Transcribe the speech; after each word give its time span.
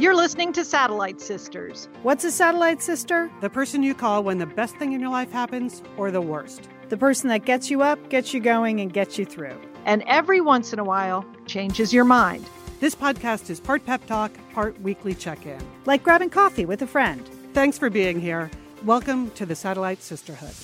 You're 0.00 0.14
listening 0.14 0.52
to 0.52 0.64
Satellite 0.64 1.20
Sisters. 1.20 1.88
What's 2.04 2.22
a 2.22 2.30
satellite 2.30 2.80
sister? 2.80 3.28
The 3.40 3.50
person 3.50 3.82
you 3.82 3.96
call 3.96 4.22
when 4.22 4.38
the 4.38 4.46
best 4.46 4.76
thing 4.76 4.92
in 4.92 5.00
your 5.00 5.10
life 5.10 5.32
happens 5.32 5.82
or 5.96 6.12
the 6.12 6.20
worst. 6.20 6.68
The 6.88 6.96
person 6.96 7.28
that 7.30 7.44
gets 7.44 7.68
you 7.68 7.82
up, 7.82 8.08
gets 8.08 8.32
you 8.32 8.38
going, 8.38 8.80
and 8.80 8.92
gets 8.92 9.18
you 9.18 9.24
through. 9.24 9.60
And 9.86 10.04
every 10.06 10.40
once 10.40 10.72
in 10.72 10.78
a 10.78 10.84
while, 10.84 11.26
changes 11.46 11.92
your 11.92 12.04
mind. 12.04 12.48
This 12.78 12.94
podcast 12.94 13.50
is 13.50 13.58
part 13.58 13.84
pep 13.84 14.06
talk, 14.06 14.30
part 14.52 14.80
weekly 14.82 15.16
check 15.16 15.44
in. 15.44 15.58
Like 15.84 16.04
grabbing 16.04 16.30
coffee 16.30 16.64
with 16.64 16.80
a 16.82 16.86
friend. 16.86 17.28
Thanks 17.52 17.76
for 17.76 17.90
being 17.90 18.20
here. 18.20 18.52
Welcome 18.84 19.32
to 19.32 19.46
the 19.46 19.56
Satellite 19.56 20.00
Sisterhood. 20.00 20.54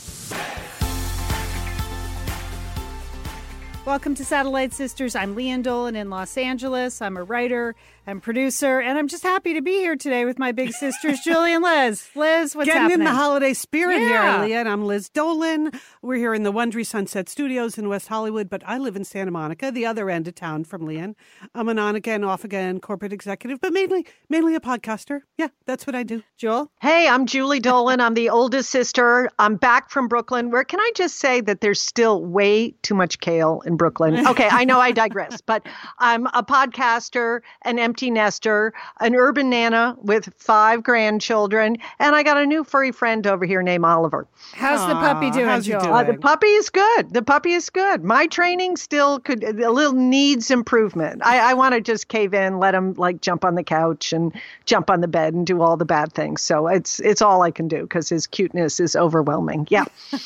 Welcome 3.84 4.14
to 4.14 4.24
Satellite 4.24 4.72
Sisters. 4.72 5.16
I'm 5.16 5.34
Lian 5.34 5.62
Dolan 5.62 5.96
in 5.96 6.08
Los 6.08 6.38
Angeles. 6.38 7.02
I'm 7.02 7.16
a 7.16 7.24
writer 7.24 7.74
and 8.06 8.22
producer, 8.22 8.80
and 8.80 8.98
I'm 8.98 9.08
just 9.08 9.22
happy 9.22 9.54
to 9.54 9.62
be 9.62 9.72
here 9.78 9.96
today 9.96 10.26
with 10.26 10.38
my 10.38 10.52
big 10.52 10.72
sisters, 10.72 11.20
Julie 11.20 11.54
and 11.54 11.64
Liz. 11.64 12.06
Liz, 12.14 12.54
what's 12.54 12.68
up? 12.68 12.74
Getting 12.74 12.82
happening? 12.82 12.98
in 13.00 13.04
the 13.04 13.12
holiday 13.14 13.54
spirit 13.54 14.00
Yeah. 14.00 14.36
here, 14.40 14.46
Leah. 14.48 14.60
And 14.60 14.68
I'm 14.68 14.84
Liz 14.84 15.08
Dolan. 15.08 15.70
We're 16.02 16.16
here 16.16 16.34
in 16.34 16.42
the 16.42 16.52
Wondery 16.52 16.84
Sunset 16.86 17.30
Studios 17.30 17.78
in 17.78 17.88
West 17.88 18.08
Hollywood, 18.08 18.50
but 18.50 18.62
I 18.66 18.76
live 18.76 18.94
in 18.94 19.04
Santa 19.04 19.30
Monica, 19.30 19.70
the 19.70 19.86
other 19.86 20.10
end 20.10 20.28
of 20.28 20.34
town 20.34 20.64
from 20.64 20.82
Lian. 20.86 21.16
I'm 21.54 21.66
an 21.70 21.78
on 21.78 21.96
again, 21.96 22.24
off 22.24 22.44
again 22.44 22.78
corporate 22.78 23.12
executive, 23.12 23.58
but 23.62 23.72
mainly 23.72 24.06
mainly 24.28 24.54
a 24.54 24.60
podcaster. 24.60 25.20
Yeah, 25.38 25.48
that's 25.64 25.86
what 25.86 25.96
I 25.96 26.02
do. 26.02 26.22
Jewel? 26.36 26.70
Hey, 26.82 27.08
I'm 27.08 27.24
Julie 27.24 27.60
Dolan. 27.60 28.00
I'm 28.00 28.14
the 28.14 28.28
oldest 28.28 28.68
sister. 28.68 29.30
I'm 29.38 29.56
back 29.56 29.88
from 29.88 30.08
Brooklyn. 30.08 30.50
Where 30.50 30.64
can 30.64 30.78
I 30.78 30.90
just 30.94 31.16
say 31.16 31.40
that 31.40 31.62
there's 31.62 31.80
still 31.80 32.22
way 32.22 32.72
too 32.82 32.94
much 32.94 33.20
kale 33.20 33.62
in 33.64 33.76
Brooklyn? 33.76 34.26
Okay, 34.34 34.48
I 34.50 34.64
know 34.64 34.80
I 34.80 34.90
digress, 34.90 35.40
but 35.40 35.64
I'm 36.00 36.26
a 36.28 36.42
podcaster, 36.42 37.40
an 37.62 37.78
empty 37.94 38.10
nester, 38.10 38.72
an 38.98 39.14
urban 39.14 39.48
nana 39.48 39.96
with 40.02 40.28
five 40.36 40.82
grandchildren, 40.82 41.76
and 42.00 42.16
I 42.16 42.24
got 42.24 42.36
a 42.36 42.44
new 42.44 42.64
furry 42.64 42.90
friend 42.90 43.24
over 43.24 43.44
here 43.44 43.62
named 43.62 43.84
Oliver. 43.84 44.26
How's 44.52 44.84
the 44.88 44.94
puppy 44.94 45.30
doing, 45.30 45.46
how's 45.46 45.64
he 45.64 45.74
doing? 45.74 45.84
Uh, 45.84 46.02
the 46.02 46.14
puppy 46.14 46.48
is 46.48 46.70
good. 46.70 47.14
The 47.14 47.22
puppy 47.22 47.52
is 47.52 47.70
good. 47.70 48.02
My 48.02 48.26
training 48.26 48.78
still 48.78 49.20
could 49.20 49.44
a 49.44 49.70
little 49.70 49.92
needs 49.92 50.50
improvement. 50.50 51.22
I, 51.24 51.52
I 51.52 51.54
want 51.54 51.76
to 51.76 51.80
just 51.80 52.08
cave 52.08 52.34
in, 52.34 52.58
let 52.58 52.74
him 52.74 52.94
like 52.94 53.20
jump 53.20 53.44
on 53.44 53.54
the 53.54 53.62
couch 53.62 54.12
and 54.12 54.32
jump 54.64 54.90
on 54.90 55.00
the 55.00 55.06
bed 55.06 55.32
and 55.34 55.46
do 55.46 55.62
all 55.62 55.76
the 55.76 55.84
bad 55.84 56.12
things. 56.12 56.42
So 56.42 56.66
it's 56.66 56.98
it's 56.98 57.22
all 57.22 57.42
I 57.42 57.52
can 57.52 57.68
do 57.68 57.82
because 57.82 58.08
his 58.08 58.26
cuteness 58.26 58.80
is 58.80 58.96
overwhelming. 58.96 59.68
Yeah. 59.70 59.84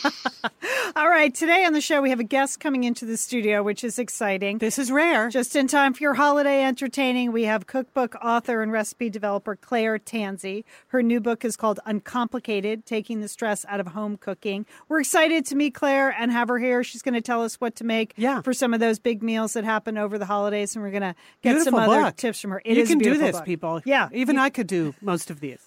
All 0.96 1.08
right, 1.08 1.34
today 1.34 1.64
on 1.64 1.74
the 1.74 1.80
show, 1.80 2.00
we 2.00 2.10
have 2.10 2.18
a 2.18 2.24
guest 2.24 2.60
coming 2.60 2.82
into 2.84 3.04
the 3.04 3.16
studio, 3.16 3.62
which 3.62 3.84
is 3.84 3.98
exciting. 3.98 4.58
This 4.58 4.78
is 4.78 4.90
rare. 4.90 5.28
Just 5.28 5.54
in 5.54 5.68
time 5.68 5.92
for 5.92 6.02
your 6.02 6.14
holiday 6.14 6.64
entertaining, 6.64 7.30
we 7.30 7.44
have 7.44 7.57
cookbook 7.66 8.14
author 8.22 8.62
and 8.62 8.70
recipe 8.72 9.10
developer 9.10 9.56
Claire 9.56 9.98
Tansey. 9.98 10.64
Her 10.88 11.02
new 11.02 11.20
book 11.20 11.44
is 11.44 11.56
called 11.56 11.80
Uncomplicated 11.86 12.84
Taking 12.86 13.20
the 13.20 13.28
Stress 13.28 13.64
Out 13.68 13.80
of 13.80 13.88
Home 13.88 14.16
Cooking. 14.16 14.66
We're 14.88 15.00
excited 15.00 15.44
to 15.46 15.56
meet 15.56 15.74
Claire 15.74 16.10
and 16.10 16.30
have 16.32 16.48
her 16.48 16.58
here. 16.58 16.82
She's 16.84 17.02
going 17.02 17.14
to 17.14 17.20
tell 17.20 17.42
us 17.42 17.56
what 17.56 17.74
to 17.76 17.84
make 17.84 18.14
Yeah. 18.16 18.42
for 18.42 18.52
some 18.52 18.74
of 18.74 18.80
those 18.80 18.98
big 18.98 19.22
meals 19.22 19.52
that 19.54 19.64
happen 19.64 19.96
over 19.98 20.18
the 20.18 20.26
holidays, 20.26 20.74
and 20.76 20.82
we're 20.84 20.90
going 20.90 21.02
to 21.02 21.14
get 21.42 21.62
some 21.62 21.74
Beautiful 21.74 21.90
other 21.90 22.10
tips 22.12 22.40
from 22.40 22.50
her. 22.52 22.62
It 22.64 22.76
you 22.76 22.84
can 22.86 22.98
do 22.98 23.16
this, 23.18 23.36
book. 23.36 23.44
people. 23.44 23.80
Yeah, 23.84 24.08
Even 24.12 24.36
you, 24.36 24.42
I 24.42 24.50
could 24.50 24.66
do 24.66 24.94
most 25.00 25.30
of 25.30 25.40
these. 25.40 25.60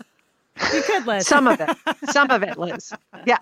You 0.73 0.81
could, 0.83 1.07
Liz. 1.07 1.27
Some 1.27 1.47
of 1.47 1.59
it. 1.59 1.69
Some 2.11 2.29
of 2.29 2.43
it, 2.43 2.57
Liz. 2.57 2.93
Yeah. 3.25 3.37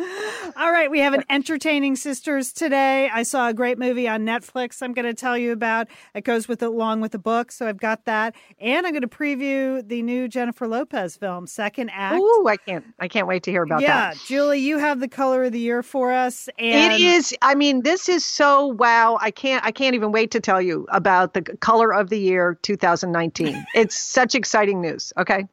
All 0.58 0.72
right, 0.72 0.90
we 0.90 1.00
have 1.00 1.14
an 1.14 1.24
entertaining 1.30 1.96
sisters 1.96 2.52
today. 2.52 3.10
I 3.14 3.24
saw 3.24 3.48
a 3.50 3.54
great 3.54 3.78
movie 3.78 4.08
on 4.08 4.26
Netflix. 4.26 4.82
I'm 4.82 4.94
going 4.94 5.06
to 5.06 5.14
tell 5.14 5.38
you 5.38 5.52
about. 5.52 5.88
It 6.14 6.24
goes 6.24 6.48
with 6.48 6.62
along 6.62 7.02
with 7.02 7.12
the 7.12 7.20
book, 7.20 7.52
so 7.52 7.68
I've 7.68 7.80
got 7.80 8.06
that, 8.06 8.36
and 8.60 8.86
I'm 8.86 8.94
going 8.94 9.02
to 9.02 9.08
preview 9.08 9.88
the 9.88 10.02
new 10.02 10.28
Jennifer 10.28 10.68
Lopez 10.68 11.18
film, 11.18 11.48
Second 11.48 11.90
Act. 11.94 12.20
Ooh, 12.20 12.48
I 12.48 12.58
can't 12.58 12.86
I 13.00 13.08
can't 13.08 13.28
wait 13.28 13.44
to 13.44 13.52
hear 13.52 13.64
about 13.64 13.82
yeah, 13.82 14.10
that. 14.10 14.16
Yeah. 14.16 14.22
Julie, 14.26 14.60
you 14.60 14.78
have 14.78 15.00
the 15.00 15.08
color 15.08 15.44
of 15.44 15.52
the 15.52 15.60
year 15.60 15.84
for 15.84 16.12
us, 16.12 16.50
and 16.58 16.94
It 16.94 17.02
is. 17.02 17.36
I 17.42 17.56
mean, 17.56 17.84
this 17.84 18.10
is 18.10 18.26
so 18.26 18.68
wow. 18.68 19.18
I 19.22 19.32
can't. 19.32 19.64
I 19.66 19.72
can't 19.72 19.96
even 19.96 20.12
wait 20.12 20.32
to 20.32 20.40
tell 20.40 20.62
you 20.62 20.86
about 20.90 21.34
the 21.34 21.42
color 21.42 21.94
of 21.94 22.10
the 22.10 22.20
year 22.20 22.58
2019. 22.62 23.66
it's 23.76 23.98
such 23.98 24.36
exciting 24.36 24.82
news. 24.82 25.14
Okay. 25.18 25.48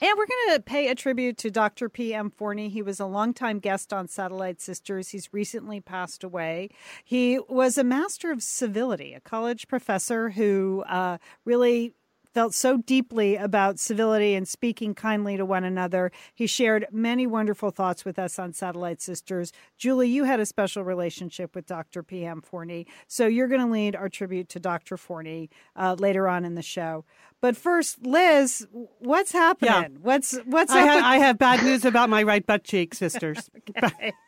And 0.00 0.10
we're 0.16 0.26
going 0.26 0.56
to 0.56 0.62
pay 0.62 0.88
a 0.88 0.94
tribute 0.94 1.38
to 1.38 1.50
Dr. 1.50 1.88
P.M. 1.88 2.30
Forni. 2.30 2.70
He 2.70 2.82
was 2.82 3.00
a 3.00 3.06
longtime 3.06 3.58
guest 3.60 3.92
on 3.92 4.08
Satellite 4.08 4.60
Sisters. 4.60 5.10
He's 5.10 5.32
recently 5.32 5.80
passed 5.80 6.22
away. 6.22 6.70
He 7.04 7.38
was 7.48 7.78
a 7.78 7.84
master 7.84 8.30
of 8.30 8.42
civility, 8.42 9.14
a 9.14 9.20
college 9.20 9.68
professor 9.68 10.30
who 10.30 10.84
uh, 10.88 11.18
really 11.44 11.94
felt 12.36 12.52
so 12.52 12.76
deeply 12.76 13.34
about 13.34 13.78
civility 13.78 14.34
and 14.34 14.46
speaking 14.46 14.94
kindly 14.94 15.38
to 15.38 15.44
one 15.46 15.64
another. 15.64 16.12
He 16.34 16.46
shared 16.46 16.84
many 16.92 17.26
wonderful 17.26 17.70
thoughts 17.70 18.04
with 18.04 18.18
us 18.18 18.38
on 18.38 18.52
Satellite 18.52 19.00
Sisters. 19.00 19.54
Julie, 19.78 20.10
you 20.10 20.24
had 20.24 20.38
a 20.38 20.44
special 20.44 20.84
relationship 20.84 21.54
with 21.54 21.64
Dr. 21.64 22.02
P.M. 22.02 22.42
Forni, 22.42 22.84
so 23.06 23.26
you're 23.26 23.48
going 23.48 23.62
to 23.62 23.72
lead 23.72 23.96
our 23.96 24.10
tribute 24.10 24.50
to 24.50 24.60
Dr. 24.60 24.98
Forni 24.98 25.48
uh, 25.76 25.96
later 25.98 26.28
on 26.28 26.44
in 26.44 26.56
the 26.56 26.62
show. 26.62 27.06
But 27.40 27.56
first, 27.56 28.04
Liz, 28.04 28.66
what's 28.98 29.32
happening? 29.32 30.00
What's 30.02 30.36
what's 30.44 30.72
I, 30.72 30.80
ha- 30.86 30.94
with- 30.96 31.04
I 31.04 31.16
have 31.16 31.38
bad 31.38 31.64
news 31.64 31.86
about 31.86 32.10
my 32.10 32.22
right 32.22 32.44
butt 32.46 32.64
cheek, 32.64 32.94
sisters. 32.94 33.48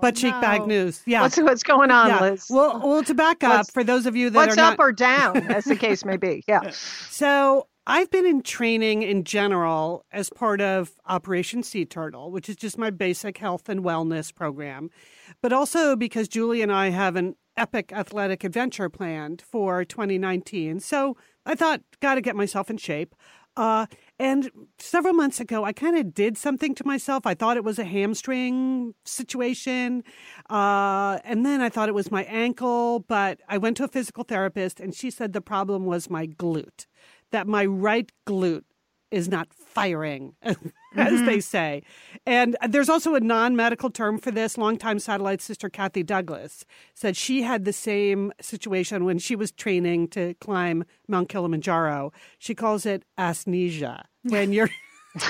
butt 0.00 0.16
cheek 0.16 0.32
bag 0.40 0.66
news. 0.66 1.02
Yeah. 1.06 1.22
What's 1.22 1.38
what's 1.38 1.62
going 1.62 1.90
on, 1.90 2.08
yeah. 2.08 2.20
Liz? 2.20 2.46
Well, 2.50 2.80
well, 2.84 3.02
to 3.04 3.14
back 3.14 3.42
up, 3.44 3.50
What's- 3.58 3.70
for 3.70 3.84
those 3.84 4.06
of 4.06 4.16
you 4.16 4.30
that 4.30 4.36
what's 4.36 4.56
are 4.56 4.60
up 4.72 4.78
not, 4.78 4.84
or 4.84 4.92
down, 4.92 5.36
as 5.50 5.64
the 5.64 5.76
case 5.76 6.04
may 6.04 6.16
be? 6.16 6.42
Yeah. 6.46 6.70
So 6.70 7.66
I've 7.86 8.10
been 8.10 8.26
in 8.26 8.42
training 8.42 9.02
in 9.02 9.24
general 9.24 10.04
as 10.12 10.30
part 10.30 10.60
of 10.60 10.92
Operation 11.06 11.62
Sea 11.62 11.84
Turtle, 11.84 12.30
which 12.30 12.48
is 12.48 12.56
just 12.56 12.78
my 12.78 12.90
basic 12.90 13.38
health 13.38 13.68
and 13.68 13.80
wellness 13.82 14.34
program, 14.34 14.90
but 15.42 15.52
also 15.52 15.96
because 15.96 16.28
Julie 16.28 16.62
and 16.62 16.72
I 16.72 16.90
have 16.90 17.16
an 17.16 17.34
epic 17.56 17.92
athletic 17.92 18.44
adventure 18.44 18.88
planned 18.88 19.42
for 19.42 19.84
2019. 19.84 20.80
So 20.80 21.16
I 21.44 21.54
thought, 21.54 21.80
got 22.00 22.14
to 22.14 22.20
get 22.20 22.36
myself 22.36 22.70
in 22.70 22.76
shape. 22.76 23.14
Uh, 23.56 23.86
and 24.20 24.50
several 24.78 25.14
months 25.14 25.40
ago, 25.40 25.64
I 25.64 25.72
kind 25.72 25.96
of 25.96 26.12
did 26.12 26.36
something 26.36 26.74
to 26.74 26.86
myself. 26.86 27.24
I 27.24 27.32
thought 27.32 27.56
it 27.56 27.64
was 27.64 27.78
a 27.78 27.84
hamstring 27.84 28.92
situation. 29.02 30.04
Uh, 30.50 31.20
and 31.24 31.46
then 31.46 31.62
I 31.62 31.70
thought 31.70 31.88
it 31.88 31.94
was 31.94 32.10
my 32.10 32.24
ankle, 32.24 33.00
but 33.00 33.40
I 33.48 33.56
went 33.56 33.78
to 33.78 33.84
a 33.84 33.88
physical 33.88 34.24
therapist 34.24 34.78
and 34.78 34.94
she 34.94 35.10
said 35.10 35.32
the 35.32 35.40
problem 35.40 35.86
was 35.86 36.10
my 36.10 36.26
glute, 36.26 36.84
that 37.30 37.46
my 37.46 37.64
right 37.64 38.12
glute 38.26 38.64
is 39.10 39.28
not 39.28 39.52
firing, 39.52 40.34
as 40.42 41.22
they 41.22 41.40
say. 41.40 41.82
And 42.26 42.56
there's 42.68 42.88
also 42.88 43.14
a 43.14 43.20
non 43.20 43.56
medical 43.56 43.90
term 43.90 44.18
for 44.18 44.30
this. 44.30 44.56
Longtime 44.56 44.98
satellite 44.98 45.40
sister 45.40 45.68
Kathy 45.68 46.02
Douglas 46.02 46.64
said 46.94 47.16
she 47.16 47.42
had 47.42 47.64
the 47.64 47.72
same 47.72 48.32
situation 48.40 49.04
when 49.04 49.18
she 49.18 49.34
was 49.34 49.50
training 49.50 50.08
to 50.08 50.34
climb 50.34 50.84
Mount 51.08 51.28
Kilimanjaro. 51.28 52.12
She 52.38 52.54
calls 52.54 52.86
it 52.86 53.04
asnesia, 53.18 54.02
when 54.22 54.52
you're. 54.52 54.70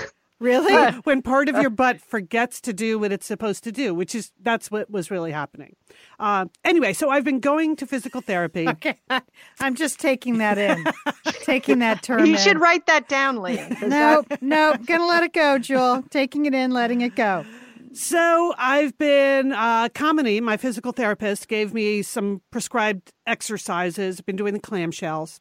really? 0.41 0.93
when 1.05 1.21
part 1.23 1.49
of 1.49 1.57
your 1.57 1.71
butt 1.71 2.01
forgets 2.01 2.61
to 2.63 2.73
do 2.73 2.99
what 2.99 3.13
it's 3.13 3.27
supposed 3.27 3.63
to 3.65 3.73
do, 3.73 3.95
which 3.95 4.15
is 4.15 4.33
that's 4.41 4.71
what 4.71 4.91
was 4.91 5.11
really 5.11 5.33
happening. 5.33 5.77
Uh, 6.19 6.47
anyway, 6.65 6.93
so 6.93 7.11
I've 7.11 7.25
been 7.25 7.41
going 7.41 7.77
to 7.77 7.87
physical 7.87 8.21
therapy. 8.21 8.67
okay, 8.69 8.97
I'm 9.61 9.75
just 9.75 9.99
taking 10.01 10.39
that 10.39 10.59
in, 10.59 10.85
taking 11.43 11.79
that 11.81 12.03
term. 12.03 12.25
You 12.27 12.33
in. 12.35 12.39
should 12.39 12.59
write 12.61 12.87
that 12.87 13.09
down, 13.09 13.37
Lian. 13.37 13.69
'cause 13.79 13.89
Nope, 13.89 14.29
that- 14.29 14.43
nope. 14.43 14.81
Gonna 14.87 15.07
let 15.07 15.23
it 15.25 15.33
go, 15.33 15.59
Jewel. 15.59 16.03
Taking 16.11 16.47
it 16.47 16.55
in, 16.55 16.71
letting 16.71 17.01
it 17.03 17.15
go. 17.17 17.45
So 17.93 18.55
I've 18.57 18.97
been 18.99 19.51
uh, 19.53 19.89
Kamini, 19.89 20.41
my 20.41 20.57
physical 20.57 20.93
therapist, 20.93 21.49
gave 21.49 21.75
me 21.75 22.03
some 22.03 22.41
prescribed 22.53 23.13
exercises. 23.27 24.21
Been 24.21 24.37
doing 24.37 24.55
the 24.55 24.61
clamshells, 24.61 25.41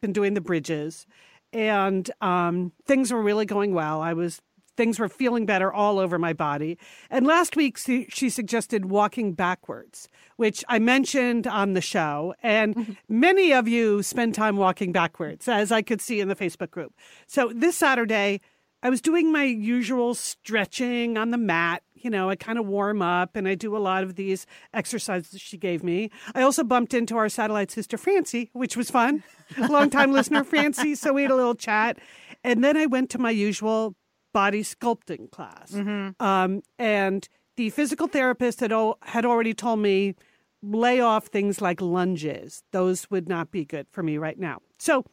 been 0.00 0.12
doing 0.14 0.32
the 0.34 0.40
bridges, 0.40 1.06
and 1.52 2.10
um, 2.20 2.72
things 2.86 3.12
were 3.12 3.22
really 3.22 3.46
going 3.46 3.74
well. 3.74 4.00
I 4.00 4.12
was 4.12 4.40
things 4.76 4.98
were 4.98 5.10
feeling 5.10 5.44
better 5.44 5.70
all 5.70 5.98
over 5.98 6.18
my 6.18 6.32
body. 6.32 6.78
And 7.10 7.26
last 7.26 7.54
week 7.54 7.76
she, 7.76 8.06
she 8.08 8.30
suggested 8.30 8.86
walking 8.86 9.34
backwards, 9.34 10.08
which 10.36 10.64
I 10.68 10.78
mentioned 10.78 11.46
on 11.46 11.74
the 11.74 11.82
show, 11.82 12.34
and 12.42 12.96
many 13.06 13.52
of 13.52 13.68
you 13.68 14.02
spend 14.02 14.34
time 14.34 14.56
walking 14.56 14.90
backwards, 14.90 15.48
as 15.48 15.70
I 15.70 15.82
could 15.82 16.00
see 16.00 16.18
in 16.18 16.28
the 16.28 16.36
Facebook 16.36 16.70
group. 16.70 16.94
So 17.26 17.52
this 17.54 17.76
Saturday. 17.76 18.40
I 18.82 18.90
was 18.90 19.00
doing 19.00 19.30
my 19.30 19.44
usual 19.44 20.14
stretching 20.14 21.18
on 21.18 21.30
the 21.30 21.38
mat. 21.38 21.82
You 21.94 22.08
know, 22.08 22.30
I 22.30 22.36
kind 22.36 22.58
of 22.58 22.66
warm 22.66 23.02
up 23.02 23.36
and 23.36 23.46
I 23.46 23.54
do 23.54 23.76
a 23.76 23.78
lot 23.78 24.02
of 24.02 24.14
these 24.14 24.46
exercises 24.72 25.40
she 25.40 25.58
gave 25.58 25.84
me. 25.84 26.10
I 26.34 26.42
also 26.42 26.64
bumped 26.64 26.94
into 26.94 27.16
our 27.18 27.28
satellite 27.28 27.70
sister, 27.70 27.98
Francie, 27.98 28.48
which 28.54 28.76
was 28.76 28.90
fun. 28.90 29.22
Longtime 29.58 30.12
listener, 30.12 30.42
Francie. 30.44 30.94
So 30.94 31.12
we 31.12 31.22
had 31.22 31.30
a 31.30 31.36
little 31.36 31.54
chat. 31.54 31.98
And 32.42 32.64
then 32.64 32.76
I 32.76 32.86
went 32.86 33.10
to 33.10 33.18
my 33.18 33.30
usual 33.30 33.94
body 34.32 34.62
sculpting 34.62 35.30
class. 35.30 35.74
Um, 36.20 36.62
and 36.78 37.28
the 37.56 37.68
physical 37.70 38.06
therapist 38.06 38.60
had, 38.60 38.72
had 39.02 39.26
already 39.26 39.52
told 39.52 39.80
me 39.80 40.14
lay 40.62 41.00
off 41.00 41.26
things 41.26 41.60
like 41.60 41.82
lunges. 41.82 42.62
Those 42.72 43.10
would 43.10 43.28
not 43.28 43.50
be 43.50 43.66
good 43.66 43.86
for 43.90 44.02
me 44.02 44.16
right 44.16 44.38
now. 44.38 44.60
So 44.78 45.04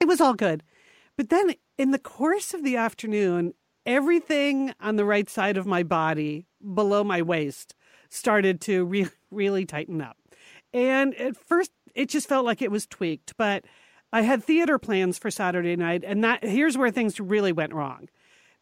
it 0.00 0.06
was 0.06 0.20
all 0.20 0.34
good. 0.34 0.62
But 1.22 1.28
then 1.28 1.54
in 1.78 1.92
the 1.92 2.00
course 2.00 2.52
of 2.52 2.64
the 2.64 2.74
afternoon, 2.74 3.54
everything 3.86 4.74
on 4.80 4.96
the 4.96 5.04
right 5.04 5.30
side 5.30 5.56
of 5.56 5.66
my 5.66 5.84
body 5.84 6.46
below 6.74 7.04
my 7.04 7.22
waist 7.22 7.76
started 8.08 8.60
to 8.62 8.84
re- 8.84 9.06
really 9.30 9.64
tighten 9.64 10.00
up. 10.00 10.16
And 10.74 11.14
at 11.14 11.36
first, 11.36 11.70
it 11.94 12.08
just 12.08 12.28
felt 12.28 12.44
like 12.44 12.60
it 12.60 12.72
was 12.72 12.88
tweaked, 12.88 13.34
but 13.36 13.64
I 14.12 14.22
had 14.22 14.42
theater 14.42 14.80
plans 14.80 15.16
for 15.16 15.30
Saturday 15.30 15.76
night, 15.76 16.02
and 16.04 16.24
that 16.24 16.42
here's 16.42 16.76
where 16.76 16.90
things 16.90 17.20
really 17.20 17.52
went 17.52 17.72
wrong 17.72 18.08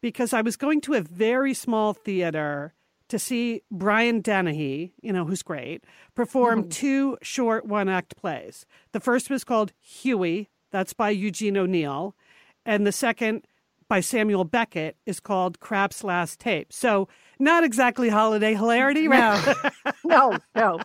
because 0.02 0.34
I 0.34 0.42
was 0.42 0.58
going 0.58 0.82
to 0.82 0.92
a 0.92 1.00
very 1.00 1.54
small 1.54 1.94
theater 1.94 2.74
to 3.08 3.18
see 3.18 3.62
Brian 3.70 4.20
Dennehy, 4.20 4.92
you 5.00 5.14
know, 5.14 5.24
who's 5.24 5.42
great, 5.42 5.84
perform 6.14 6.64
mm. 6.64 6.70
two 6.70 7.16
short 7.22 7.64
one 7.64 7.88
act 7.88 8.18
plays. 8.18 8.66
The 8.92 9.00
first 9.00 9.30
was 9.30 9.44
called 9.44 9.72
Hughie, 9.80 10.50
that's 10.70 10.92
by 10.92 11.08
Eugene 11.08 11.56
O'Neill, 11.56 12.14
and 12.64 12.86
the 12.86 12.92
second 12.92 13.44
by 13.90 14.00
Samuel 14.00 14.44
Beckett 14.44 14.96
is 15.04 15.18
called 15.18 15.58
Krapp's 15.58 16.04
Last 16.04 16.38
Tape. 16.38 16.72
So 16.72 17.08
not 17.40 17.64
exactly 17.64 18.08
holiday 18.08 18.54
hilarity, 18.54 19.08
right? 19.08 19.56
No, 19.84 19.90
no, 20.04 20.38
no. 20.54 20.80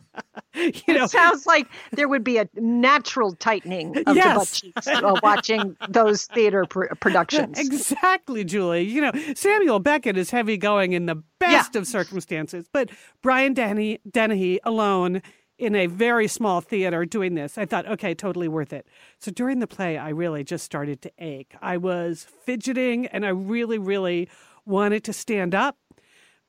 you 0.55 0.93
know, 0.93 1.03
it 1.03 1.11
sounds 1.11 1.45
like 1.45 1.67
there 1.91 2.09
would 2.09 2.23
be 2.23 2.39
a 2.39 2.49
natural 2.55 3.33
tightening 3.35 3.95
of 4.07 4.15
yes. 4.15 4.33
the 4.33 4.39
butt 4.39 4.47
cheeks 4.83 5.01
while 5.01 5.19
watching 5.21 5.77
those 5.87 6.25
theater 6.25 6.65
pr- 6.65 6.95
productions. 6.99 7.59
Exactly, 7.59 8.43
Julie. 8.43 8.81
You 8.81 9.01
know, 9.01 9.11
Samuel 9.35 9.79
Beckett 9.79 10.17
is 10.17 10.31
heavy 10.31 10.57
going 10.57 10.93
in 10.93 11.05
the 11.05 11.21
best 11.39 11.75
yeah. 11.75 11.81
of 11.81 11.87
circumstances, 11.87 12.67
but 12.73 12.89
Brian 13.21 13.53
Dennehy, 13.53 13.99
Dennehy 14.09 14.59
alone 14.63 15.21
in 15.57 15.75
a 15.75 15.87
very 15.87 16.27
small 16.27 16.61
theater 16.61 17.05
doing 17.05 17.35
this. 17.35 17.57
I 17.57 17.65
thought, 17.65 17.87
okay, 17.87 18.13
totally 18.13 18.47
worth 18.47 18.73
it. 18.73 18.87
So 19.19 19.31
during 19.31 19.59
the 19.59 19.67
play, 19.67 19.97
I 19.97 20.09
really 20.09 20.43
just 20.43 20.65
started 20.65 21.01
to 21.03 21.11
ache. 21.17 21.55
I 21.61 21.77
was 21.77 22.25
fidgeting 22.45 23.07
and 23.07 23.25
I 23.25 23.29
really, 23.29 23.77
really 23.77 24.29
wanted 24.65 25.03
to 25.05 25.13
stand 25.13 25.55
up. 25.55 25.77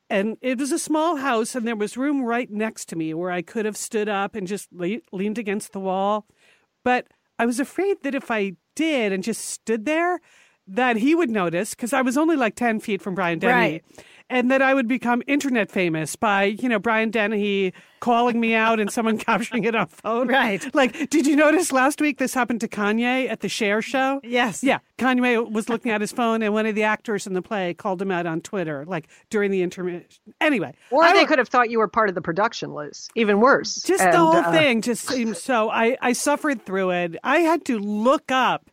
And 0.08 0.37
it 0.41 0.58
was 0.58 0.70
a 0.70 0.79
small 0.79 1.17
house, 1.17 1.56
and 1.56 1.67
there 1.67 1.75
was 1.75 1.97
room 1.97 2.23
right 2.23 2.49
next 2.49 2.85
to 2.91 2.97
me 2.97 3.12
where 3.12 3.32
I 3.32 3.43
could 3.43 3.64
have 3.64 3.76
stood 3.76 4.08
up 4.08 4.37
and 4.37 4.47
just 4.47 4.73
le- 4.73 5.00
leaned 5.11 5.37
against 5.37 5.73
the 5.73 5.81
wall. 5.81 6.26
But 6.85 7.08
I 7.41 7.47
was 7.47 7.58
afraid 7.58 8.05
that 8.05 8.14
if 8.14 8.31
I 8.31 8.53
did 8.76 9.12
and 9.12 9.25
just 9.25 9.44
stood 9.44 9.85
there, 9.85 10.20
that 10.69 10.99
he 10.99 11.17
would 11.17 11.31
notice 11.31 11.70
because 11.75 11.93
I 11.93 12.03
was 12.03 12.17
only 12.17 12.37
like 12.37 12.55
10 12.55 12.79
feet 12.79 13.03
from 13.03 13.17
Brian 13.17 13.41
Dennehy. 13.41 13.73
Right 13.73 13.85
and 14.28 14.50
that 14.50 14.61
I 14.61 14.75
would 14.75 14.88
become 14.88 15.23
internet 15.26 15.70
famous 15.70 16.17
by, 16.17 16.44
you 16.44 16.69
know, 16.69 16.78
Brian 16.78 17.11
Dennehy 17.11 17.73
calling 18.00 18.40
me 18.40 18.55
out 18.55 18.81
and 18.81 18.90
someone 18.90 19.19
capturing 19.26 19.64
it 19.64 19.75
on 19.75 19.87
phone. 19.87 20.28
Right. 20.28 20.62
Like, 20.75 21.11
did 21.11 21.26
you 21.26 21.37
notice 21.37 21.73
last 21.73 22.00
week 22.00 22.19
this 22.19 22.34
happened 22.34 22.61
to 22.62 22.69
Kanye 22.69 23.31
at 23.31 23.40
the 23.40 23.49
Cher 23.49 23.81
show? 23.82 24.20
Yes. 24.25 24.64
Yeah. 24.64 24.78
Kanye 24.99 25.50
was 25.50 25.69
looking 25.69 25.93
at 25.93 26.00
his 26.00 26.12
phone 26.12 26.43
and 26.43 26.52
one 26.52 26.67
of 26.67 26.75
the 26.75 26.82
actors 26.82 27.26
in 27.26 27.34
the 27.34 27.43
play 27.43 27.75
called 27.75 28.02
him 28.02 28.11
out 28.11 28.26
on 28.26 28.40
Twitter, 28.40 28.84
like 28.87 29.08
during 29.31 29.50
the 29.50 29.62
intermission. 29.62 30.06
Anyway. 30.40 30.75
Or 30.90 31.05
I, 31.05 31.12
they 31.12 31.25
could 31.25 31.38
have 31.38 31.49
thought 31.49 31.70
you 31.70 31.79
were 31.79 31.88
part 31.88 32.08
of 32.08 32.14
the 32.14 32.22
production, 32.22 32.75
Liz. 32.75 33.08
Even 33.14 33.40
worse. 33.40 33.76
Just 33.82 34.02
and, 34.02 34.12
the 34.12 34.19
whole 34.19 34.37
uh, 34.37 34.52
thing 34.52 34.82
just 34.82 35.06
seemed 35.06 35.37
so. 35.37 35.70
I, 35.70 35.96
I 36.00 36.12
suffered 36.12 36.64
through 36.64 36.90
it. 36.90 37.17
I 37.22 37.38
had 37.38 37.64
to 37.67 37.79
look 37.79 38.32
up 38.32 38.70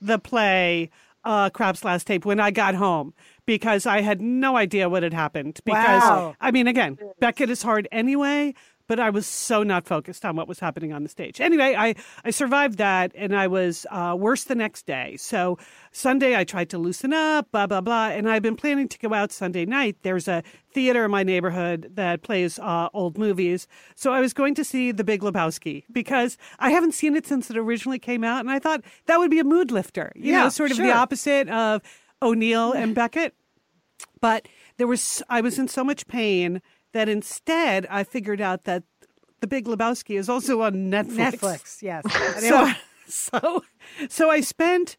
the 0.00 0.18
play 0.18 0.90
uh, 1.24 1.50
Krapp's 1.50 1.84
Last 1.84 2.06
Tape 2.06 2.24
when 2.24 2.40
I 2.40 2.50
got 2.50 2.74
home 2.74 3.14
because 3.46 3.86
I 3.86 4.00
had 4.00 4.20
no 4.20 4.56
idea 4.56 4.88
what 4.88 5.02
had 5.02 5.12
happened. 5.14 5.60
Because, 5.64 6.02
wow. 6.02 6.36
I 6.40 6.50
mean, 6.50 6.66
again, 6.66 6.98
Beckett 7.20 7.50
is 7.50 7.62
hard 7.62 7.88
anyway, 7.90 8.54
but 8.86 9.00
I 9.00 9.10
was 9.10 9.26
so 9.26 9.62
not 9.62 9.86
focused 9.86 10.24
on 10.24 10.36
what 10.36 10.48
was 10.48 10.60
happening 10.60 10.92
on 10.92 11.02
the 11.02 11.08
stage. 11.08 11.40
Anyway, 11.40 11.74
I, 11.76 11.94
I 12.24 12.30
survived 12.30 12.78
that 12.78 13.12
and 13.14 13.34
I 13.34 13.46
was 13.46 13.86
uh, 13.90 14.14
worse 14.18 14.44
the 14.44 14.54
next 14.54 14.86
day. 14.86 15.16
So 15.16 15.58
Sunday, 15.90 16.36
I 16.36 16.44
tried 16.44 16.70
to 16.70 16.78
loosen 16.78 17.12
up, 17.12 17.50
blah, 17.50 17.66
blah, 17.66 17.80
blah. 17.80 18.08
And 18.08 18.28
I've 18.28 18.42
been 18.42 18.56
planning 18.56 18.88
to 18.88 18.98
go 18.98 19.14
out 19.14 19.32
Sunday 19.32 19.64
night. 19.64 19.96
There's 20.02 20.28
a 20.28 20.42
theater 20.72 21.04
in 21.04 21.10
my 21.10 21.22
neighborhood 21.22 21.92
that 21.94 22.22
plays 22.22 22.58
uh, 22.58 22.88
old 22.92 23.16
movies. 23.16 23.66
So 23.94 24.12
I 24.12 24.20
was 24.20 24.34
going 24.34 24.54
to 24.56 24.64
see 24.64 24.92
The 24.92 25.04
Big 25.04 25.22
Lebowski 25.22 25.84
because 25.90 26.36
I 26.58 26.70
haven't 26.70 26.92
seen 26.92 27.16
it 27.16 27.26
since 27.26 27.50
it 27.50 27.56
originally 27.56 27.98
came 27.98 28.24
out. 28.24 28.40
And 28.40 28.50
I 28.50 28.58
thought 28.58 28.82
that 29.06 29.18
would 29.18 29.30
be 29.30 29.40
a 29.40 29.44
mood 29.44 29.70
lifter, 29.70 30.12
you 30.14 30.32
yeah, 30.32 30.44
know, 30.44 30.48
sort 30.50 30.70
of 30.70 30.76
sure. 30.76 30.86
the 30.86 30.92
opposite 30.92 31.48
of 31.48 31.80
O'Neill 32.20 32.72
and 32.72 32.94
Beckett. 32.94 33.34
But 34.20 34.48
there 34.76 34.86
was, 34.86 35.22
I 35.28 35.40
was 35.40 35.58
in 35.58 35.68
so 35.68 35.84
much 35.84 36.06
pain 36.06 36.60
that 36.94 37.08
instead 37.08 37.86
I 37.90 38.04
figured 38.04 38.40
out 38.40 38.64
that 38.64 38.84
The 39.40 39.46
Big 39.46 39.66
Lebowski 39.66 40.18
is 40.18 40.28
also 40.28 40.62
on 40.62 40.90
Netflix. 40.90 41.32
Netflix, 41.32 41.82
yes. 41.82 42.04
so, 42.48 42.72
so, 43.06 43.64
so 44.08 44.30
I 44.30 44.40
spent 44.40 44.96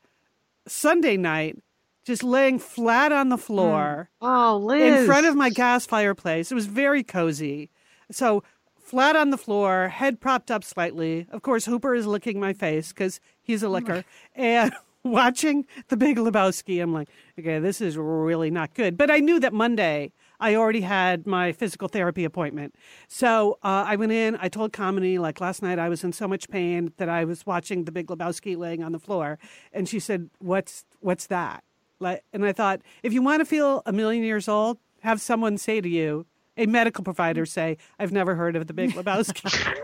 Sunday 0.68 1.18
night 1.18 1.58
just 2.06 2.22
laying 2.22 2.60
flat 2.60 3.12
on 3.12 3.30
the 3.30 3.38
floor. 3.38 4.10
Mm. 4.22 4.28
Oh, 4.28 4.58
Liz. 4.58 5.00
In 5.00 5.06
front 5.08 5.26
of 5.26 5.36
my 5.36 5.50
gas 5.50 5.88
fireplace. 5.88 6.52
It 6.52 6.56
was 6.56 6.68
very 6.68 7.04
cozy. 7.04 7.72
So 8.12 8.44
flat 8.78 9.16
on 9.16 9.32
the 9.32 9.38
floor, 9.38 9.88
head 9.88 10.20
propped 10.20 10.52
up 10.52 10.64
slightly. 10.64 11.26
Of 11.32 11.42
course, 11.42 11.66
Hooper 11.66 11.96
is 11.96 12.06
licking 12.06 12.40
my 12.40 12.54
face 12.54 12.90
because 12.90 13.20
he's 13.42 13.64
a 13.64 13.70
licker. 13.70 14.04
and 14.36 14.72
watching 15.04 15.66
The 15.88 15.98
Big 15.98 16.18
Lebowski, 16.18 16.84
I'm 16.84 16.94
like, 16.94 17.10
okay, 17.40 17.58
this 17.60 17.80
is 17.82 17.98
really 17.98 18.52
not 18.52 18.74
good. 18.76 18.98
But 18.98 19.10
I 19.10 19.20
knew 19.20 19.40
that 19.40 19.54
Monday 19.54 20.12
I 20.40 20.56
already 20.56 20.82
had 20.82 21.26
my 21.26 21.52
physical 21.52 21.88
therapy 21.88 22.24
appointment. 22.24 22.76
So 23.08 23.58
uh, 23.64 23.86
I 23.88 23.96
went 23.96 24.12
in, 24.12 24.38
I 24.40 24.50
told 24.50 24.74
Kamini, 24.74 25.20
like 25.20 25.42
last 25.42 25.62
night 25.62 25.80
I 25.80 25.90
was 25.90 26.04
in 26.04 26.14
so 26.14 26.28
much 26.28 26.50
pain 26.50 26.94
that 26.98 27.10
I 27.10 27.26
was 27.26 27.46
watching 27.46 27.86
The 27.86 27.92
Big 27.92 28.08
Lebowski 28.08 28.58
laying 28.58 28.84
on 28.84 28.92
the 28.92 29.00
floor. 29.00 29.40
And 29.74 29.88
she 29.88 30.00
said, 30.00 30.30
what's, 30.40 30.86
what's 31.00 31.28
that? 31.28 31.64
Like, 32.00 32.24
and 32.34 32.46
I 32.46 32.52
thought, 32.52 32.82
if 33.04 33.14
you 33.14 33.22
want 33.22 33.42
to 33.42 33.46
feel 33.46 33.82
a 33.86 33.94
million 33.94 34.24
years 34.24 34.48
old, 34.48 34.78
have 35.02 35.22
someone 35.22 35.58
say 35.58 35.82
to 35.82 35.90
you, 35.90 36.26
a 36.58 36.66
medical 36.66 37.04
provider 37.04 37.46
say, 37.46 37.78
I've 38.00 38.12
never 38.12 38.36
heard 38.36 38.56
of 38.56 38.68
the 38.68 38.74
Big 38.74 38.92
Lebowski. 38.92 39.78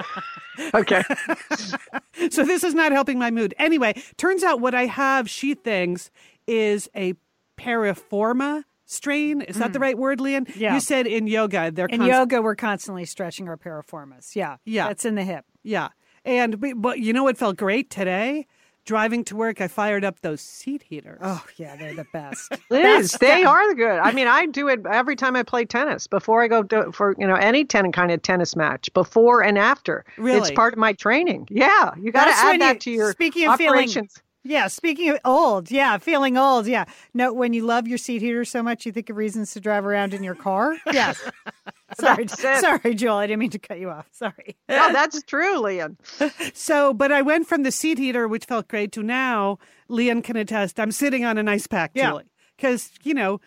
okay. 0.74 1.04
so 2.30 2.44
this 2.44 2.64
is 2.64 2.74
not 2.74 2.92
helping 2.92 3.20
my 3.20 3.30
mood. 3.30 3.54
Anyway, 3.58 4.02
turns 4.18 4.44
out 4.44 4.62
what 4.62 4.74
I 4.74 4.86
have, 4.86 5.30
she 5.30 5.54
thinks, 5.54 6.12
is 6.48 6.90
a 6.96 7.16
piriforma 7.58 8.64
strain. 8.92 9.42
Is 9.42 9.58
that 9.58 9.74
the 9.74 9.80
mm. 9.80 9.84
right 9.84 9.98
word, 9.98 10.20
Lian? 10.20 10.48
Yeah. 10.56 10.74
You 10.74 10.80
said 10.80 11.08
in 11.08 11.28
yoga, 11.28 11.72
they're 11.72 11.88
in 11.88 12.00
const- 12.00 12.12
yoga 12.12 12.42
we're 12.42 12.56
constantly 12.56 13.06
stretching 13.06 13.48
our 13.48 13.58
piriformis. 13.58 14.36
Yeah. 14.36 14.58
Yeah. 14.66 14.88
That's 14.88 15.06
in 15.06 15.16
the 15.16 15.24
hip. 15.24 15.46
Yeah. 15.64 15.90
And 16.24 16.82
but 16.82 17.00
you 17.00 17.14
know 17.14 17.24
what 17.24 17.38
felt 17.38 17.58
great 17.58 17.90
today? 17.90 18.48
driving 18.86 19.24
to 19.26 19.36
work, 19.36 19.62
I 19.62 19.68
fired 19.68 20.04
up 20.04 20.22
those 20.22 20.42
seat 20.42 20.84
heaters. 20.84 21.20
Oh 21.22 21.44
yeah, 21.58 21.76
they're 21.76 21.94
the 21.94 22.06
best. 22.12 22.52
Liz, 22.70 23.14
they 23.14 23.44
are 23.44 23.70
the 23.70 23.76
good. 23.76 24.00
I 24.00 24.12
mean, 24.12 24.28
I 24.28 24.46
do 24.46 24.68
it 24.68 24.82
every 24.90 25.16
time 25.16 25.36
I 25.36 25.44
play 25.44 25.66
tennis. 25.66 26.08
Before 26.08 26.44
I 26.44 26.48
go 26.48 26.64
to, 26.64 26.92
for 26.92 27.16
you 27.18 27.28
know 27.28 27.36
any 27.36 27.66
ten 27.66 27.92
kind 27.92 28.12
of 28.12 28.22
tennis 28.22 28.56
match, 28.56 28.92
before 28.94 29.44
and 29.44 29.58
after. 29.58 30.06
Really, 30.18 30.40
it's 30.40 30.52
part 30.52 30.74
of 30.74 30.80
my 30.80 30.94
training. 30.94 31.48
Yeah, 31.50 31.92
you 32.00 32.12
got 32.12 32.26
to 32.26 32.32
add 32.32 32.62
that 32.62 32.82
to 32.82 32.92
your 32.92 33.12
speaking 33.12 33.48
of 33.48 33.54
operations. 33.54 33.94
Feeling, 33.94 34.10
yeah, 34.44 34.68
speaking 34.68 35.10
of 35.10 35.20
old, 35.24 35.70
yeah, 35.70 35.98
feeling 35.98 36.38
old, 36.38 36.66
yeah. 36.68 36.86
No, 37.14 37.32
when 37.32 37.54
you 37.54 37.64
love 37.64 37.88
your 37.88 37.98
seat 37.98 38.22
heater 38.22 38.44
so 38.44 38.64
much, 38.64 38.86
you 38.86 38.92
think 38.92 39.10
of 39.10 39.18
reasons 39.18 39.54
to 39.54 39.60
drive 39.60 39.86
around 39.86 40.14
in 40.14 40.24
your 40.24 40.36
car. 40.36 40.76
Yes. 40.92 41.22
sorry, 42.00 42.28
sorry, 42.28 42.96
Joel. 42.96 43.18
I 43.18 43.28
didn't 43.28 43.40
mean 43.40 43.50
to 43.52 43.60
cut 43.60 43.80
you 43.80 43.90
off. 43.90 44.08
Sorry. 44.12 44.58
No, 44.68 44.92
that's 44.92 45.22
true, 45.24 45.60
Lian. 45.60 45.98
so, 46.54 46.94
but 46.94 47.12
I 47.12 47.22
went 47.22 47.48
from 47.48 47.64
the 47.64 47.72
seat 47.72 47.98
heater, 47.98 48.28
which 48.28 48.46
felt 48.46 48.68
great, 48.68 48.92
to 48.94 49.04
now, 49.04 49.58
Lian 49.90 50.22
can 50.22 50.36
attest, 50.36 50.80
I'm 50.80 50.92
sitting 50.92 51.24
on 51.24 51.38
an 51.38 51.48
ice 51.48 51.68
pack, 51.68 51.92
yeah. 51.94 52.10
Julie, 52.10 52.32
because 52.58 52.92
you 53.04 53.14
know, 53.14 53.40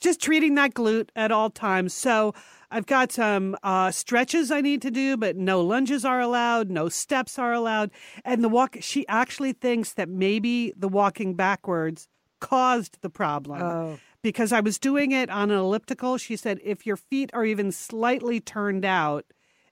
just 0.00 0.20
treating 0.20 0.54
that 0.56 0.74
glute 0.74 1.10
at 1.14 1.30
all 1.32 1.50
times. 1.50 1.92
So. 1.94 2.34
I've 2.70 2.86
got 2.86 3.10
some 3.10 3.56
uh, 3.62 3.90
stretches 3.90 4.50
I 4.50 4.60
need 4.60 4.80
to 4.82 4.90
do, 4.90 5.16
but 5.16 5.36
no 5.36 5.60
lunges 5.60 6.04
are 6.04 6.20
allowed, 6.20 6.70
no 6.70 6.88
steps 6.88 7.38
are 7.38 7.52
allowed. 7.52 7.90
And 8.24 8.44
the 8.44 8.48
walk, 8.48 8.76
she 8.80 9.06
actually 9.08 9.52
thinks 9.52 9.94
that 9.94 10.08
maybe 10.08 10.72
the 10.76 10.88
walking 10.88 11.34
backwards 11.34 12.08
caused 12.40 12.98
the 13.02 13.10
problem. 13.10 13.62
Oh. 13.62 13.98
Because 14.22 14.52
I 14.52 14.60
was 14.60 14.78
doing 14.78 15.12
it 15.12 15.30
on 15.30 15.50
an 15.50 15.56
elliptical. 15.56 16.18
She 16.18 16.36
said, 16.36 16.60
if 16.62 16.86
your 16.86 16.96
feet 16.96 17.30
are 17.32 17.44
even 17.44 17.72
slightly 17.72 18.38
turned 18.38 18.84
out 18.84 19.24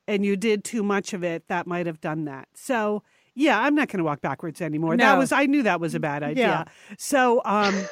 and 0.07 0.25
you 0.25 0.37
did 0.37 0.65
too 0.65 0.83
much 0.83 1.13
of 1.13 1.23
it, 1.23 1.47
that 1.49 1.67
might 1.67 1.87
have 1.87 2.01
done 2.01 2.25
that. 2.25 2.49
So, 2.55 3.03
yeah, 3.35 3.61
I'm 3.61 3.75
not 3.75 3.89
going 3.89 3.99
to 3.99 4.05
walk 4.05 4.23
backwards 4.23 4.63
anymore. 4.63 4.97
No. 4.97 5.05
That 5.05 5.19
was, 5.19 5.33
I 5.33 5.45
knew 5.47 5.63
that 5.65 5.81
was 5.81 5.95
a 5.95 6.01
bad 6.01 6.23
idea. 6.23 6.47
Yeah. 6.47 6.65
So, 6.97 7.43
um, 7.45 7.87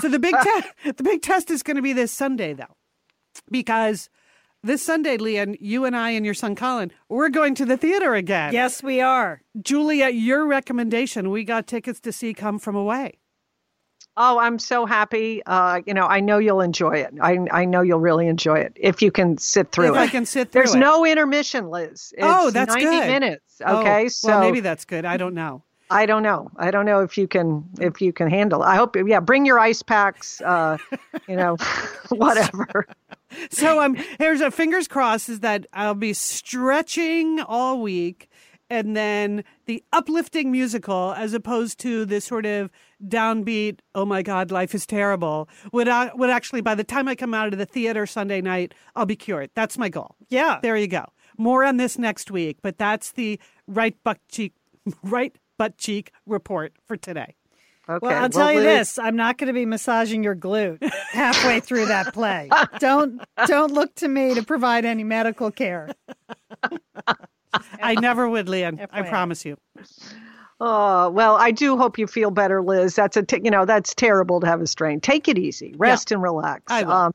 so 0.00 0.08
the 0.08 0.20
big 0.20 0.34
test, 0.42 0.68
the 0.96 1.02
big 1.02 1.22
test 1.22 1.50
is 1.50 1.62
going 1.62 1.76
to 1.76 1.82
be 1.82 1.92
this 1.92 2.12
Sunday 2.12 2.52
though, 2.52 2.76
because 3.50 4.08
this 4.62 4.82
Sunday, 4.82 5.16
Lian, 5.16 5.56
you 5.60 5.84
and 5.84 5.96
I 5.96 6.10
and 6.10 6.24
your 6.24 6.34
son 6.34 6.54
Colin, 6.54 6.92
we're 7.08 7.28
going 7.30 7.54
to 7.56 7.64
the 7.64 7.76
theater 7.76 8.14
again. 8.14 8.52
Yes, 8.52 8.82
we 8.82 9.00
are. 9.00 9.42
Julia, 9.60 10.08
your 10.08 10.46
recommendation, 10.46 11.30
we 11.30 11.44
got 11.44 11.66
tickets 11.66 12.00
to 12.00 12.12
see 12.12 12.34
Come 12.34 12.58
From 12.58 12.76
Away. 12.76 13.14
Oh, 14.16 14.38
I'm 14.38 14.58
so 14.58 14.84
happy. 14.86 15.40
Uh, 15.46 15.80
you 15.86 15.94
know, 15.94 16.04
I 16.04 16.20
know 16.20 16.38
you'll 16.38 16.60
enjoy 16.60 16.96
it. 16.96 17.14
I 17.22 17.38
I 17.50 17.64
know 17.64 17.80
you'll 17.80 18.00
really 18.00 18.26
enjoy 18.26 18.58
it 18.58 18.72
if 18.76 19.00
you 19.00 19.10
can 19.10 19.38
sit 19.38 19.70
through 19.72 19.86
it. 19.86 19.90
if 19.90 19.94
it. 19.96 20.00
I 20.00 20.08
can 20.08 20.26
sit 20.26 20.50
through 20.50 20.62
There's 20.62 20.74
it. 20.74 20.78
no 20.78 21.06
intermission, 21.06 21.70
Liz. 21.70 22.12
It's 22.12 22.12
oh, 22.20 22.50
that's 22.50 22.74
90 22.74 22.84
good. 22.84 23.06
minutes. 23.06 23.62
Oh, 23.64 23.80
Okay, 23.80 24.08
so 24.08 24.28
well, 24.28 24.40
maybe 24.40 24.60
that's 24.60 24.84
good. 24.84 25.04
I 25.06 25.16
don't 25.16 25.32
know. 25.34 25.62
I 25.90 26.06
don't 26.06 26.22
know. 26.22 26.50
I 26.56 26.70
don't 26.70 26.86
know 26.86 27.00
if 27.00 27.16
you 27.16 27.26
can 27.28 27.64
if 27.80 28.02
you 28.02 28.12
can 28.12 28.28
handle. 28.28 28.62
It. 28.62 28.66
I 28.66 28.76
hope. 28.76 28.96
Yeah, 28.96 29.20
bring 29.20 29.46
your 29.46 29.58
ice 29.58 29.82
packs. 29.82 30.40
Uh, 30.40 30.76
you 31.26 31.36
know, 31.36 31.56
whatever. 32.10 32.86
So 33.50 33.80
um, 33.80 33.96
I'm 33.96 34.04
here's 34.18 34.40
a 34.40 34.50
fingers 34.50 34.88
crossed 34.88 35.28
is 35.28 35.40
that 35.40 35.66
I'll 35.72 35.94
be 35.94 36.12
stretching 36.12 37.40
all 37.40 37.80
week, 37.80 38.28
and 38.68 38.96
then 38.96 39.44
the 39.66 39.82
uplifting 39.92 40.50
musical, 40.52 41.12
as 41.16 41.34
opposed 41.34 41.78
to 41.80 42.04
this 42.04 42.24
sort 42.24 42.46
of 42.46 42.70
downbeat. 43.06 43.80
Oh 43.94 44.04
my 44.04 44.22
God, 44.22 44.50
life 44.50 44.74
is 44.74 44.86
terrible. 44.86 45.48
Would 45.72 45.88
I, 45.88 46.12
would 46.14 46.30
actually 46.30 46.60
by 46.60 46.74
the 46.74 46.84
time 46.84 47.08
I 47.08 47.14
come 47.14 47.34
out 47.34 47.52
of 47.52 47.58
the 47.58 47.66
theater 47.66 48.06
Sunday 48.06 48.40
night, 48.40 48.74
I'll 48.94 49.06
be 49.06 49.16
cured. 49.16 49.50
That's 49.54 49.76
my 49.76 49.88
goal. 49.88 50.14
Yeah, 50.28 50.60
there 50.62 50.76
you 50.76 50.86
go. 50.88 51.06
More 51.36 51.64
on 51.64 51.76
this 51.76 51.98
next 51.98 52.30
week, 52.30 52.58
but 52.62 52.78
that's 52.78 53.12
the 53.12 53.40
right 53.66 53.96
butt 54.04 54.18
cheek, 54.28 54.54
right 55.02 55.36
butt 55.58 55.76
cheek 55.76 56.12
report 56.26 56.72
for 56.86 56.96
today. 56.96 57.34
Okay. 57.88 58.06
Well, 58.06 58.14
I'll 58.14 58.20
well, 58.22 58.30
tell 58.30 58.52
you 58.52 58.60
this: 58.60 58.98
I'm 58.98 59.16
not 59.16 59.38
going 59.38 59.48
to 59.48 59.52
be 59.52 59.66
massaging 59.66 60.22
your 60.22 60.36
glute 60.36 60.82
halfway 61.10 61.60
through 61.60 61.86
that 61.86 62.12
play. 62.12 62.48
don't 62.78 63.22
don't 63.46 63.72
look 63.72 63.94
to 63.96 64.08
me 64.08 64.34
to 64.34 64.42
provide 64.42 64.84
any 64.84 65.04
medical 65.04 65.50
care. 65.50 65.90
I 67.82 67.94
never 67.94 68.28
would, 68.28 68.48
Lian. 68.48 68.86
I 68.92 69.02
promise 69.02 69.44
you. 69.44 69.56
Oh 70.60 71.10
well, 71.10 71.36
I 71.36 71.52
do 71.52 71.76
hope 71.78 71.98
you 71.98 72.06
feel 72.06 72.30
better, 72.30 72.62
Liz. 72.62 72.94
That's 72.94 73.16
a 73.16 73.22
t- 73.22 73.40
you 73.42 73.50
know 73.50 73.64
that's 73.64 73.94
terrible 73.94 74.40
to 74.40 74.46
have 74.46 74.60
a 74.60 74.66
strain. 74.66 75.00
Take 75.00 75.26
it 75.26 75.38
easy, 75.38 75.74
rest 75.78 76.10
yeah. 76.10 76.16
and 76.16 76.22
relax. 76.22 76.64
I 76.68 76.82
will. 76.82 76.92
Um, 76.92 77.14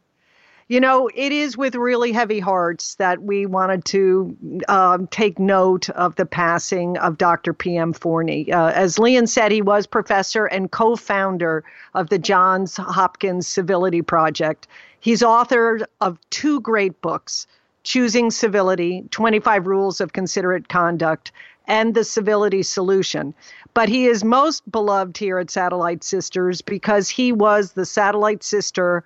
you 0.68 0.80
know, 0.80 1.10
it 1.14 1.32
is 1.32 1.56
with 1.56 1.76
really 1.76 2.12
heavy 2.12 2.40
hearts 2.40 2.96
that 2.96 3.22
we 3.22 3.46
wanted 3.46 3.86
to 3.86 4.36
um, 4.68 5.06
take 5.08 5.38
note 5.38 5.90
of 5.92 6.16
the 6.16 6.26
passing 6.26 6.98
of 6.98 7.20
Dr. 7.20 7.54
P.M. 7.54 7.94
Forni. 7.94 8.52
Uh, 8.52 8.72
as 8.74 8.98
Lian 8.98 9.28
said, 9.28 9.52
he 9.52 9.62
was 9.62 9.86
professor 9.86 10.48
and 10.48 10.72
co 10.72 10.96
founder 10.96 11.64
of 11.94 12.10
the 12.10 12.18
Johns 12.18 12.78
Hopkins 12.78 13.48
Civility 13.48 14.02
Project. 14.02 14.68
He's 15.00 15.22
author 15.22 15.82
of 16.02 16.18
two 16.32 16.60
great 16.62 17.00
books 17.02 17.46
Choosing 17.84 18.32
Civility 18.32 19.04
25 19.12 19.68
Rules 19.68 20.02
of 20.02 20.14
Considerate 20.14 20.68
Conduct 20.68 21.32
and 21.68 21.94
the 21.94 22.04
Civility 22.04 22.64
Solution. 22.64 23.36
But 23.76 23.90
he 23.90 24.08
is 24.08 24.24
most 24.24 24.70
beloved 24.72 25.16
here 25.18 25.38
at 25.38 25.52
Satellite 25.52 26.04
Sisters 26.04 26.64
because 26.64 27.10
he 27.10 27.32
was 27.32 27.74
the 27.74 27.86
Satellite 27.86 28.44
Sister 28.44 29.04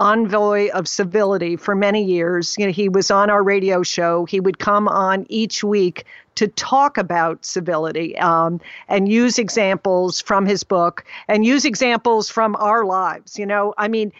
envoy 0.00 0.70
of 0.70 0.88
civility 0.88 1.56
for 1.56 1.76
many 1.76 2.02
years. 2.02 2.56
You 2.58 2.66
know, 2.66 2.72
he 2.72 2.88
was 2.88 3.10
on 3.10 3.30
our 3.30 3.42
radio 3.42 3.82
show. 3.82 4.24
He 4.24 4.40
would 4.40 4.58
come 4.58 4.88
on 4.88 5.26
each 5.28 5.62
week 5.62 6.04
to 6.36 6.48
talk 6.48 6.96
about 6.96 7.44
civility 7.44 8.16
um, 8.18 8.60
and 8.88 9.12
use 9.12 9.38
examples 9.38 10.20
from 10.20 10.46
his 10.46 10.64
book 10.64 11.04
and 11.28 11.44
use 11.44 11.64
examples 11.64 12.30
from 12.30 12.56
our 12.56 12.84
lives. 12.84 13.38
You 13.38 13.46
know, 13.46 13.74
I 13.76 13.88
mean, 13.88 14.10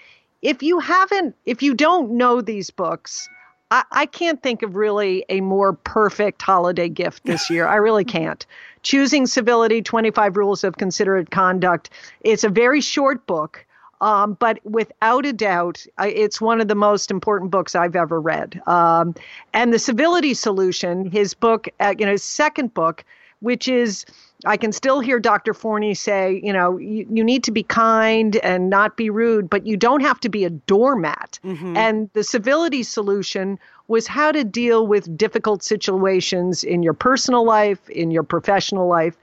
if 0.43 0.63
you 0.63 0.79
haven't, 0.79 1.35
if 1.47 1.63
you 1.63 1.75
don't 1.75 2.13
know 2.13 2.41
these 2.41 2.71
books, 2.71 3.29
I, 3.71 3.85
I 3.91 4.07
can't 4.07 4.43
think 4.43 4.63
of 4.63 4.77
really 4.77 5.25
a 5.29 5.41
more 5.41 5.73
perfect 5.73 6.43
holiday 6.43 6.89
gift 6.89 7.25
this 7.25 7.49
year. 7.51 7.67
I 7.67 7.77
really 7.77 8.05
can't. 8.19 8.45
Choosing 8.83 9.27
Civility 9.27 9.83
25 9.83 10.37
Rules 10.37 10.65
of 10.65 10.77
Considerate 10.77 11.31
Conduct. 11.31 11.91
It's 12.23 12.45
a 12.45 12.49
very 12.49 12.81
short 12.81 13.27
book. 13.27 13.65
Um, 14.01 14.35
but 14.35 14.59
without 14.65 15.27
a 15.27 15.33
doubt, 15.33 15.87
it's 15.99 16.41
one 16.41 16.61
of 16.61 16.69
the 16.69 16.75
most 16.75 17.11
important 17.11 17.51
books 17.51 17.75
I've 17.75 17.97
ever 17.97 18.21
read. 18.21 18.61
Um, 18.67 19.15
and 19.53 19.73
the 19.73 19.79
Civility 19.79 20.35
Solution, 20.35 21.11
his 21.11 21.35
book, 21.35 21.69
uh, 21.81 21.95
you 21.99 22.07
know, 22.07 22.13
his 22.13 22.25
second 22.25 22.73
book, 22.73 23.05
which 23.41 23.69
is 23.69 24.07
I 24.47 24.57
can 24.57 24.73
still 24.73 25.01
hear 25.01 25.19
Dr. 25.19 25.53
Forni 25.53 25.97
say, 25.97 26.41
you 26.43 26.53
know, 26.53 26.79
you, 26.79 27.07
you 27.11 27.23
need 27.23 27.45
to 27.45 27.51
be 27.51 27.63
kind 27.63 28.37
and 28.37 28.71
not 28.71 28.97
be 28.97 29.11
rude, 29.11 29.51
but 29.51 29.67
you 29.67 29.77
don't 29.77 30.01
have 30.01 30.21
to 30.21 30.29
be 30.29 30.45
a 30.45 30.51
doormat. 30.51 31.39
Mm-hmm. 31.45 31.77
And 31.77 32.11
the 32.15 32.25
civility 32.25 32.83
solution 32.83 33.59
was 33.89 34.07
how 34.07 34.33
to 34.33 34.45
deal 34.45 34.87
with 34.87 35.17
difficult 35.17 35.63
situations 35.63 36.65
in 36.65 36.83
your 36.83 36.95
personal 36.95 37.45
life, 37.45 37.89
in 37.91 38.11
your 38.11 38.23
professional 38.23 38.89
life. 38.89 39.17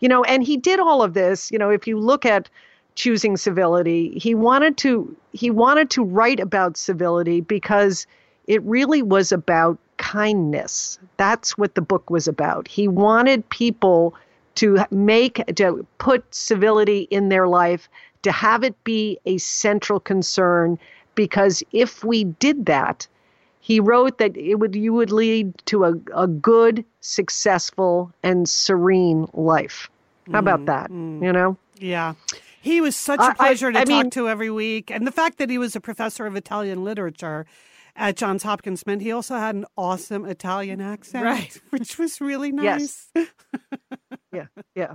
You 0.00 0.08
know, 0.08 0.24
and 0.24 0.42
he 0.42 0.56
did 0.56 0.80
all 0.80 1.02
of 1.02 1.14
this. 1.14 1.52
You 1.52 1.58
know, 1.58 1.70
if 1.70 1.86
you 1.86 1.98
look 1.98 2.26
at 2.26 2.48
choosing 2.94 3.36
civility. 3.36 4.18
He 4.18 4.34
wanted 4.34 4.76
to 4.78 5.16
he 5.32 5.50
wanted 5.50 5.90
to 5.90 6.04
write 6.04 6.40
about 6.40 6.76
civility 6.76 7.40
because 7.40 8.06
it 8.46 8.62
really 8.62 9.02
was 9.02 9.32
about 9.32 9.78
kindness. 9.96 10.98
That's 11.16 11.56
what 11.56 11.74
the 11.74 11.80
book 11.80 12.10
was 12.10 12.28
about. 12.28 12.68
He 12.68 12.88
wanted 12.88 13.48
people 13.48 14.14
to 14.56 14.84
make 14.90 15.44
to 15.56 15.86
put 15.98 16.32
civility 16.34 17.08
in 17.10 17.28
their 17.28 17.48
life, 17.48 17.88
to 18.22 18.32
have 18.32 18.62
it 18.62 18.82
be 18.84 19.18
a 19.26 19.38
central 19.38 19.98
concern 19.98 20.78
because 21.14 21.62
if 21.72 22.04
we 22.04 22.24
did 22.24 22.66
that, 22.66 23.06
he 23.60 23.80
wrote 23.80 24.18
that 24.18 24.36
it 24.36 24.56
would 24.56 24.74
you 24.74 24.92
would 24.92 25.10
lead 25.10 25.54
to 25.66 25.84
a, 25.84 25.94
a 26.14 26.26
good, 26.26 26.84
successful, 27.00 28.12
and 28.22 28.48
serene 28.48 29.26
life. 29.32 29.88
How 30.32 30.38
about 30.38 30.60
mm, 30.60 30.66
that? 30.66 30.90
Mm. 30.90 31.22
You 31.22 31.32
know? 31.32 31.56
Yeah. 31.76 32.14
He 32.64 32.80
was 32.80 32.96
such 32.96 33.20
a 33.20 33.34
pleasure 33.34 33.68
I, 33.68 33.72
to 33.72 33.78
I 33.80 33.84
talk 33.84 33.88
mean, 33.88 34.10
to 34.10 34.28
every 34.28 34.50
week. 34.50 34.90
And 34.90 35.06
the 35.06 35.12
fact 35.12 35.36
that 35.38 35.50
he 35.50 35.58
was 35.58 35.76
a 35.76 35.80
professor 35.80 36.24
of 36.24 36.34
Italian 36.34 36.82
literature 36.82 37.44
at 37.94 38.16
Johns 38.16 38.42
Hopkins 38.42 38.86
meant 38.86 39.02
he 39.02 39.12
also 39.12 39.36
had 39.36 39.54
an 39.54 39.66
awesome 39.76 40.24
Italian 40.24 40.80
accent, 40.80 41.24
right? 41.24 41.60
Which 41.70 41.98
was 41.98 42.20
really 42.22 42.52
nice. 42.52 43.10
Yes. 43.14 43.28
yeah, 44.32 44.46
yeah 44.74 44.94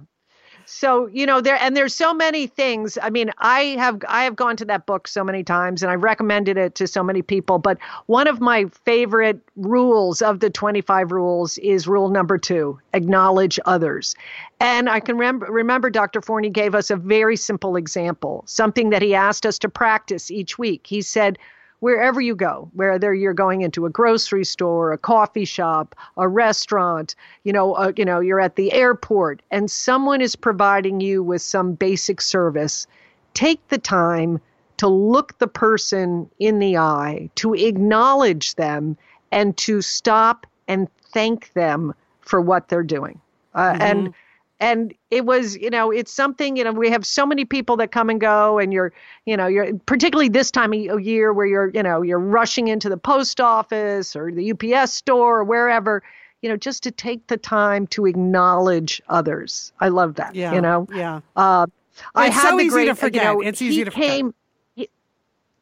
so 0.69 1.07
you 1.07 1.25
know 1.25 1.41
there 1.41 1.57
and 1.59 1.75
there's 1.75 1.95
so 1.95 2.13
many 2.13 2.45
things. 2.45 2.97
I 3.01 3.09
mean 3.09 3.31
i 3.39 3.75
have 3.79 4.01
i 4.07 4.23
have 4.23 4.35
gone 4.35 4.55
to 4.57 4.65
that 4.65 4.85
book 4.85 5.07
so 5.07 5.23
many 5.23 5.43
times 5.43 5.81
and 5.81 5.91
i've 5.91 6.03
recommended 6.03 6.57
it 6.57 6.75
to 6.75 6.88
so 6.88 7.03
many 7.03 7.21
people 7.21 7.57
but 7.57 7.77
one 8.05 8.27
of 8.27 8.39
my 8.39 8.65
favorite 8.85 9.39
rules 9.55 10.21
of 10.21 10.39
the 10.39 10.49
25 10.49 11.11
rules 11.11 11.57
is 11.57 11.88
rule 11.88 12.09
number 12.09 12.38
two 12.38 12.79
acknowledge 12.93 13.59
others. 13.65 14.15
And 14.59 14.89
i 14.89 14.99
can 14.99 15.17
remember 15.17 15.47
remember 15.47 15.89
dr 15.89 16.21
forni 16.21 16.51
gave 16.51 16.75
us 16.75 16.91
a 16.91 16.95
very 16.95 17.35
simple 17.35 17.75
example 17.75 18.43
something 18.45 18.91
that 18.91 19.01
he 19.01 19.15
asked 19.15 19.45
us 19.45 19.57
to 19.59 19.69
practice 19.69 20.29
each 20.29 20.59
week. 20.59 20.85
He 20.85 21.01
said 21.01 21.39
wherever 21.79 22.19
you 22.19 22.36
go, 22.36 22.69
whether 22.74 23.13
you're 23.13 23.33
going 23.33 23.62
into 23.62 23.86
a 23.86 23.89
grocery 23.89 24.45
store, 24.45 24.91
a 24.91 24.98
coffee 24.98 25.45
shop, 25.45 25.95
a 26.17 26.27
restaurant, 26.27 27.15
you 27.43 27.53
know, 27.53 27.74
uh, 27.74 27.91
you 27.95 28.05
know, 28.05 28.19
you're 28.19 28.39
at 28.39 28.55
the 28.55 28.71
airport, 28.74 29.41
and 29.51 29.71
someone 29.71 30.21
is 30.21 30.36
providing 30.36 31.00
you 31.00 31.24
with 31.24 31.41
some 31.41 31.74
basic 31.74 32.21
service, 32.21 32.86
take 33.33 33.65
the 33.69 33.77
time 33.77 34.39
to 34.77 34.88
look 34.88 35.38
the 35.39 35.48
person 35.48 36.29
in 36.39 36.59
the 36.59 36.77
eye, 36.77 37.29
to 37.36 37.53
acknowledge 37.53 38.55
them, 38.55 38.98
and 39.31 39.55
to 39.57 39.81
stop 39.81 40.45
and 40.67 40.88
thank 41.12 41.53
them 41.53 41.93
for 42.21 42.39
what 42.39 42.69
they're 42.69 42.83
doing. 42.83 43.19
Uh, 43.55 43.74
mm-hmm. 43.74 43.81
And 43.81 44.13
and 44.59 44.93
it 45.09 45.25
was 45.25 45.55
you 45.57 45.69
know 45.69 45.91
it's 45.91 46.11
something 46.11 46.55
you 46.55 46.63
know 46.63 46.71
we 46.71 46.89
have 46.89 47.05
so 47.05 47.25
many 47.25 47.45
people 47.45 47.77
that 47.77 47.91
come 47.91 48.09
and 48.09 48.19
go 48.19 48.59
and 48.59 48.73
you're 48.73 48.91
you 49.25 49.37
know 49.37 49.47
you're 49.47 49.73
particularly 49.85 50.29
this 50.29 50.51
time 50.51 50.73
of 50.73 51.01
year 51.01 51.33
where 51.33 51.45
you're 51.45 51.69
you 51.69 51.83
know 51.83 52.01
you're 52.01 52.19
rushing 52.19 52.67
into 52.67 52.89
the 52.89 52.97
post 52.97 53.39
office 53.39 54.15
or 54.15 54.31
the 54.31 54.51
UPS 54.51 54.93
store 54.93 55.39
or 55.39 55.43
wherever 55.43 56.03
you 56.41 56.49
know 56.49 56.57
just 56.57 56.83
to 56.83 56.91
take 56.91 57.25
the 57.27 57.37
time 57.37 57.87
to 57.87 58.05
acknowledge 58.05 59.01
others. 59.09 59.71
I 59.79 59.89
love 59.89 60.15
that 60.15 60.35
yeah 60.35 60.53
you 60.53 60.61
know? 60.61 60.87
yeah. 60.93 61.21
Uh, 61.35 61.67
i 62.15 62.27
it's 62.27 62.35
had 62.35 62.49
so 62.49 62.57
the 62.57 62.63
easy 62.63 62.69
great, 62.69 62.85
to 62.85 62.95
forget. 62.95 63.23
you 63.23 63.29
know, 63.29 63.41
it's 63.41 63.61
easy 63.61 63.83
to 63.83 63.91
forget. 63.91 64.09
came, 64.09 64.33
he, 64.75 64.89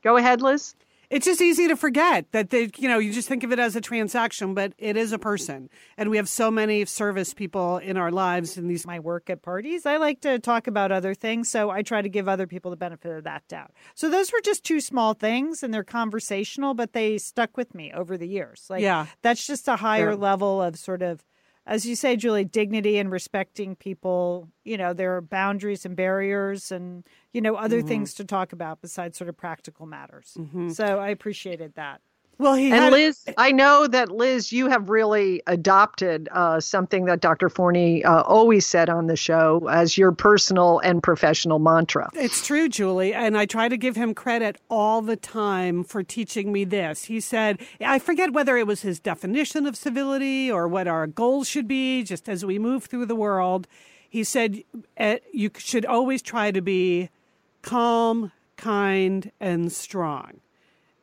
go 0.04 0.18
ahead 0.18 0.42
liz 0.42 0.76
it's 1.10 1.26
just 1.26 1.42
easy 1.42 1.68
to 1.68 1.76
forget 1.76 2.32
that 2.32 2.50
they, 2.50 2.70
you 2.78 2.90
know, 2.90 3.00
you 3.00 3.14
just 3.14 3.28
think 3.28 3.44
of 3.44 3.52
it 3.52 3.60
as 3.60 3.76
a 3.76 3.82
transaction, 3.82 4.54
but 4.54 4.74
it 4.78 4.98
is 4.98 5.12
a 5.14 5.20
person. 5.20 5.70
And 5.98 6.10
we 6.10 6.18
have 6.18 6.28
so 6.28 6.52
many 6.52 6.84
service 6.86 7.34
people 7.34 7.78
in 7.78 7.96
our 7.96 8.12
lives 8.12 8.58
in 8.58 8.68
these 8.68 8.86
my 8.86 9.00
work 9.00 9.30
at 9.30 9.42
parties. 9.42 9.86
I 9.86 9.98
like 9.98 10.22
to 10.22 10.40
talk 10.40 10.68
about 10.68 10.92
other 10.92 11.14
things, 11.14 11.50
so 11.50 11.70
I 11.70 11.82
try 11.82 12.02
to 12.02 12.10
give 12.10 12.28
other 12.28 12.48
people 12.48 12.72
the 12.72 12.78
benefit 12.78 13.12
of 13.16 13.24
that 13.24 13.48
doubt. 13.48 13.72
So 13.96 14.10
those 14.10 14.34
were 14.34 14.42
just 14.44 14.64
two 14.64 14.82
small 14.82 15.14
things 15.14 15.64
and 15.64 15.74
they're 15.74 15.84
conversational, 15.84 16.74
but 16.74 16.94
they 16.94 17.18
stuck 17.18 17.56
with 17.56 17.74
me 17.74 17.92
over 17.94 18.18
the 18.18 18.28
years. 18.28 18.66
Like 18.70 18.82
yeah. 18.82 19.06
that's 19.22 19.48
just 19.48 19.68
a 19.68 19.78
higher 19.78 20.12
yeah. 20.12 20.18
level 20.18 20.62
of 20.62 20.78
sort 20.78 21.02
of 21.02 21.24
as 21.68 21.86
you 21.86 21.98
say, 21.98 22.16
Julie, 22.16 22.46
dignity 22.46 22.98
and 22.98 23.12
respecting 23.12 23.76
people, 23.76 24.48
you 24.64 24.78
know, 24.78 24.94
there 24.94 25.16
are 25.18 25.22
boundaries 25.22 25.86
and 25.86 25.98
barriers 25.98 26.72
and, 26.72 27.04
you 27.34 27.42
know, 27.42 27.56
other 27.56 27.80
mm-hmm. 27.80 27.90
things 27.90 28.14
to 28.16 28.24
talk 28.24 28.54
about 28.54 28.82
besides 28.82 29.18
sort 29.18 29.30
of 29.30 29.36
practical 29.36 29.86
matters. 29.86 30.34
Mm-hmm. 30.40 30.70
So 30.70 31.00
I 31.00 31.10
appreciated 31.10 31.76
that. 31.76 32.00
Well, 32.40 32.54
he 32.54 32.66
and 32.66 32.76
had, 32.76 32.94
Liz, 32.94 33.26
I 33.38 33.52
know 33.52 33.88
that 33.88 34.12
Liz, 34.12 34.52
you 34.52 34.70
have 34.70 34.90
really 34.90 35.42
adopted 35.48 36.30
uh, 36.32 36.60
something 36.60 37.06
that 37.06 37.20
Dr. 37.20 37.50
Forni 37.50 38.06
uh, 38.06 38.22
always 38.22 38.68
said 38.68 38.90
on 38.90 39.08
the 39.08 39.16
show 39.16 39.68
as 39.70 39.98
your 39.98 40.12
personal 40.12 40.78
and 40.80 41.02
professional 41.02 41.58
mantra. 41.58 42.10
It's 42.14 42.46
true, 42.46 42.70
Julie, 42.70 43.14
and 43.14 43.36
I 43.36 43.48
try 43.48 43.70
to 43.70 43.78
give 43.78 43.96
him 43.96 44.14
credit 44.14 44.62
all 44.70 45.02
the 45.02 45.16
time 45.16 45.84
for 45.84 46.04
teaching 46.04 46.52
me 46.52 46.64
this. 46.64 47.06
He 47.06 47.20
said, 47.20 47.60
I 47.82 47.98
forget 47.98 48.34
whether 48.34 48.56
it 48.56 48.68
was 48.68 48.82
his 48.82 49.00
definition 49.00 49.66
of 49.66 49.76
civility 49.76 50.52
or 50.52 50.68
what 50.68 50.88
our 50.88 51.08
goals 51.08 51.48
should 51.48 51.68
be, 51.68 52.04
just 52.04 52.30
as 52.30 52.46
we 52.46 52.60
move 52.60 52.86
through 52.86 53.08
the 53.08 53.16
world. 53.16 53.68
he 54.08 54.24
said 54.24 54.64
uh, 55.00 55.16
you 55.34 55.50
should 55.58 55.86
always 55.86 56.22
try 56.22 56.52
to 56.52 56.62
be 56.62 57.10
calm, 57.64 58.32
kind, 58.58 59.32
and 59.40 59.72
strong. 59.72 60.40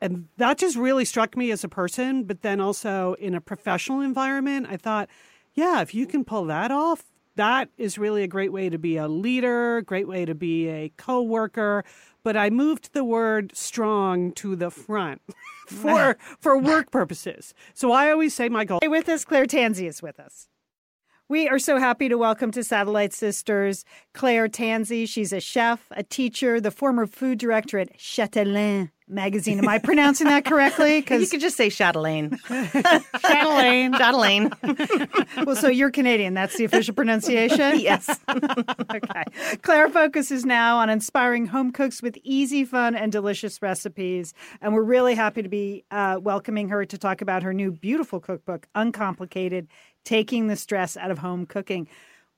And 0.05 0.27
that 0.37 0.59
just 0.59 0.77
really 0.77 1.03
struck 1.03 1.35
me 1.35 1.49
as 1.49 1.63
a 1.63 1.67
person, 1.67 2.25
but 2.25 2.43
then 2.43 2.61
also 2.61 3.15
in 3.15 3.33
a 3.33 3.41
professional 3.41 4.01
environment, 4.01 4.67
I 4.69 4.77
thought, 4.77 5.09
yeah, 5.55 5.81
if 5.81 5.95
you 5.95 6.05
can 6.05 6.23
pull 6.23 6.45
that 6.45 6.69
off, 6.69 7.05
that 7.37 7.69
is 7.77 7.97
really 7.97 8.21
a 8.21 8.27
great 8.27 8.53
way 8.53 8.69
to 8.69 8.77
be 8.77 8.97
a 8.97 9.07
leader, 9.07 9.81
great 9.81 10.07
way 10.07 10.23
to 10.23 10.35
be 10.35 10.67
a 10.69 10.89
coworker. 10.95 11.83
But 12.23 12.37
I 12.37 12.51
moved 12.51 12.93
the 12.93 13.03
word 13.03 13.51
strong 13.55 14.31
to 14.33 14.55
the 14.55 14.69
front 14.69 15.21
for 15.67 16.17
for 16.39 16.57
work 16.57 16.91
purposes. 16.91 17.55
So 17.73 17.91
I 17.91 18.11
always 18.11 18.35
say 18.35 18.47
my 18.47 18.63
goal. 18.63 18.79
Hey, 18.83 18.87
with 18.87 19.09
us, 19.09 19.25
Claire 19.25 19.47
Tansey 19.47 19.87
is 19.87 20.03
with 20.03 20.19
us. 20.19 20.47
We 21.27 21.49
are 21.49 21.57
so 21.57 21.79
happy 21.79 22.09
to 22.09 22.17
welcome 22.19 22.51
to 22.51 22.63
Satellite 22.63 23.11
Sisters 23.11 23.83
Claire 24.13 24.47
Tansey. 24.47 25.07
She's 25.07 25.33
a 25.33 25.39
chef, 25.39 25.87
a 25.89 26.03
teacher, 26.03 26.61
the 26.61 26.69
former 26.69 27.07
food 27.07 27.39
director 27.39 27.79
at 27.79 27.97
Chatelaine 27.97 28.91
magazine. 29.07 29.59
Am 29.59 29.67
I 29.67 29.77
pronouncing 29.77 30.27
that 30.27 30.45
correctly? 30.45 30.99
Because 31.01 31.21
You 31.25 31.27
could 31.27 31.41
just 31.41 31.57
say 31.57 31.69
Chatelaine. 31.69 32.37
Chatelaine. 32.47 33.93
Chatelaine. 33.93 34.51
well, 35.45 35.55
so 35.55 35.67
you're 35.67 35.91
Canadian. 35.91 36.33
That's 36.33 36.57
the 36.57 36.65
official 36.65 36.95
pronunciation? 36.95 37.79
yes. 37.79 38.19
okay. 38.29 39.23
Claire 39.61 39.89
focuses 39.89 40.45
now 40.45 40.77
on 40.77 40.89
inspiring 40.89 41.45
home 41.45 41.71
cooks 41.71 42.01
with 42.01 42.17
easy, 42.23 42.65
fun, 42.65 42.95
and 42.95 43.11
delicious 43.11 43.61
recipes. 43.61 44.33
And 44.61 44.73
we're 44.73 44.83
really 44.83 45.15
happy 45.15 45.43
to 45.43 45.49
be 45.49 45.85
uh, 45.91 46.19
welcoming 46.21 46.69
her 46.69 46.85
to 46.85 46.97
talk 46.97 47.21
about 47.21 47.43
her 47.43 47.53
new 47.53 47.71
beautiful 47.71 48.19
cookbook, 48.19 48.67
Uncomplicated 48.75 49.67
Taking 50.03 50.47
the 50.47 50.55
Stress 50.55 50.97
Out 50.97 51.11
of 51.11 51.19
Home 51.19 51.45
Cooking. 51.45 51.87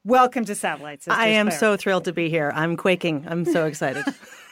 Welcome 0.04 0.46
to 0.46 0.56
Satellite 0.56 1.04
Sisters. 1.04 1.20
I 1.20 1.28
am 1.28 1.48
Claire. 1.48 1.60
so 1.60 1.78
thrilled 1.78 2.06
to 2.06 2.14
be 2.14 2.30
here. 2.30 2.52
I'm 2.56 2.78
quaking. 2.78 3.26
I'm 3.28 3.44
so 3.46 3.66
excited. 3.66 4.06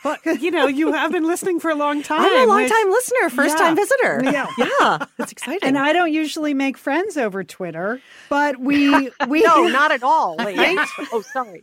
But 0.05 0.23
you 0.41 0.51
know, 0.51 0.67
you 0.67 0.93
have 0.93 1.11
been 1.11 1.25
listening 1.25 1.59
for 1.59 1.71
a 1.71 1.75
long 1.75 2.03
time. 2.03 2.21
I'm 2.31 2.47
a 2.47 2.51
long 2.51 2.69
time 2.69 2.89
listener, 2.91 3.29
first 3.31 3.57
time 3.57 3.75
Yeah. 3.75 3.83
visitor. 3.83 4.21
Yeah. 4.35 4.47
Yeah. 4.79 5.05
It's 5.19 5.31
exciting. 5.31 5.67
And 5.67 5.77
I 5.79 5.93
don't 5.93 6.13
usually 6.13 6.53
make 6.53 6.77
friends 6.77 7.17
over 7.17 7.43
Twitter, 7.43 7.99
but 8.29 8.59
we 8.59 9.09
we 9.27 9.41
No, 9.41 9.67
not 9.67 9.91
at 9.91 10.03
all. 10.03 10.35
Oh, 10.39 11.21
sorry. 11.33 11.59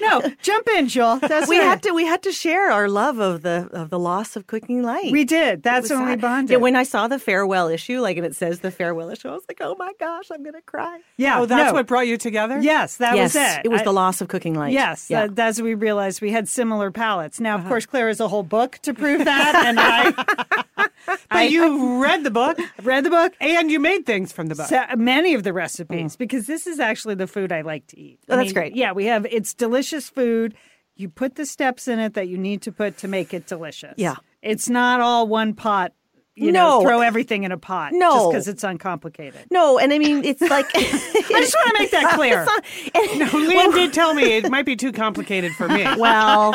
no 0.00 0.22
jump 0.42 0.66
in, 0.68 0.88
Joel. 0.88 1.18
That's 1.18 1.48
we 1.48 1.58
right. 1.58 1.64
had 1.66 1.82
to 1.82 1.92
we 1.92 2.04
had 2.06 2.22
to 2.22 2.32
share 2.32 2.70
our 2.70 2.88
love 2.88 3.18
of 3.18 3.42
the 3.42 3.68
of 3.72 3.90
the 3.90 3.98
loss 3.98 4.34
of 4.36 4.46
cooking 4.46 4.82
light. 4.82 5.12
We 5.12 5.24
did. 5.24 5.62
That's 5.62 5.90
was 5.90 5.98
when 5.98 6.08
we 6.08 6.16
bonded. 6.16 6.50
Yeah, 6.52 6.56
when 6.58 6.76
I 6.76 6.84
saw 6.84 7.06
the 7.08 7.18
farewell 7.18 7.68
issue, 7.68 8.00
like 8.00 8.16
and 8.16 8.24
it 8.26 8.34
says 8.34 8.60
the 8.60 8.70
farewell 8.70 9.10
issue, 9.10 9.28
I 9.28 9.32
was 9.32 9.44
like, 9.48 9.58
oh 9.60 9.74
my 9.78 9.92
gosh, 10.00 10.30
I'm 10.32 10.42
gonna 10.42 10.62
cry. 10.62 11.00
yeah, 11.16 11.40
Oh, 11.40 11.46
that's 11.46 11.68
no. 11.68 11.72
what 11.74 11.86
brought 11.86 12.06
you 12.06 12.16
together. 12.16 12.60
Yes, 12.60 12.96
that 12.96 13.14
yes, 13.16 13.34
was 13.34 13.42
it. 13.42 13.60
It 13.66 13.68
was 13.68 13.82
I- 13.82 13.84
the 13.84 13.92
loss 13.92 14.20
of 14.20 14.28
cooking 14.28 14.54
light. 14.54 14.72
Yes, 14.72 15.08
Yeah. 15.10 15.26
that, 15.26 15.36
that's 15.36 15.60
we 15.60 15.74
realized 15.74 16.20
we 16.22 16.32
had 16.32 16.48
similar 16.48 16.90
palates. 16.90 17.40
Now, 17.40 17.57
of 17.58 17.64
uh-huh. 17.64 17.68
course, 17.68 17.86
Claire 17.86 18.08
has 18.08 18.20
a 18.20 18.28
whole 18.28 18.44
book 18.44 18.78
to 18.82 18.94
prove 18.94 19.24
that, 19.24 19.64
and 19.66 19.78
I 19.80 20.88
But 21.30 21.50
you 21.50 22.00
read 22.00 22.22
the 22.22 22.30
book 22.30 22.58
read 22.82 23.04
the 23.04 23.10
book. 23.10 23.34
and 23.40 23.70
you 23.70 23.80
made 23.80 24.06
things 24.06 24.30
from 24.30 24.46
the 24.46 24.54
book. 24.54 24.66
So, 24.66 24.84
many 24.96 25.34
of 25.34 25.42
the 25.42 25.52
recipes 25.52 26.14
mm. 26.14 26.18
because 26.18 26.46
this 26.46 26.66
is 26.66 26.78
actually 26.78 27.16
the 27.16 27.26
food 27.26 27.50
I 27.50 27.62
like 27.62 27.86
to 27.88 27.98
eat. 27.98 28.20
Oh, 28.28 28.34
I 28.34 28.36
that's 28.36 28.46
mean, 28.48 28.54
great. 28.54 28.76
Yeah, 28.76 28.92
we 28.92 29.06
have 29.06 29.26
it's 29.26 29.54
delicious 29.54 30.08
food. 30.08 30.54
You 30.94 31.08
put 31.08 31.34
the 31.34 31.46
steps 31.46 31.88
in 31.88 31.98
it 31.98 32.14
that 32.14 32.28
you 32.28 32.38
need 32.38 32.62
to 32.62 32.72
put 32.72 32.98
to 32.98 33.08
make 33.08 33.34
it 33.34 33.46
delicious. 33.46 33.94
Yeah. 33.96 34.16
it's 34.40 34.68
not 34.68 35.00
all 35.00 35.26
one 35.26 35.54
pot. 35.54 35.92
You 36.38 36.52
know, 36.52 36.78
No. 36.78 36.82
throw 36.82 37.00
everything 37.00 37.44
in 37.44 37.52
a 37.52 37.58
pot. 37.58 37.92
No. 37.92 38.10
just 38.12 38.30
because 38.30 38.48
it's 38.48 38.64
uncomplicated. 38.64 39.46
no, 39.50 39.78
and 39.78 39.92
I 39.92 39.98
mean 39.98 40.24
it's 40.24 40.40
like 40.40 40.66
I 40.74 40.80
just 40.82 41.54
want 41.54 41.76
to 41.76 41.78
make 41.78 41.90
that 41.90 42.12
clear. 42.14 42.46
No, 43.18 43.38
Lynn 43.38 43.70
did 43.72 43.92
tell 43.92 44.14
me 44.14 44.22
it 44.36 44.50
might 44.50 44.66
be 44.66 44.76
too 44.76 44.92
complicated 44.92 45.52
for 45.52 45.68
me. 45.68 45.84
well, 45.98 46.52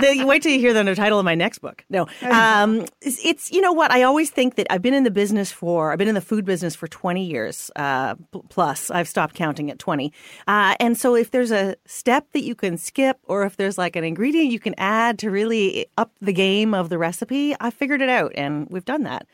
the, 0.00 0.24
wait 0.26 0.42
till 0.42 0.52
you 0.52 0.58
hear 0.60 0.72
the 0.72 0.94
title 0.94 1.18
of 1.18 1.24
my 1.24 1.34
next 1.34 1.58
book. 1.58 1.84
No, 1.90 2.06
um, 2.22 2.86
it's, 3.00 3.24
it's 3.24 3.52
you 3.52 3.60
know 3.60 3.72
what 3.72 3.90
I 3.90 4.02
always 4.02 4.30
think 4.30 4.54
that 4.56 4.66
I've 4.70 4.82
been 4.82 4.94
in 4.94 5.04
the 5.04 5.10
business 5.10 5.50
for 5.50 5.92
I've 5.92 5.98
been 5.98 6.08
in 6.08 6.14
the 6.14 6.20
food 6.20 6.44
business 6.44 6.74
for 6.74 6.86
twenty 6.88 7.24
years 7.24 7.70
uh, 7.76 8.14
plus. 8.48 8.90
I've 8.90 9.08
stopped 9.08 9.34
counting 9.34 9.70
at 9.70 9.78
twenty, 9.78 10.12
uh, 10.46 10.74
and 10.80 10.96
so 10.98 11.14
if 11.14 11.30
there's 11.30 11.50
a 11.50 11.76
step 11.86 12.26
that 12.32 12.42
you 12.44 12.54
can 12.54 12.76
skip, 12.78 13.18
or 13.24 13.44
if 13.44 13.56
there's 13.56 13.78
like 13.78 13.96
an 13.96 14.04
ingredient 14.04 14.50
you 14.52 14.60
can 14.60 14.74
add 14.78 15.18
to 15.20 15.30
really 15.30 15.86
up 15.96 16.12
the 16.20 16.32
game 16.32 16.74
of 16.74 16.88
the 16.88 16.98
recipe, 16.98 17.54
I 17.60 17.70
figured 17.70 18.00
it 18.02 18.08
out, 18.08 18.32
and 18.36 18.43
we've 18.70 18.84
done 18.84 19.02
that. 19.04 19.26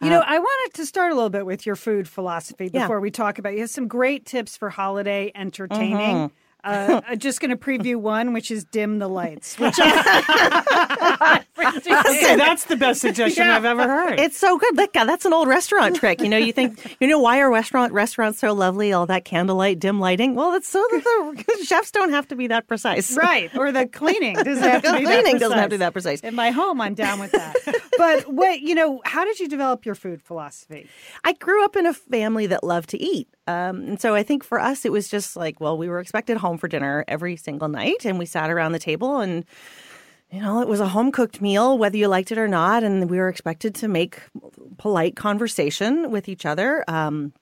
You 0.00 0.10
know, 0.10 0.20
uh, 0.20 0.24
I 0.26 0.38
wanted 0.38 0.74
to 0.76 0.86
start 0.86 1.12
a 1.12 1.14
little 1.14 1.30
bit 1.30 1.46
with 1.46 1.64
your 1.64 1.76
food 1.76 2.08
philosophy 2.08 2.70
Yeah. 2.72 2.82
before 2.82 3.00
we 3.00 3.10
talk 3.10 3.38
about. 3.38 3.52
You 3.54 3.60
have 3.60 3.70
some 3.70 3.86
great 3.88 4.26
tips 4.26 4.56
for 4.56 4.70
holiday 4.70 5.30
entertaining. 5.34 6.16
Mm-hmm. 6.16 6.34
Uh, 6.64 7.00
I'm 7.08 7.18
just 7.18 7.40
going 7.40 7.50
to 7.50 7.56
preview 7.56 7.96
one, 7.96 8.32
which 8.32 8.50
is 8.50 8.64
dim 8.64 8.98
the 8.98 9.08
lights. 9.08 9.58
Which 9.58 9.74
I, 9.78 11.42
Okay, 11.58 12.36
that's 12.36 12.64
the 12.64 12.76
best 12.76 13.00
suggestion 13.00 13.46
Yeah. 13.46 13.56
I've 13.56 13.64
ever 13.64 13.82
heard. 13.84 14.18
It's 14.20 14.36
so 14.36 14.58
good. 14.58 14.76
Look, 14.76 14.96
uh, 14.96 15.04
that's 15.04 15.24
an 15.24 15.32
old 15.32 15.48
restaurant 15.48 15.96
trick. 15.96 16.20
You 16.20 16.28
know, 16.28 16.36
you 16.36 16.52
think, 16.52 16.96
you 17.00 17.06
know, 17.06 17.18
why 17.18 17.40
are 17.40 17.50
restaurant 17.50 17.92
restaurants 17.92 18.38
so 18.40 18.52
lovely? 18.52 18.92
All 18.92 19.06
that 19.06 19.24
candlelight, 19.24 19.78
dim 19.78 20.00
lighting. 20.00 20.34
Well, 20.34 20.54
it's 20.54 20.68
so 20.68 20.84
that 20.90 21.44
the 21.46 21.64
chefs 21.64 21.90
don't 21.90 22.10
have 22.10 22.26
to 22.28 22.36
be 22.36 22.46
that 22.48 22.66
precise. 22.68 23.16
right, 23.16 23.54
or 23.56 23.70
the 23.72 23.86
cleaning 23.86 24.34
doesn't 24.34 24.62
have 24.62 24.82
to 24.82 24.92
be 24.98 25.04
that 25.04 25.22
Cleaning 25.22 25.38
doesn't 25.38 25.58
have 25.58 25.70
to 25.70 25.70
precise. 25.70 25.70
be 25.70 25.76
that 25.78 25.92
precise. 25.92 26.20
In 26.20 26.34
my 26.34 26.50
home, 26.50 26.80
I'm 26.80 26.94
down 26.94 27.20
with 27.20 27.32
that. 27.32 27.54
but 27.96 28.32
what 28.32 28.60
you 28.60 28.74
know, 28.74 29.00
how 29.04 29.24
did 29.24 29.38
you 29.40 29.48
develop 29.48 29.86
your 29.86 29.94
food 29.94 30.20
philosophy? 30.22 30.88
I 31.24 31.32
grew 31.34 31.64
up 31.64 31.76
in 31.76 31.86
a 31.86 31.94
family 31.94 32.46
that 32.48 32.64
loved 32.64 32.90
to 32.90 32.98
eat. 33.02 33.28
Um, 33.46 33.82
and 33.82 34.00
so 34.00 34.14
I 34.14 34.22
think 34.22 34.44
for 34.44 34.60
us, 34.60 34.84
it 34.84 34.92
was 34.92 35.08
just 35.08 35.36
like, 35.36 35.60
well, 35.60 35.76
we 35.76 35.88
were 35.88 36.00
expected 36.00 36.36
home 36.36 36.58
for 36.58 36.68
dinner 36.68 37.04
every 37.08 37.36
single 37.36 37.68
night, 37.68 38.04
and 38.04 38.18
we 38.18 38.26
sat 38.26 38.50
around 38.50 38.72
the 38.72 38.78
table 38.78 39.18
and 39.18 39.44
you 40.30 40.40
know, 40.40 40.62
it 40.62 40.68
was 40.68 40.80
a 40.80 40.88
home 40.88 41.12
cooked 41.12 41.42
meal, 41.42 41.76
whether 41.76 41.98
you 41.98 42.08
liked 42.08 42.32
it 42.32 42.38
or 42.38 42.48
not. 42.48 42.82
And 42.82 43.10
we 43.10 43.18
were 43.18 43.28
expected 43.28 43.74
to 43.76 43.88
make 43.88 44.18
polite 44.78 45.14
conversation 45.14 46.10
with 46.10 46.26
each 46.26 46.46
other. 46.46 46.84
Um, 46.88 47.34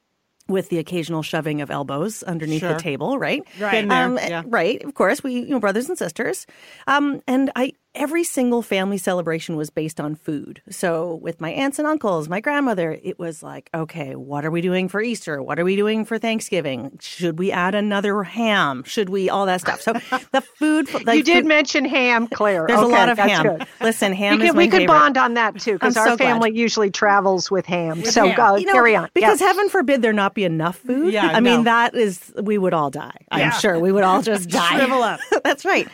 with 0.49 0.69
the 0.69 0.79
occasional 0.79 1.23
shoving 1.23 1.61
of 1.61 1.71
elbows 1.71 2.25
underneath 2.25 2.59
Sure. 2.59 2.75
the 2.75 2.81
table, 2.81 3.21
right? 3.21 3.41
Right. 3.61 3.89
Um, 3.89 4.17
yeah. 4.19 4.43
Right. 4.45 4.83
Of 4.83 4.95
course, 4.95 5.23
we, 5.23 5.35
you 5.35 5.51
know, 5.51 5.61
brothers 5.61 5.89
and 5.89 5.97
sisters. 5.97 6.45
Um, 6.89 7.23
and 7.29 7.53
I, 7.55 7.75
every 7.95 8.23
single 8.23 8.63
family 8.63 8.97
celebration 8.99 9.57
was 9.57 9.69
based 9.69 10.01
on 10.01 10.15
food. 10.15 10.63
So 10.71 11.17
with 11.17 11.41
my 11.41 11.51
aunts 11.51 11.79
and 11.81 11.89
uncles, 11.89 12.29
my 12.29 12.39
grandmother, 12.41 12.97
it 13.03 13.19
was 13.19 13.43
like, 13.43 13.69
okay, 13.75 14.15
what 14.15 14.45
are 14.45 14.51
we 14.51 14.61
doing 14.61 14.89
for 14.89 15.03
Easter? 15.03 15.43
What 15.43 15.59
are 15.59 15.65
we 15.65 15.75
doing 15.75 16.05
for 16.05 16.17
Thanksgiving? 16.17 16.97
Should 17.01 17.39
we 17.39 17.51
add 17.51 17.75
another 17.75 18.23
ham? 18.23 18.85
Should 18.85 19.09
we 19.09 19.29
all 19.29 19.45
that 19.47 19.61
stuff? 19.61 19.81
So 19.81 19.93
the 20.33 20.41
food, 20.41 20.87
the 20.87 21.17
you 21.17 21.23
did 21.25 21.39
food- 21.43 21.47
mention 21.47 21.85
ham, 21.85 22.29
Claire. 22.29 22.67
There's 22.69 22.81
a 22.81 22.87
lot 22.87 23.09
of 23.09 23.19
ham. 23.19 23.59
Good. 23.59 23.67
Listen, 23.81 24.13
ham 24.13 24.39
we 24.39 24.45
is 24.45 24.51
could, 24.51 24.57
my 24.57 24.63
we 24.63 24.69
could 24.69 24.87
bond 24.87 25.19
on 25.19 25.35
that 25.35 25.59
too 25.61 25.73
because 25.73 25.97
our 25.97 26.11
so 26.11 26.17
glad. 26.17 26.27
family 26.27 26.53
usually 26.57 26.91
travels 26.93 27.51
with 27.51 27.67
ham. 27.67 28.05
so 28.05 28.29
ham. 28.29 28.41
uh, 28.41 28.57
You 28.57 28.67
know, 28.67 28.73
carry 28.73 28.95
on. 28.95 29.09
Because 29.15 29.41
Yeah. 29.41 29.49
heaven 29.49 29.69
forbid 29.69 30.01
there 30.01 30.13
not 30.13 30.35
be 30.35 30.45
enough 30.45 30.77
food. 30.79 31.13
Yeah, 31.13 31.27
I 31.27 31.41
mean, 31.41 31.65
that 31.65 31.95
is, 31.97 32.33
we 32.41 32.57
would 32.57 32.73
all 32.73 32.91
die. 32.91 33.17
I'm 33.33 33.51
sure 33.53 33.81
we 33.81 33.91
would 33.91 34.05
all 34.05 34.23
just 34.23 34.49
die. 34.51 34.77
Shrivel 34.77 35.03
up. 35.03 35.19
That's 35.45 35.65
right. 35.65 35.89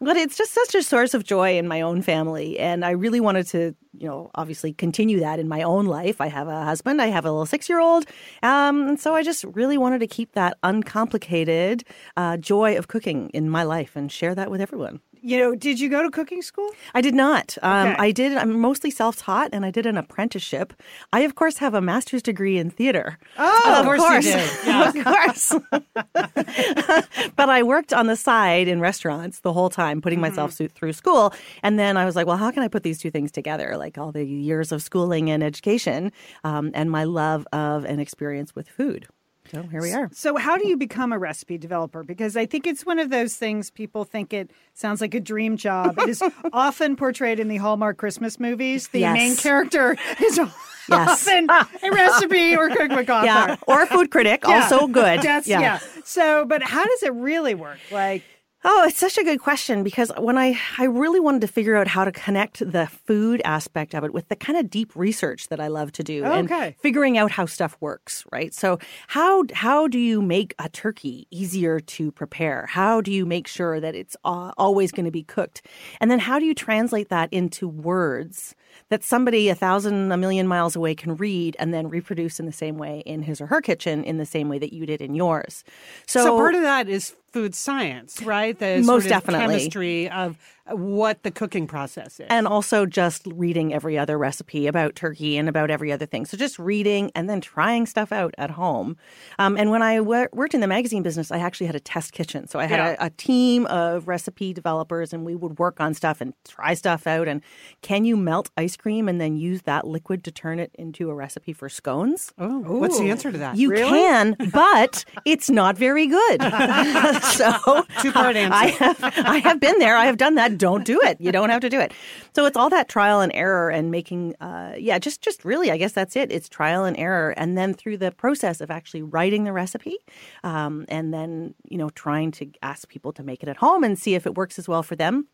But 0.00 0.16
it's 0.16 0.38
just 0.38 0.52
such 0.54 0.74
a 0.74 0.82
source 0.82 1.12
of 1.12 1.24
joy 1.24 1.41
in 1.50 1.68
my 1.68 1.80
own 1.80 2.02
family. 2.02 2.58
And 2.58 2.84
I 2.84 2.90
really 2.90 3.20
wanted 3.20 3.46
to, 3.48 3.74
you 3.98 4.08
know, 4.08 4.30
obviously 4.34 4.72
continue 4.72 5.20
that 5.20 5.38
in 5.38 5.48
my 5.48 5.62
own 5.62 5.86
life. 5.86 6.20
I 6.20 6.28
have 6.28 6.48
a 6.48 6.64
husband, 6.64 7.00
I 7.02 7.06
have 7.06 7.24
a 7.24 7.30
little 7.30 7.46
six 7.46 7.68
year 7.68 7.80
old. 7.80 8.06
Um, 8.42 8.88
and 8.88 9.00
so 9.00 9.14
I 9.14 9.22
just 9.22 9.44
really 9.44 9.78
wanted 9.78 10.00
to 10.00 10.06
keep 10.06 10.32
that 10.32 10.58
uncomplicated 10.62 11.84
uh, 12.16 12.36
joy 12.36 12.76
of 12.76 12.88
cooking 12.88 13.30
in 13.30 13.48
my 13.50 13.62
life 13.62 13.96
and 13.96 14.10
share 14.10 14.34
that 14.34 14.50
with 14.50 14.60
everyone. 14.60 15.00
You 15.24 15.38
know, 15.38 15.54
did 15.54 15.78
you 15.78 15.88
go 15.88 16.02
to 16.02 16.10
cooking 16.10 16.42
school? 16.42 16.68
I 16.94 17.00
did 17.00 17.14
not. 17.14 17.56
Um, 17.62 17.88
Okay. 17.90 17.96
I 17.98 18.10
did. 18.10 18.36
I'm 18.36 18.58
mostly 18.60 18.90
self-taught, 18.90 19.50
and 19.52 19.64
I 19.64 19.70
did 19.70 19.86
an 19.86 19.96
apprenticeship. 19.96 20.72
I, 21.12 21.20
of 21.20 21.36
course, 21.36 21.58
have 21.58 21.74
a 21.74 21.80
master's 21.80 22.22
degree 22.22 22.58
in 22.58 22.70
theater. 22.70 23.18
Oh, 23.38 23.76
of 23.80 23.86
course 23.86 24.24
you 24.26 24.32
did. 24.32 24.50
Yeah. 24.66 24.88
of 24.88 25.04
course. 25.04 25.52
but 27.36 27.48
I 27.48 27.62
worked 27.62 27.92
on 27.92 28.06
the 28.06 28.16
side 28.16 28.68
in 28.68 28.80
restaurants 28.80 29.40
the 29.40 29.52
whole 29.52 29.70
time, 29.70 30.00
putting 30.00 30.20
myself 30.20 30.52
through- 30.54 30.68
through 30.68 30.92
school. 30.92 31.32
And 31.62 31.78
then 31.78 31.96
I 31.96 32.04
was 32.04 32.16
like, 32.16 32.26
well, 32.26 32.36
how 32.36 32.50
can 32.50 32.62
I 32.62 32.68
put 32.68 32.82
these 32.82 32.98
two 32.98 33.10
things 33.10 33.30
together? 33.30 33.76
Like 33.76 33.98
all 33.98 34.12
the 34.12 34.24
years 34.24 34.72
of 34.72 34.82
schooling 34.82 35.30
and 35.30 35.42
education, 35.42 36.10
um, 36.44 36.70
and 36.74 36.90
my 36.90 37.04
love 37.04 37.46
of 37.52 37.84
and 37.84 38.00
experience 38.00 38.54
with 38.54 38.68
food. 38.68 39.06
So 39.52 39.62
here 39.64 39.82
we 39.82 39.92
are. 39.92 40.08
So, 40.14 40.36
how 40.36 40.56
do 40.56 40.66
you 40.66 40.78
become 40.78 41.12
a 41.12 41.18
recipe 41.18 41.58
developer? 41.58 42.02
Because 42.02 42.36
I 42.38 42.46
think 42.46 42.66
it's 42.66 42.86
one 42.86 42.98
of 42.98 43.10
those 43.10 43.36
things 43.36 43.70
people 43.70 44.04
think 44.04 44.32
it 44.32 44.50
sounds 44.72 45.02
like 45.02 45.14
a 45.14 45.20
dream 45.20 45.58
job. 45.58 45.98
It 45.98 46.08
is 46.08 46.22
often 46.54 46.96
portrayed 46.96 47.38
in 47.38 47.48
the 47.48 47.58
Hallmark 47.58 47.98
Christmas 47.98 48.40
movies. 48.40 48.88
The 48.88 49.00
Yes. 49.00 49.14
main 49.14 49.36
character 49.36 49.96
is 50.24 50.38
Yes. 50.38 50.50
often 50.90 51.48
a 51.50 51.90
recipe 51.92 52.56
or 52.56 52.68
cookbook 52.70 53.08
author. 53.10 53.26
Yeah, 53.26 53.56
or 53.66 53.82
a 53.82 53.86
food 53.86 54.10
critic, 54.10 54.42
Yeah. 54.48 54.62
also 54.64 54.86
good. 54.86 55.20
That's, 55.22 55.46
yeah. 55.46 55.78
So, 56.04 56.44
but 56.46 56.62
how 56.62 56.84
does 56.84 57.02
it 57.02 57.12
really 57.12 57.54
work? 57.54 57.78
Like, 57.90 58.22
Oh, 58.64 58.84
it's 58.86 58.98
such 58.98 59.18
a 59.18 59.24
good 59.24 59.40
question 59.40 59.82
because 59.82 60.12
when 60.18 60.38
I, 60.38 60.56
I 60.78 60.84
really 60.84 61.18
wanted 61.18 61.40
to 61.40 61.48
figure 61.48 61.74
out 61.74 61.88
how 61.88 62.04
to 62.04 62.12
connect 62.12 62.58
the 62.60 62.86
food 62.86 63.42
aspect 63.44 63.92
of 63.92 64.04
it 64.04 64.12
with 64.12 64.28
the 64.28 64.36
kind 64.36 64.56
of 64.56 64.70
deep 64.70 64.94
research 64.94 65.48
that 65.48 65.58
I 65.58 65.66
love 65.66 65.90
to 65.92 66.04
do 66.04 66.24
Okay. 66.24 66.66
and 66.66 66.76
figuring 66.76 67.18
out 67.18 67.32
how 67.32 67.46
stuff 67.46 67.76
works, 67.80 68.24
right? 68.30 68.54
So 68.54 68.78
how 69.08 69.44
how 69.52 69.88
do 69.88 69.98
you 69.98 70.22
make 70.22 70.54
a 70.60 70.68
turkey 70.68 71.26
easier 71.32 71.80
to 71.80 72.12
prepare? 72.12 72.66
How 72.66 73.00
do 73.00 73.10
you 73.10 73.26
make 73.26 73.48
sure 73.48 73.80
that 73.80 73.96
it's 73.96 74.16
always 74.24 74.92
going 74.92 75.06
to 75.06 75.10
be 75.10 75.24
cooked? 75.24 75.62
And 76.00 76.08
then 76.08 76.20
how 76.20 76.38
do 76.38 76.44
you 76.44 76.54
translate 76.54 77.08
that 77.08 77.32
into 77.32 77.66
words 77.66 78.54
that 78.90 79.02
somebody 79.02 79.48
a 79.48 79.54
thousand, 79.56 80.12
a 80.12 80.16
million 80.16 80.46
miles 80.46 80.76
away 80.76 80.94
can 80.94 81.16
read 81.16 81.56
and 81.58 81.74
then 81.74 81.88
reproduce 81.88 82.38
in 82.38 82.46
the 82.46 82.52
same 82.52 82.78
way 82.78 83.02
in 83.04 83.22
his 83.22 83.40
or 83.40 83.46
her 83.46 83.60
kitchen 83.60 84.04
in 84.04 84.18
the 84.18 84.24
same 84.24 84.48
way 84.48 84.58
that 84.60 84.72
you 84.72 84.86
did 84.86 85.02
in 85.02 85.14
yours? 85.14 85.64
So, 86.06 86.36
part 86.36 86.54
of 86.54 86.62
that 86.62 86.88
is 86.88 87.14
food 87.32 87.54
science, 87.54 88.22
right? 88.22 88.58
The 88.58 88.78
Most 88.78 88.86
sort 88.86 89.04
of 89.04 89.08
definitely. 89.08 89.46
chemistry 89.46 90.08
of 90.10 90.36
what 90.70 91.22
the 91.24 91.30
cooking 91.30 91.66
process 91.66 92.20
is. 92.20 92.26
and 92.30 92.46
also 92.46 92.86
just 92.86 93.26
reading 93.26 93.74
every 93.74 93.98
other 93.98 94.16
recipe 94.16 94.66
about 94.66 94.94
turkey 94.94 95.36
and 95.36 95.48
about 95.48 95.70
every 95.70 95.90
other 95.90 96.06
thing. 96.06 96.24
So 96.24 96.36
just 96.36 96.58
reading 96.58 97.10
and 97.14 97.28
then 97.28 97.40
trying 97.40 97.84
stuff 97.86 98.12
out 98.12 98.32
at 98.38 98.50
home. 98.50 98.96
Um, 99.40 99.56
and 99.56 99.70
when 99.70 99.82
I 99.82 99.96
w- 99.96 100.28
worked 100.32 100.54
in 100.54 100.60
the 100.60 100.66
magazine 100.68 101.02
business, 101.02 101.32
I 101.32 101.38
actually 101.38 101.66
had 101.66 101.74
a 101.74 101.80
test 101.80 102.12
kitchen. 102.12 102.46
So 102.46 102.60
I 102.60 102.66
had 102.66 102.78
Yeah. 102.78 102.96
a, 103.00 103.06
a 103.06 103.10
team 103.10 103.66
of 103.66 104.06
recipe 104.06 104.52
developers, 104.52 105.12
and 105.12 105.24
we 105.24 105.34
would 105.34 105.58
work 105.58 105.80
on 105.80 105.94
stuff 105.94 106.20
and 106.20 106.32
try 106.46 106.74
stuff 106.74 107.06
out. 107.08 107.26
And 107.26 107.42
can 107.82 108.04
you 108.04 108.16
melt 108.16 108.50
ice 108.56 108.76
cream 108.76 109.08
and 109.08 109.20
then 109.20 109.36
use 109.36 109.62
that 109.62 109.86
liquid 109.86 110.22
to 110.24 110.30
turn 110.30 110.58
it 110.60 110.70
into 110.74 111.10
a 111.10 111.14
recipe 111.14 111.52
for 111.52 111.68
scones? 111.68 112.32
oh, 112.38 112.60
what's 112.78 112.98
the 113.00 113.10
answer 113.10 113.32
to 113.32 113.38
that? 113.38 113.56
You 113.56 113.70
can, 113.72 114.36
but 114.52 115.04
it's 115.24 115.50
not 115.50 115.76
very 115.76 116.06
good. 116.06 116.42
so 117.22 117.84
Two-part 118.00 118.36
answer. 118.36 118.54
I 118.54 118.66
have 118.78 119.04
I 119.26 119.38
have 119.38 119.58
been 119.60 119.78
there. 119.80 119.96
I 119.96 120.04
have 120.06 120.16
done 120.18 120.36
that. 120.36 120.51
Don't 120.56 120.84
do 120.84 121.00
it. 121.02 121.20
You 121.20 121.32
don't 121.32 121.50
have 121.50 121.60
to 121.62 121.70
do 121.70 121.80
it. 121.80 121.92
So 122.34 122.46
it's 122.46 122.56
all 122.56 122.70
that 122.70 122.88
trial 122.88 123.20
and 123.20 123.32
error 123.34 123.70
and 123.70 123.90
making 123.90 124.34
uh 124.40 124.74
yeah, 124.78 124.98
just 124.98 125.22
just 125.22 125.44
really 125.44 125.70
I 125.70 125.76
guess 125.76 125.92
that's 125.92 126.16
it. 126.16 126.30
It's 126.32 126.48
trial 126.48 126.84
and 126.84 126.96
error 126.96 127.30
and 127.36 127.56
then 127.56 127.74
through 127.74 127.98
the 127.98 128.12
process 128.12 128.60
of 128.60 128.70
actually 128.70 129.02
writing 129.02 129.44
the 129.44 129.52
recipe 129.52 129.98
um 130.44 130.84
and 130.88 131.12
then, 131.12 131.54
you 131.64 131.78
know, 131.78 131.90
trying 131.90 132.30
to 132.32 132.50
ask 132.62 132.88
people 132.88 133.12
to 133.14 133.22
make 133.22 133.42
it 133.42 133.48
at 133.48 133.56
home 133.56 133.84
and 133.84 133.98
see 133.98 134.14
if 134.14 134.26
it 134.26 134.34
works 134.34 134.58
as 134.58 134.68
well 134.68 134.82
for 134.82 134.96
them 134.96 135.26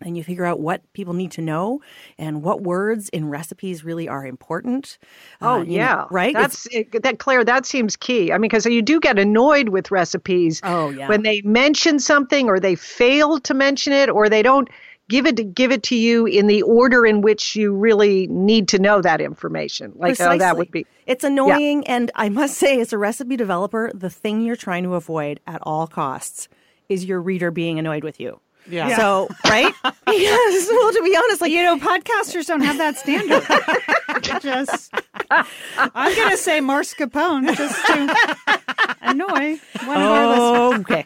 and 0.00 0.16
you 0.16 0.24
figure 0.24 0.44
out 0.44 0.60
what 0.60 0.80
people 0.92 1.14
need 1.14 1.30
to 1.32 1.42
know 1.42 1.80
and 2.18 2.42
what 2.42 2.62
words 2.62 3.08
in 3.10 3.28
recipes 3.28 3.84
really 3.84 4.08
are 4.08 4.26
important. 4.26 4.98
Oh 5.40 5.54
Uh, 5.54 5.58
you 5.58 5.64
know, 5.64 5.74
yeah, 5.74 6.04
right? 6.10 6.34
That's 6.34 6.66
it, 6.70 7.02
that 7.02 7.18
Claire. 7.18 7.44
That 7.44 7.66
seems 7.66 7.96
key. 7.96 8.32
I 8.32 8.34
mean, 8.36 8.42
because 8.42 8.66
you 8.66 8.82
do 8.82 9.00
get 9.00 9.18
annoyed 9.18 9.70
with 9.70 9.90
recipes. 9.90 10.60
Oh, 10.64 10.90
yeah. 10.90 11.08
When 11.08 11.22
they 11.22 11.40
mention 11.42 11.98
something, 11.98 12.48
or 12.48 12.60
they 12.60 12.74
fail 12.74 13.38
to 13.40 13.54
mention 13.54 13.92
it, 13.92 14.08
or 14.08 14.28
they 14.28 14.42
don't 14.42 14.68
give 15.08 15.26
it 15.26 15.54
give 15.54 15.70
it 15.70 15.82
to 15.84 15.96
you 15.96 16.26
in 16.26 16.46
the 16.46 16.62
order 16.62 17.04
in 17.04 17.20
which 17.20 17.56
you 17.56 17.74
really 17.74 18.26
need 18.28 18.68
to 18.68 18.78
know 18.78 19.02
that 19.02 19.20
information. 19.20 19.92
Like 19.94 20.20
oh, 20.20 20.38
that 20.38 20.56
would 20.56 20.70
be. 20.70 20.86
It's 21.06 21.24
annoying, 21.24 21.86
and 21.86 22.10
I 22.14 22.28
must 22.28 22.56
say, 22.56 22.80
as 22.80 22.92
a 22.92 22.98
recipe 22.98 23.36
developer, 23.36 23.90
the 23.94 24.10
thing 24.10 24.42
you're 24.42 24.56
trying 24.56 24.84
to 24.84 24.94
avoid 24.94 25.40
at 25.46 25.60
all 25.62 25.86
costs 25.86 26.48
is 26.88 27.04
your 27.04 27.20
reader 27.20 27.50
being 27.50 27.78
annoyed 27.78 28.04
with 28.04 28.20
you. 28.20 28.40
Yeah. 28.66 28.96
So, 28.96 29.28
right? 29.44 29.72
yes. 30.08 30.68
Well, 30.70 30.92
to 30.92 31.02
be 31.02 31.16
honest, 31.16 31.40
like 31.40 31.52
You 31.52 31.62
know, 31.62 31.78
podcasters 31.78 32.46
don't 32.46 32.62
have 32.62 32.78
that 32.78 32.96
standard. 32.96 33.42
just, 34.42 34.94
I'm 35.30 36.14
going 36.16 36.30
to 36.30 36.36
say 36.36 36.60
mascarpone 36.60 37.54
just 37.56 37.86
to 37.86 38.60
annoy 39.02 39.58
one 39.84 40.00
of 40.00 40.10
our 40.10 40.26
listeners. 40.26 40.80
okay, 40.80 41.04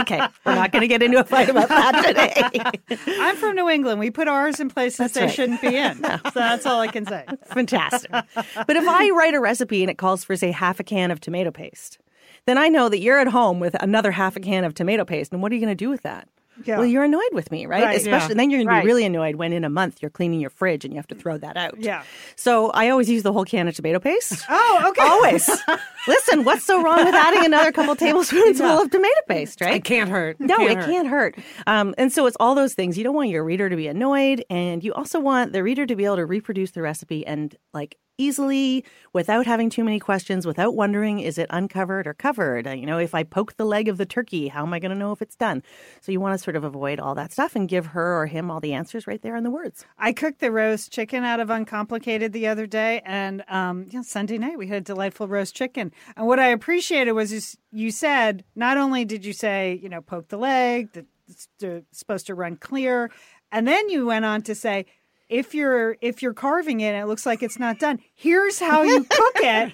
okay, 0.00 0.26
we're 0.44 0.54
not 0.54 0.72
going 0.72 0.82
to 0.82 0.88
get 0.88 1.02
into 1.02 1.18
a 1.18 1.24
fight 1.24 1.48
about 1.48 1.68
that 1.68 2.04
today. 2.06 2.98
I'm 3.20 3.36
from 3.36 3.56
New 3.56 3.68
England. 3.68 4.00
We 4.00 4.10
put 4.10 4.28
ours 4.28 4.60
in 4.60 4.68
places 4.68 5.12
they 5.12 5.22
right. 5.22 5.30
shouldn't 5.30 5.60
be 5.60 5.76
in. 5.76 6.02
So 6.04 6.30
that's 6.34 6.66
all 6.66 6.80
I 6.80 6.88
can 6.88 7.06
say. 7.06 7.24
Fantastic. 7.46 8.10
But 8.10 8.76
if 8.76 8.86
I 8.86 9.10
write 9.10 9.34
a 9.34 9.40
recipe 9.40 9.82
and 9.82 9.90
it 9.90 9.98
calls 9.98 10.24
for, 10.24 10.36
say, 10.36 10.50
half 10.50 10.80
a 10.80 10.84
can 10.84 11.10
of 11.10 11.20
tomato 11.20 11.50
paste, 11.50 11.98
then 12.46 12.58
I 12.58 12.68
know 12.68 12.88
that 12.88 12.98
you're 12.98 13.18
at 13.18 13.28
home 13.28 13.60
with 13.60 13.74
another 13.82 14.12
half 14.12 14.36
a 14.36 14.40
can 14.40 14.64
of 14.64 14.74
tomato 14.74 15.04
paste. 15.04 15.32
And 15.32 15.42
what 15.42 15.50
are 15.52 15.54
you 15.54 15.60
going 15.60 15.76
to 15.76 15.84
do 15.84 15.88
with 15.88 16.02
that? 16.02 16.28
Yeah. 16.66 16.78
Well, 16.78 16.86
you're 16.86 17.04
annoyed 17.04 17.32
with 17.32 17.50
me, 17.50 17.66
right? 17.66 17.82
Right. 17.84 17.96
Especially 17.96 18.30
Yeah. 18.30 18.34
then 18.36 18.50
you're 18.50 18.58
going 18.58 18.68
to 18.68 18.72
Right. 18.74 18.82
be 18.82 18.86
really 18.86 19.04
annoyed 19.04 19.36
when 19.36 19.52
in 19.52 19.64
a 19.64 19.70
month 19.70 19.98
you're 20.02 20.10
cleaning 20.10 20.40
your 20.40 20.50
fridge 20.50 20.84
and 20.84 20.92
you 20.92 20.98
have 20.98 21.06
to 21.08 21.14
throw 21.14 21.38
that 21.38 21.56
out. 21.56 21.78
Yeah. 21.80 22.02
So 22.36 22.70
I 22.70 22.88
always 22.90 23.08
use 23.10 23.22
the 23.22 23.32
whole 23.32 23.44
can 23.44 23.68
of 23.68 23.74
tomato 23.74 23.98
paste. 23.98 24.44
Oh, 24.50 24.86
okay. 24.90 25.02
Always. 25.02 25.48
Listen, 26.08 26.44
what's 26.44 26.64
so 26.64 26.82
wrong 26.82 27.04
with 27.04 27.14
adding 27.14 27.44
another 27.44 27.72
couple 27.72 27.94
tablespoons 27.96 28.58
full 28.58 28.82
of 28.82 28.90
tomato 28.90 29.20
paste, 29.28 29.60
right? 29.60 29.76
it 29.76 29.84
can't 29.84 30.10
hurt. 30.10 30.38
No, 30.38 30.66
it 30.66 30.76
hurt. 30.76 30.86
can't 30.86 31.08
hurt. 31.08 31.36
Um, 31.66 31.94
and 31.98 32.12
so 32.12 32.26
it's 32.26 32.36
all 32.40 32.54
those 32.54 32.74
things. 32.74 32.98
You 32.98 33.04
don't 33.04 33.14
want 33.14 33.30
your 33.30 33.42
reader 33.44 33.68
to 33.70 33.76
be 33.76 33.86
annoyed, 33.86 34.44
and 34.50 34.82
you 34.84 34.92
also 34.92 35.18
want 35.20 35.52
the 35.52 35.62
reader 35.62 35.86
to 35.86 35.96
be 35.96 36.04
able 36.04 36.16
to 36.16 36.26
reproduce 36.26 36.72
the 36.72 36.82
recipe 36.82 37.26
and 37.26 37.56
like 37.72 37.96
easily 38.18 38.84
without 39.12 39.46
having 39.46 39.70
too 39.70 39.84
many 39.84 39.98
questions, 39.98 40.46
without 40.46 40.74
wondering 40.74 41.20
is 41.20 41.38
it 41.38 41.46
uncovered 41.50 42.06
or 42.06 42.14
covered. 42.14 42.66
You 42.66 42.86
know, 42.86 42.98
if 42.98 43.14
I 43.14 43.22
poke 43.22 43.56
the 43.56 43.64
leg 43.64 43.88
of 43.88 43.96
the 43.96 44.06
turkey, 44.06 44.48
how 44.48 44.64
am 44.64 44.72
I 44.72 44.78
going 44.78 44.90
to 44.90 44.98
know 44.98 45.12
if 45.12 45.22
it's 45.22 45.36
done? 45.36 45.62
So 46.00 46.12
you 46.12 46.20
want 46.20 46.38
to 46.38 46.42
sort 46.42 46.56
of 46.56 46.64
avoid 46.64 47.00
all 47.00 47.14
that 47.14 47.32
stuff 47.32 47.56
and 47.56 47.68
give 47.68 47.86
her 47.86 48.20
or 48.20 48.26
him 48.26 48.50
all 48.50 48.60
the 48.60 48.72
answers 48.72 49.06
right 49.06 49.20
there 49.22 49.36
in 49.36 49.44
the 49.44 49.50
words. 49.50 49.84
I 49.98 50.12
cooked 50.12 50.40
the 50.40 50.50
roast 50.50 50.92
chicken 50.92 51.24
out 51.24 51.40
of 51.40 51.50
Uncomplicated 51.50 52.32
the 52.32 52.46
other 52.46 52.66
day, 52.66 53.02
and 53.04 53.44
um, 53.48 53.86
yeah, 53.90 54.02
Sunday 54.02 54.38
night 54.38 54.58
we 54.58 54.68
had 54.68 54.78
a 54.78 54.80
delightful 54.80 55.28
roast 55.28 55.54
chicken. 55.54 55.92
And 56.16 56.26
what 56.26 56.38
I 56.38 56.48
appreciated 56.48 57.12
was 57.12 57.32
you, 57.32 57.40
you 57.72 57.90
said 57.90 58.44
not 58.54 58.76
only 58.76 59.04
did 59.04 59.24
you 59.24 59.32
say 59.32 59.78
you 59.82 59.88
know 59.88 60.00
poke 60.00 60.28
the 60.28 60.38
leg, 60.38 60.92
that 60.92 61.06
it's 61.28 61.48
supposed 61.92 62.26
to 62.26 62.34
run 62.34 62.56
clear, 62.56 63.10
and 63.50 63.66
then 63.66 63.88
you 63.88 64.06
went 64.06 64.24
on 64.24 64.42
to 64.42 64.54
say. 64.54 64.86
If 65.28 65.54
you're 65.54 65.96
if 66.00 66.22
you're 66.22 66.34
carving 66.34 66.80
it 66.80 66.88
and 66.88 67.02
it 67.02 67.06
looks 67.06 67.24
like 67.24 67.42
it's 67.42 67.58
not 67.58 67.78
done, 67.78 67.98
here's 68.14 68.60
how 68.60 68.82
you 68.82 69.04
cook 69.04 69.32
it 69.36 69.72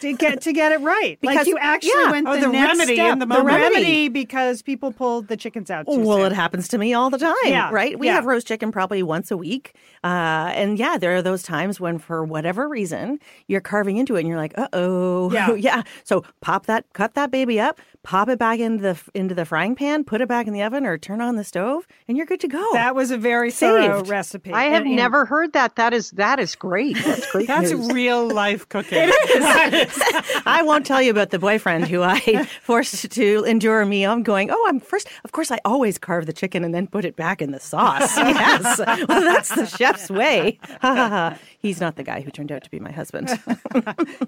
to 0.00 0.12
get 0.16 0.40
to 0.42 0.52
get 0.52 0.70
it 0.72 0.80
right. 0.80 1.18
like 1.22 1.34
Because- 1.34 1.46
you 1.48 1.58
actually 1.58 1.90
yeah. 2.02 2.10
went 2.12 2.28
Oh, 2.28 2.34
the, 2.34 2.40
the 2.42 2.52
next 2.52 2.78
remedy 2.78 2.94
step. 2.94 3.12
in 3.14 3.18
the 3.18 3.26
the 3.26 3.42
remedy 3.42 4.08
because 4.08 4.62
people 4.62 4.92
pulled 4.92 5.26
the 5.28 5.36
chickens 5.36 5.70
out. 5.70 5.86
Too 5.86 5.98
Well, 5.98 6.18
soon. 6.18 6.26
it 6.26 6.34
happens 6.34 6.68
to 6.68 6.78
me 6.78 6.94
all 6.94 7.10
the 7.10 7.18
time, 7.18 7.34
Yeah, 7.44 7.70
right? 7.72 7.98
We 7.98 8.06
yeah. 8.06 8.14
have 8.14 8.26
roast 8.26 8.46
chicken 8.46 8.70
probably 8.70 9.02
once 9.02 9.30
a 9.30 9.36
week. 9.36 9.74
Uh, 10.04 10.52
and 10.54 10.78
yeah, 10.78 10.96
there 10.98 11.16
are 11.16 11.22
those 11.22 11.42
times 11.42 11.80
when, 11.80 11.98
for 11.98 12.24
whatever 12.24 12.68
reason, 12.68 13.18
you're 13.48 13.60
carving 13.62 13.96
into 13.96 14.14
it 14.16 14.20
and 14.20 14.28
you're 14.28 14.36
like, 14.38 14.56
uh 14.56 14.68
oh. 14.72 15.32
Yeah. 15.32 15.54
yeah. 15.54 15.82
So 16.04 16.22
pop 16.40 16.66
that, 16.66 16.84
cut 16.92 17.14
that 17.14 17.30
baby 17.30 17.58
up, 17.58 17.80
pop 18.04 18.28
it 18.28 18.38
back 18.38 18.60
into 18.60 18.82
the, 18.82 19.00
into 19.14 19.34
the 19.34 19.44
frying 19.44 19.74
pan, 19.74 20.04
put 20.04 20.20
it 20.20 20.28
back 20.28 20.46
in 20.46 20.52
the 20.52 20.62
oven 20.62 20.86
or 20.86 20.98
turn 20.98 21.20
on 21.20 21.36
the 21.36 21.44
stove, 21.44 21.86
and 22.06 22.16
you're 22.16 22.26
good 22.26 22.40
to 22.40 22.48
go. 22.48 22.70
That 22.74 22.94
was 22.94 23.10
a 23.10 23.18
very 23.18 23.50
thorough 23.50 24.04
recipe. 24.04 24.52
I 24.52 24.64
have 24.64 24.83
And- 24.86 24.92
and- 24.92 24.96
never 24.96 25.24
heard 25.24 25.52
that. 25.54 25.76
That 25.76 25.92
is 25.92 26.10
that 26.12 26.38
is 26.38 26.54
great. 26.54 26.96
That's 27.04 27.30
great. 27.32 27.46
That's 27.46 27.70
news. 27.70 27.90
real 27.92 28.28
life 28.28 28.68
cooking. 28.68 29.10
I 30.46 30.62
won't 30.64 30.86
tell 30.86 31.00
you 31.02 31.10
about 31.10 31.30
the 31.30 31.38
boyfriend 31.38 31.88
who 31.88 32.02
I 32.02 32.18
forced 32.62 33.10
to 33.12 33.44
endure 33.44 33.84
me. 33.84 34.04
I'm 34.06 34.22
going, 34.22 34.50
oh, 34.50 34.64
I'm 34.68 34.80
first. 34.80 35.08
Of 35.24 35.32
course, 35.32 35.50
I 35.50 35.58
always 35.64 35.98
carve 35.98 36.26
the 36.26 36.32
chicken 36.32 36.64
and 36.64 36.74
then 36.74 36.86
put 36.86 37.04
it 37.04 37.16
back 37.16 37.40
in 37.42 37.50
the 37.50 37.60
sauce. 37.60 38.16
yes. 38.16 38.78
Well, 39.08 39.20
that's 39.22 39.54
the 39.54 39.66
chef's 39.66 40.10
way. 40.10 40.58
He's 41.58 41.80
not 41.80 41.96
the 41.96 42.02
guy 42.02 42.20
who 42.20 42.30
turned 42.30 42.52
out 42.52 42.62
to 42.64 42.70
be 42.70 42.78
my 42.78 42.92
husband. 42.92 43.30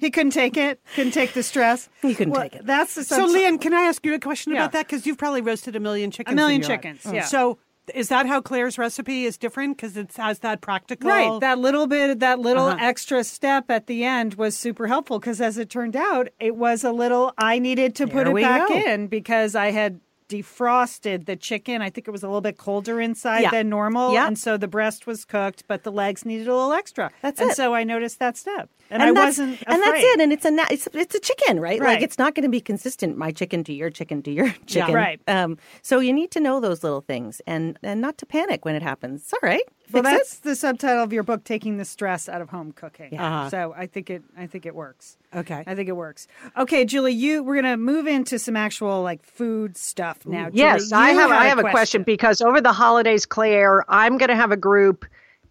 he 0.00 0.10
couldn't 0.10 0.32
take 0.32 0.56
it, 0.56 0.80
couldn't 0.94 1.12
take 1.12 1.34
the 1.34 1.42
stress. 1.42 1.88
He 2.02 2.14
couldn't 2.14 2.32
Well, 2.32 2.42
take 2.42 2.54
it. 2.56 2.66
That's 2.66 2.94
the 2.94 3.04
So, 3.04 3.26
subti- 3.26 3.32
Lian, 3.34 3.58
can 3.58 3.74
I 3.74 3.82
ask 3.82 4.04
you 4.06 4.14
a 4.14 4.18
question 4.18 4.52
Yeah. 4.52 4.60
about 4.60 4.72
that? 4.72 4.86
Because 4.86 5.06
you've 5.06 5.18
probably 5.18 5.42
roasted 5.42 5.76
a 5.76 5.80
million 5.80 6.10
chickens. 6.10 6.32
A 6.32 6.36
million 6.36 6.62
your 6.62 6.70
life. 6.70 6.80
chickens, 6.82 7.00
yeah. 7.12 7.24
So, 7.24 7.58
is 7.94 8.08
that 8.08 8.26
how 8.26 8.40
Claire's 8.40 8.78
recipe 8.78 9.24
is 9.24 9.36
different? 9.38 9.76
Because 9.76 9.96
it 9.96 10.12
has 10.16 10.40
that 10.40 10.60
practical. 10.60 11.08
Right, 11.08 11.40
that 11.40 11.58
little 11.58 11.86
bit, 11.86 12.20
that 12.20 12.38
little 12.38 12.66
Uh-huh. 12.66 12.78
extra 12.80 13.22
step 13.24 13.70
at 13.70 13.86
the 13.86 14.04
end 14.04 14.34
was 14.34 14.56
super 14.56 14.86
helpful 14.86 15.18
because, 15.18 15.40
as 15.40 15.58
it 15.58 15.70
turned 15.70 15.96
out, 15.96 16.28
it 16.40 16.56
was 16.56 16.84
a 16.84 16.92
little. 16.92 17.32
I 17.38 17.58
needed 17.58 17.94
to 17.96 18.06
put 18.06 18.24
There 18.26 18.36
it 18.38 18.42
back 18.42 18.68
go. 18.68 18.74
in 18.74 19.06
because 19.06 19.54
I 19.54 19.70
had 19.70 20.00
defrosted 20.28 21.26
the 21.26 21.36
chicken. 21.36 21.82
I 21.82 21.90
think 21.90 22.08
it 22.08 22.10
was 22.10 22.22
a 22.22 22.26
little 22.26 22.40
bit 22.40 22.56
colder 22.58 23.00
inside 23.00 23.42
Yeah. 23.42 23.50
than 23.50 23.68
normal, 23.68 24.12
Yeah. 24.12 24.26
and 24.26 24.38
so 24.38 24.56
the 24.56 24.68
breast 24.68 25.06
was 25.06 25.24
cooked, 25.24 25.64
but 25.68 25.82
the 25.84 25.92
legs 25.92 26.24
needed 26.24 26.48
a 26.48 26.54
little 26.54 26.72
extra. 26.72 27.10
That's 27.22 27.40
and 27.40 27.50
it. 27.50 27.56
so 27.56 27.74
I 27.74 27.84
noticed 27.84 28.18
that 28.18 28.36
step, 28.36 28.68
and, 28.90 29.02
I 29.02 29.06
that's, 29.12 29.38
wasn't. 29.38 29.62
and 29.66 29.82
that's 29.82 30.02
it. 30.02 30.20
And 30.20 30.32
it's 30.32 30.44
a 30.44 30.50
na- 30.50 30.66
it's 30.70 30.88
it's 30.92 31.14
a 31.14 31.20
chicken, 31.20 31.60
right? 31.60 31.80
Right. 31.80 31.94
Like 31.94 32.02
it's 32.02 32.18
not 32.18 32.34
going 32.34 32.44
to 32.44 32.48
be 32.48 32.60
consistent. 32.60 33.16
My 33.16 33.32
chicken 33.32 33.64
to 33.64 33.72
your 33.72 33.90
chicken 33.90 34.22
to 34.22 34.30
your 34.30 34.54
chicken. 34.66 34.94
Right. 34.94 35.20
Um. 35.28 35.58
So 35.82 36.00
you 36.00 36.12
need 36.12 36.30
to 36.32 36.40
know 36.40 36.60
those 36.60 36.82
little 36.82 37.00
things 37.00 37.40
and 37.46 37.78
and 37.82 38.00
not 38.00 38.18
to 38.18 38.26
panic 38.26 38.64
when 38.64 38.74
it 38.74 38.82
happens. 38.82 39.22
It's 39.22 39.32
all 39.32 39.40
right. 39.42 39.62
Well, 39.92 40.02
Fix 40.02 40.14
it. 40.14 40.16
that's 40.16 40.38
the 40.40 40.56
subtitle 40.56 41.04
of 41.04 41.12
your 41.12 41.22
book, 41.22 41.44
"Taking 41.44 41.76
the 41.76 41.84
Stress 41.84 42.28
Out 42.28 42.40
of 42.40 42.48
Home 42.50 42.72
Cooking." 42.72 43.16
Uh-huh. 43.16 43.50
So 43.50 43.74
I 43.76 43.86
think 43.86 44.10
it, 44.10 44.24
I 44.36 44.48
think 44.48 44.66
it 44.66 44.74
works. 44.74 45.16
Okay. 45.34 45.62
I 45.64 45.74
think 45.76 45.88
it 45.88 45.96
works. 45.96 46.26
Okay, 46.56 46.84
Julie, 46.84 47.12
you 47.12 47.44
we're 47.44 47.54
gonna 47.54 47.76
move 47.76 48.06
into 48.08 48.38
some 48.38 48.56
actual 48.56 49.02
like 49.02 49.22
food 49.22 49.76
stuff 49.76 50.26
now. 50.26 50.50
Yes, 50.52 50.88
Julie, 50.88 51.02
I 51.02 51.10
have. 51.10 51.30
I 51.30 51.46
have 51.46 51.58
a 51.58 51.70
question 51.70 52.02
because 52.02 52.40
over 52.40 52.60
the 52.60 52.72
holidays, 52.72 53.26
Claire, 53.26 53.84
I'm 53.88 54.18
going 54.18 54.28
to 54.28 54.36
have 54.36 54.50
a 54.50 54.56
group 54.56 55.04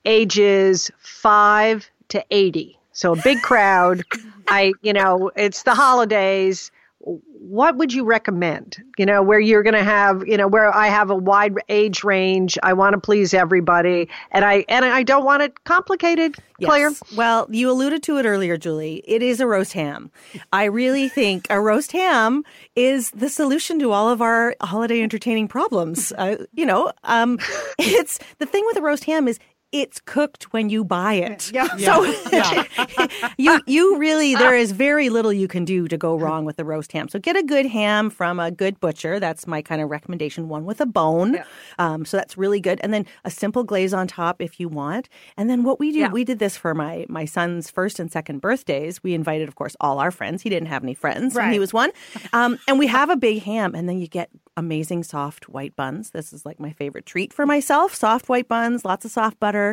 ages 0.05 0.91
five 0.99 1.89
to 2.09 2.23
eighty, 2.31 2.77
so 2.95 3.11
a 3.11 3.21
big 3.21 3.41
crowd. 3.41 4.03
I, 4.47 4.73
you 4.81 4.93
know, 4.93 5.29
it's 5.35 5.63
the 5.63 5.75
holidays. 5.75 6.71
what 6.99 7.75
would 7.77 7.93
you 7.93 8.03
recommend? 8.05 8.77
You 8.97 9.05
know, 9.05 9.21
where 9.21 9.39
you're 9.39 9.61
going 9.61 9.75
to 9.75 9.83
have, 9.83 10.25
you 10.25 10.37
know, 10.37 10.47
where 10.47 10.73
I 10.73 10.87
have 10.87 11.11
a 11.11 11.15
wide 11.15 11.53
age 11.69 12.03
range. 12.03 12.57
I 12.63 12.73
want 12.73 12.93
to 12.93 12.99
please 12.99 13.33
everybody, 13.33 14.09
and 14.31 14.43
I 14.43 14.65
and 14.69 14.85
I 14.85 15.03
don't 15.03 15.25
want 15.25 15.43
it 15.43 15.63
complicated. 15.65 16.37
Claire. 16.63 16.89
Yes. 16.89 17.03
Well, 17.15 17.47
you 17.51 17.69
alluded 17.69 18.01
to 18.03 18.17
it 18.17 18.25
earlier, 18.25 18.55
Julie. 18.57 19.03
It 19.05 19.21
is 19.21 19.41
a 19.41 19.45
roast 19.45 19.73
ham. 19.73 20.09
I 20.53 20.63
really 20.63 21.09
think 21.09 21.47
a 21.49 21.59
roast 21.59 21.91
ham 21.91 22.43
is 22.75 23.11
the 23.11 23.29
solution 23.29 23.77
to 23.79 23.91
all 23.91 24.09
of 24.09 24.21
our 24.21 24.55
holiday 24.61 25.03
entertaining 25.03 25.49
problems. 25.49 26.13
Uh, 26.17 26.45
you 26.53 26.65
know, 26.65 26.93
um, 27.03 27.37
it's 27.77 28.19
the 28.39 28.45
thing 28.45 28.63
with 28.65 28.77
a 28.77 28.81
roast 28.81 29.03
ham 29.03 29.27
is 29.27 29.37
it's 29.81 29.99
cooked 30.05 30.43
when 30.53 30.69
you 30.69 30.83
buy 30.85 31.13
it. 31.15 31.51
Yeah. 31.53 31.67
So 31.77 32.03
you 33.37 33.59
you 33.65 33.97
really 33.97 34.35
there 34.35 34.55
is 34.55 34.71
very 34.71 35.09
little 35.09 35.33
you 35.33 35.47
can 35.47 35.65
do 35.65 35.87
to 35.87 35.97
go 35.97 36.15
wrong 36.15 36.45
with 36.45 36.57
the 36.57 36.65
roast 36.65 36.91
ham. 36.91 37.07
So 37.09 37.19
get 37.19 37.35
a 37.35 37.43
good 37.43 37.65
ham 37.65 38.09
from 38.09 38.39
a 38.39 38.51
good 38.51 38.79
butcher. 38.79 39.19
That's 39.19 39.47
my 39.47 39.61
kind 39.61 39.81
of 39.81 39.89
recommendation. 39.89 40.47
One 40.49 40.65
with 40.65 40.81
a 40.81 40.85
bone. 40.85 41.39
Um, 41.79 42.05
so 42.05 42.17
that's 42.17 42.37
really 42.37 42.59
good. 42.61 42.79
And 42.83 42.93
then 42.93 43.05
a 43.23 43.31
simple 43.31 43.63
glaze 43.63 43.93
on 43.93 44.07
top 44.07 44.41
if 44.41 44.59
you 44.59 44.69
want. 44.69 45.09
And 45.37 45.49
then 45.49 45.63
what 45.63 45.79
we 45.79 45.91
do, 45.91 45.99
Yeah. 45.99 46.11
we 46.11 46.23
did 46.23 46.39
this 46.39 46.57
for 46.57 46.73
my 46.73 47.05
my 47.09 47.25
son's 47.25 47.69
first 47.69 47.99
and 47.99 48.11
second 48.11 48.39
birthdays. 48.41 49.03
We 49.03 49.13
invited, 49.13 49.47
of 49.47 49.55
course, 49.55 49.75
all 49.79 49.99
our 49.99 50.11
friends. 50.11 50.41
He 50.41 50.49
didn't 50.49 50.67
have 50.69 50.83
any 50.83 50.93
friends 50.93 51.35
when 51.35 51.51
he 51.51 51.59
was 51.59 51.73
one. 51.73 51.91
Um, 52.33 52.57
and 52.67 52.79
we 52.79 52.87
have 52.87 53.09
a 53.09 53.15
big 53.15 53.43
ham, 53.43 53.75
and 53.75 53.87
then 53.89 53.99
you 53.99 54.07
get 54.07 54.29
amazing 54.57 55.03
soft 55.03 55.49
white 55.49 55.75
buns. 55.75 56.11
This 56.11 56.31
is 56.31 56.45
like 56.45 56.59
my 56.61 56.71
favorite 56.71 57.05
treat 57.05 57.33
for 57.33 57.45
myself. 57.45 57.93
Soft 57.93 58.29
white 58.29 58.47
buns, 58.47 58.85
lots 58.85 59.03
of 59.03 59.11
soft 59.11 59.37
butter, 59.39 59.64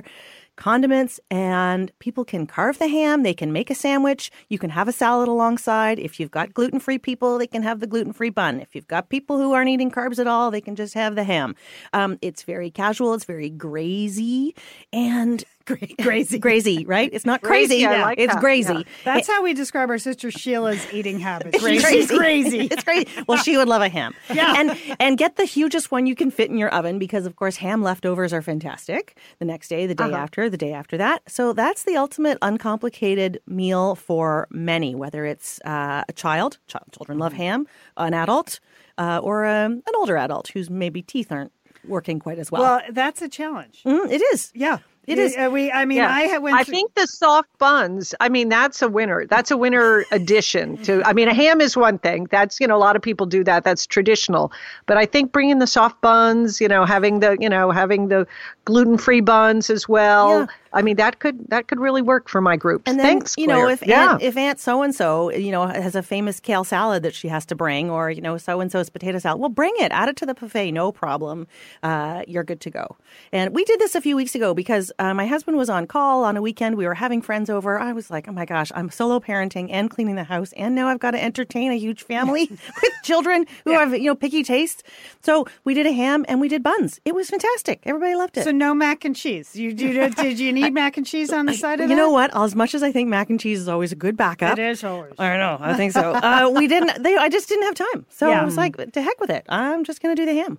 condiments, 0.57 1.19
and 1.31 1.91
people 1.99 2.25
can 2.25 2.47
carve 2.47 2.79
the 2.79 2.89
ham. 2.89 3.23
They 3.23 3.35
can 3.35 3.53
make 3.53 3.71
a 3.71 3.75
sandwich. 3.75 4.31
You 4.49 4.59
can 4.59 4.71
have 4.71 4.89
a 4.89 4.93
salad 4.93 5.29
alongside. 5.29 5.99
If 5.99 6.21
you've 6.21 6.31
got 6.31 6.53
gluten 6.55 6.79
free 6.79 6.99
people, 6.99 7.39
they 7.39 7.47
can 7.47 7.63
have 7.63 7.81
the 7.81 7.87
gluten 7.87 8.13
free 8.13 8.31
bun. 8.31 8.61
If 8.61 8.75
you've 8.75 8.87
got 8.87 9.09
people 9.09 9.39
who 9.39 9.53
aren't 9.53 9.71
eating 9.71 9.91
carbs 9.91 10.19
at 10.19 10.27
all, 10.27 10.51
they 10.51 10.61
can 10.61 10.77
just 10.77 10.95
have 10.95 11.15
the 11.15 11.25
ham. 11.25 11.55
Um, 11.93 12.19
it's 12.23 12.43
very 12.43 12.71
casual. 12.71 13.15
It's 13.15 13.25
very 13.25 13.51
grazy 13.51 14.53
and 14.93 15.43
Crazy. 16.03 16.39
grazy, 16.41 16.85
right? 16.87 17.09
It's 17.13 17.25
not 17.25 17.43
crazy. 17.43 17.85
I 17.87 18.03
like 18.03 18.19
it's 18.19 18.35
that, 18.35 18.43
grazy. 18.43 18.75
yeah. 18.79 18.83
That's 19.05 19.27
how 19.29 19.43
we 19.43 19.55
describe 19.55 19.91
our 19.91 19.99
sister 19.99 20.31
Sheila's 20.31 20.85
eating 20.93 21.19
habits. 21.29 21.51
It's 21.55 21.63
Crazy. 21.63 22.17
Crazy. 22.17 22.61
it's 22.71 22.85
crazy. 22.85 23.09
Well, 23.27 23.39
she 23.39 23.57
would 23.57 23.69
love 23.69 23.83
a 23.83 23.89
ham. 23.89 24.15
Yeah. 24.33 24.55
And 24.57 24.77
and 25.01 25.19
get 25.19 25.37
the 25.37 25.45
hugest 25.45 25.91
one 25.91 26.07
you 26.07 26.15
can 26.15 26.31
fit 26.31 26.51
in 26.51 26.59
your 26.59 26.71
oven 26.71 26.99
because 26.99 27.27
of 27.27 27.37
course 27.37 27.57
ham 27.57 27.83
leftovers 27.83 28.33
are 28.33 28.43
fantastic. 28.43 29.17
The 29.39 29.45
next 29.45 29.69
day, 29.69 29.87
the 29.87 29.95
day 29.95 30.05
Uh-huh. 30.05 30.17
after, 30.17 30.51
the 30.51 30.57
day 30.57 30.73
after 30.73 30.97
that. 30.99 31.23
So 31.29 31.53
that's 31.53 31.85
the 31.85 31.97
ultimate 31.97 32.39
uncomplicated 32.43 33.41
meal 33.47 33.95
for 33.95 34.47
many, 34.51 34.95
whether 34.95 35.25
it's 35.25 35.61
uh, 35.65 36.05
a 36.09 36.13
child, 36.13 36.59
ch- 36.69 36.77
children 36.91 37.19
love 37.19 37.33
Mm-hmm. 37.33 37.43
ham, 37.43 37.67
an 37.97 38.15
adult, 38.15 38.61
uh, 38.99 39.21
or 39.23 39.47
um, 39.47 39.75
an 39.87 39.95
older 39.97 40.17
adult 40.17 40.49
whose 40.49 40.69
maybe 40.69 41.01
teeth 41.03 41.31
aren't 41.33 41.53
working 41.87 42.19
quite 42.19 42.39
as 42.39 42.51
well. 42.53 42.63
Well, 42.63 42.81
that's 42.91 43.23
a 43.23 43.29
challenge. 43.29 43.83
Mm, 43.85 44.11
it 44.11 44.21
is. 44.35 44.53
Yeah. 44.55 44.79
It 45.07 45.19
is. 45.19 45.37
Uh, 45.37 45.51
we. 45.53 45.71
I 45.73 45.85
mean, 45.85 45.99
Yeah. 45.99 46.09
I 46.11 46.39
went. 46.39 46.57
I 46.57 46.63
think 46.63 46.95
the 46.95 47.07
soft 47.07 47.49
buns, 47.59 48.15
I 48.21 48.29
mean, 48.29 48.49
that's 48.49 48.83
a 48.83 48.89
winner. 48.89 49.27
That's 49.27 49.51
a 49.51 49.57
winner 49.57 50.05
addition 50.13 50.77
to, 50.85 51.03
I 51.05 51.13
mean, 51.13 51.29
a 51.29 51.35
ham 51.35 51.61
is 51.61 51.77
one 51.77 51.99
thing. 51.99 52.29
That's, 52.31 52.61
you 52.61 52.69
know, 52.69 52.77
a 52.77 52.79
lot 52.79 52.95
of 52.95 53.03
people 53.03 53.27
do 53.27 53.43
that. 53.45 53.65
That's 53.65 53.85
traditional. 53.85 54.53
But 54.87 54.99
I 54.99 55.07
think 55.07 55.33
bringing 55.33 55.59
the 55.59 55.67
soft 55.67 56.01
buns, 56.01 56.61
you 56.61 56.69
know, 56.69 56.85
having 56.85 57.19
the, 57.19 57.37
you 57.41 57.49
know, 57.49 57.73
having 57.73 58.09
the 58.09 58.27
gluten 58.65 58.97
free 58.97 59.21
buns 59.21 59.71
as 59.71 59.89
well. 59.89 60.41
Yeah. 60.41 60.47
I 60.73 60.83
mean, 60.83 60.97
that 60.97 61.19
could, 61.19 61.49
that 61.51 61.69
could 61.69 61.81
really 61.81 62.03
work 62.03 62.29
for 62.29 62.41
my 62.41 62.57
group. 62.57 62.83
And 62.87 62.99
then, 62.99 63.07
Thanks, 63.07 63.35
you 63.37 63.47
know, 63.47 63.69
if 63.69 63.87
yeah. 63.87 64.13
Aunt, 64.13 64.23
if 64.23 64.37
Aunt 64.37 64.59
so 64.59 64.83
and 64.83 64.95
so, 64.95 65.31
you 65.31 65.51
know, 65.51 65.67
has 65.67 65.95
a 65.95 66.03
famous 66.03 66.41
kale 66.41 66.65
salad 66.65 67.03
that 67.03 67.15
she 67.15 67.29
has 67.29 67.45
to 67.47 67.55
bring, 67.55 67.91
or 67.91 68.11
you 68.11 68.21
know, 68.21 68.37
so 68.39 68.61
and 68.61 68.71
so's 68.73 68.91
potato 68.91 69.19
salad, 69.19 69.41
well, 69.41 69.49
bring 69.49 69.73
it, 69.77 69.93
add 69.93 70.09
it 70.09 70.17
to 70.17 70.27
the 70.27 70.35
buffet, 70.35 70.73
no 70.73 70.93
problem. 70.93 71.47
Uh, 71.83 72.23
you're 72.27 72.45
good 72.45 72.61
to 72.61 72.71
go. 72.71 72.97
And 73.33 73.55
we 73.55 73.65
did 73.65 73.81
this 73.81 73.95
a 73.95 74.01
few 74.01 74.17
weeks 74.17 74.35
ago 74.35 74.55
because 74.55 74.93
uh, 74.99 75.15
my 75.15 75.27
husband 75.27 75.57
was 75.57 75.69
on 75.69 75.87
call 75.87 76.25
on 76.25 76.37
a 76.37 76.43
weekend. 76.43 76.77
We 76.77 76.87
were 76.87 76.95
having 76.95 77.23
friends 77.23 77.51
over. 77.51 77.79
I 77.79 77.93
was 77.93 78.11
like, 78.11 78.29
oh 78.29 78.33
my 78.33 78.45
gosh, 78.45 78.73
I'm 78.75 78.91
solo 78.91 79.21
parenting 79.21 79.69
and 79.71 79.91
cleaning 79.91 80.17
the 80.17 80.25
house, 80.25 80.53
and 80.57 80.75
now 80.75 80.89
I've 80.89 81.01
got 81.01 81.13
to 81.13 81.23
entertain 81.23 81.73
a 81.73 81.77
huge 81.77 82.03
family 82.03 82.49
with 82.83 82.93
children 83.03 83.47
who 83.65 83.73
have 83.73 83.93
you 83.93 84.05
know 84.05 84.15
picky 84.15 84.43
tastes. 84.43 84.83
So 85.23 85.47
we 85.65 85.75
did 85.75 85.87
a 85.87 85.93
ham 85.93 86.25
and 86.29 86.41
we 86.41 86.49
did 86.49 86.63
buns. 86.63 87.01
It 87.05 87.15
was 87.15 87.31
fantastic. 87.31 87.81
Everybody 87.85 88.15
loved 88.15 88.39
it. 88.39 88.45
So 88.45 88.53
no 88.53 88.75
mac 88.75 89.05
and 89.05 89.15
cheese. 89.15 89.55
You 89.55 89.75
do? 89.75 89.93
Did 90.11 90.39
you 90.39 90.53
need 90.53 90.62
mac 90.71 90.97
and 90.97 91.07
cheese 91.07 91.33
on 91.33 91.47
the 91.47 91.55
side 91.55 91.81
of 91.81 91.81
it, 91.81 91.83
you 91.85 91.97
that? 91.97 92.03
know 92.03 92.11
what? 92.11 92.31
As 92.37 92.55
much 92.55 92.75
as 92.75 92.83
I 92.83 92.93
think 92.93 93.09
mac 93.09 93.31
and 93.31 93.41
cheese 93.41 93.61
is 93.61 93.69
always 93.69 93.93
a 93.93 93.97
good 93.97 94.17
backup, 94.17 94.59
It 94.59 94.63
is 94.63 94.85
always. 94.85 95.13
I 95.19 95.37
know. 95.37 95.57
I 95.61 95.75
think 95.75 95.93
so. 95.93 96.13
Uh, 96.13 96.51
we 96.57 96.67
didn't. 96.69 97.03
They. 97.03 97.17
I 97.17 97.29
just 97.29 97.49
didn't 97.49 97.65
have 97.65 97.75
time. 97.75 98.07
So 98.11 98.29
Yeah. 98.29 98.43
I 98.43 98.45
was 98.45 98.57
like, 98.57 98.77
to 98.93 99.03
heck 99.03 99.21
with 99.21 99.31
it. 99.31 99.45
I'm 99.49 99.85
just 99.85 100.03
going 100.03 100.15
to 100.15 100.23
do 100.23 100.27
the 100.27 100.35
ham. 100.35 100.59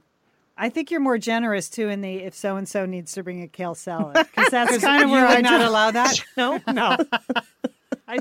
I 0.55 0.69
think 0.69 0.91
you're 0.91 0.99
more 0.99 1.17
generous 1.17 1.67
too 1.69 1.89
in 1.89 2.01
the 2.01 2.15
if 2.17 2.35
so 2.35 2.57
and 2.57 2.69
so 2.69 2.85
needs 2.85 3.13
to 3.13 3.23
bring 3.23 3.41
a 3.41 3.47
kale 3.47 3.73
salad 3.75 4.13
because 4.35 4.51
that's 4.51 4.77
kind 4.79 5.03
of 5.03 5.09
you 5.09 5.15
where 5.15 5.25
I 5.27 5.41
not 5.41 5.61
allow 5.61 5.89
that. 5.91 6.23
No. 6.37 6.59
No. 6.71 6.97
Uh, 8.07 8.19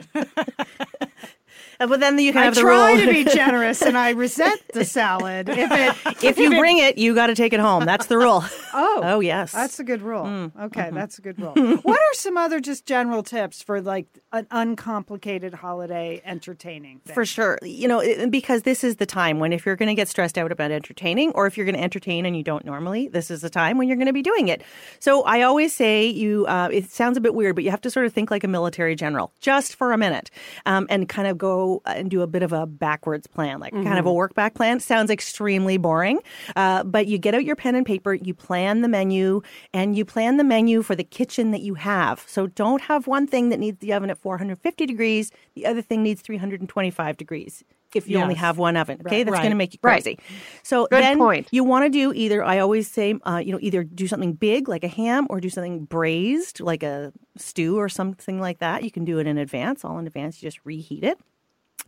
But 1.86 2.00
then 2.00 2.18
you 2.18 2.32
can 2.32 2.42
I 2.42 2.44
have 2.46 2.54
the 2.54 2.60
try 2.60 2.92
rule. 2.92 3.00
to 3.00 3.12
be 3.12 3.24
generous 3.34 3.82
and 3.82 3.96
I 3.96 4.10
resent 4.10 4.60
the 4.72 4.84
salad. 4.84 5.48
If 5.48 5.70
it, 5.70 6.22
if 6.24 6.38
you 6.38 6.50
bring 6.50 6.78
it, 6.78 6.98
you 6.98 7.14
got 7.14 7.28
to 7.28 7.34
take 7.34 7.52
it 7.52 7.60
home. 7.60 7.84
That's 7.84 8.06
the 8.06 8.18
rule. 8.18 8.44
oh, 8.74 9.00
Oh 9.02 9.20
yes. 9.20 9.52
that's 9.52 9.78
a 9.78 9.84
good 9.84 10.02
rule. 10.02 10.24
Mm, 10.24 10.64
okay, 10.64 10.82
mm-hmm. 10.82 10.94
that's 10.94 11.18
a 11.18 11.22
good 11.22 11.40
rule. 11.40 11.52
what 11.82 11.98
are 11.98 12.14
some 12.14 12.36
other 12.36 12.60
just 12.60 12.86
general 12.86 13.22
tips 13.22 13.62
for 13.62 13.80
like 13.80 14.06
an 14.32 14.46
uncomplicated 14.50 15.54
holiday 15.54 16.20
entertaining? 16.24 17.00
Thing? 17.00 17.14
For 17.14 17.24
sure. 17.24 17.58
You 17.62 17.88
know, 17.88 18.26
because 18.28 18.62
this 18.62 18.84
is 18.84 18.96
the 18.96 19.06
time 19.06 19.38
when 19.38 19.52
if 19.52 19.66
you're 19.66 19.76
going 19.76 19.88
to 19.88 19.94
get 19.94 20.08
stressed 20.08 20.38
out 20.38 20.52
about 20.52 20.70
entertaining 20.70 21.32
or 21.32 21.46
if 21.46 21.56
you're 21.56 21.66
going 21.66 21.76
to 21.76 21.82
entertain 21.82 22.26
and 22.26 22.36
you 22.36 22.42
don't 22.42 22.64
normally, 22.64 23.08
this 23.08 23.30
is 23.30 23.40
the 23.40 23.50
time 23.50 23.78
when 23.78 23.88
you're 23.88 23.96
going 23.96 24.06
to 24.06 24.12
be 24.12 24.22
doing 24.22 24.48
it. 24.48 24.62
So 25.00 25.22
I 25.22 25.42
always 25.42 25.74
say 25.74 26.06
you, 26.06 26.46
uh, 26.46 26.68
it 26.72 26.90
sounds 26.90 27.16
a 27.16 27.20
bit 27.20 27.34
weird, 27.34 27.54
but 27.54 27.64
you 27.64 27.70
have 27.70 27.80
to 27.82 27.90
sort 27.90 28.06
of 28.06 28.12
think 28.12 28.30
like 28.30 28.44
a 28.44 28.48
military 28.48 28.94
general 28.94 29.32
just 29.40 29.74
for 29.74 29.92
a 29.92 29.98
minute 29.98 30.30
um, 30.66 30.86
and 30.90 31.08
kind 31.08 31.28
of 31.28 31.38
go 31.38 31.71
and 31.86 32.10
do 32.10 32.20
a 32.22 32.26
bit 32.26 32.42
of 32.42 32.52
a 32.52 32.66
backwards 32.66 33.26
plan, 33.26 33.60
like 33.60 33.72
kind 33.72 33.98
of 33.98 34.06
a 34.06 34.12
work 34.12 34.34
back 34.34 34.54
plan. 34.54 34.80
Sounds 34.80 35.10
extremely 35.10 35.76
boring, 35.78 36.20
uh, 36.56 36.82
but 36.84 37.06
you 37.06 37.18
get 37.18 37.34
out 37.34 37.44
your 37.44 37.56
pen 37.56 37.74
and 37.74 37.86
paper, 37.86 38.14
you 38.14 38.34
plan 38.34 38.82
the 38.82 38.88
menu, 38.88 39.40
and 39.72 39.96
you 39.96 40.04
plan 40.04 40.36
the 40.36 40.44
menu 40.44 40.82
for 40.82 40.94
the 40.94 41.04
kitchen 41.04 41.50
that 41.52 41.60
you 41.62 41.74
have. 41.74 42.24
So 42.28 42.46
don't 42.48 42.82
have 42.82 43.06
one 43.06 43.26
thing 43.26 43.48
that 43.50 43.58
needs 43.58 43.78
the 43.80 43.92
oven 43.92 44.10
at 44.10 44.18
450 44.18 44.86
degrees, 44.86 45.30
the 45.54 45.66
other 45.66 45.82
thing 45.82 46.02
needs 46.02 46.20
325 46.22 47.16
degrees. 47.16 47.62
If 47.94 48.08
you 48.08 48.18
only 48.20 48.36
have 48.36 48.56
one 48.56 48.78
oven, 48.78 49.02
okay, 49.04 49.16
Right. 49.18 49.24
that's 49.26 49.32
Right. 49.34 49.42
going 49.42 49.50
to 49.50 49.56
make 49.56 49.74
you 49.74 49.78
Right. 49.82 50.02
crazy. 50.02 50.18
So 50.62 50.86
Good 50.90 51.02
then 51.02 51.18
point. 51.18 51.48
you 51.50 51.62
want 51.62 51.84
to 51.84 51.90
do 51.90 52.10
either. 52.14 52.42
I 52.42 52.58
always 52.60 52.90
say, 52.90 53.14
uh, 53.26 53.42
you 53.44 53.52
know, 53.52 53.58
either 53.60 53.84
do 53.84 54.06
something 54.08 54.32
big 54.32 54.66
like 54.66 54.82
a 54.82 54.88
ham, 54.88 55.26
or 55.28 55.40
do 55.42 55.50
something 55.50 55.84
braised 55.84 56.60
like 56.60 56.82
a 56.82 57.12
stew 57.36 57.78
or 57.78 57.90
something 57.90 58.40
like 58.40 58.60
that. 58.60 58.82
You 58.82 58.90
can 58.90 59.04
do 59.04 59.18
it 59.18 59.26
in 59.26 59.36
advance, 59.36 59.84
all 59.84 59.98
in 59.98 60.06
advance. 60.06 60.42
You 60.42 60.46
just 60.46 60.64
reheat 60.64 61.04
it. 61.04 61.18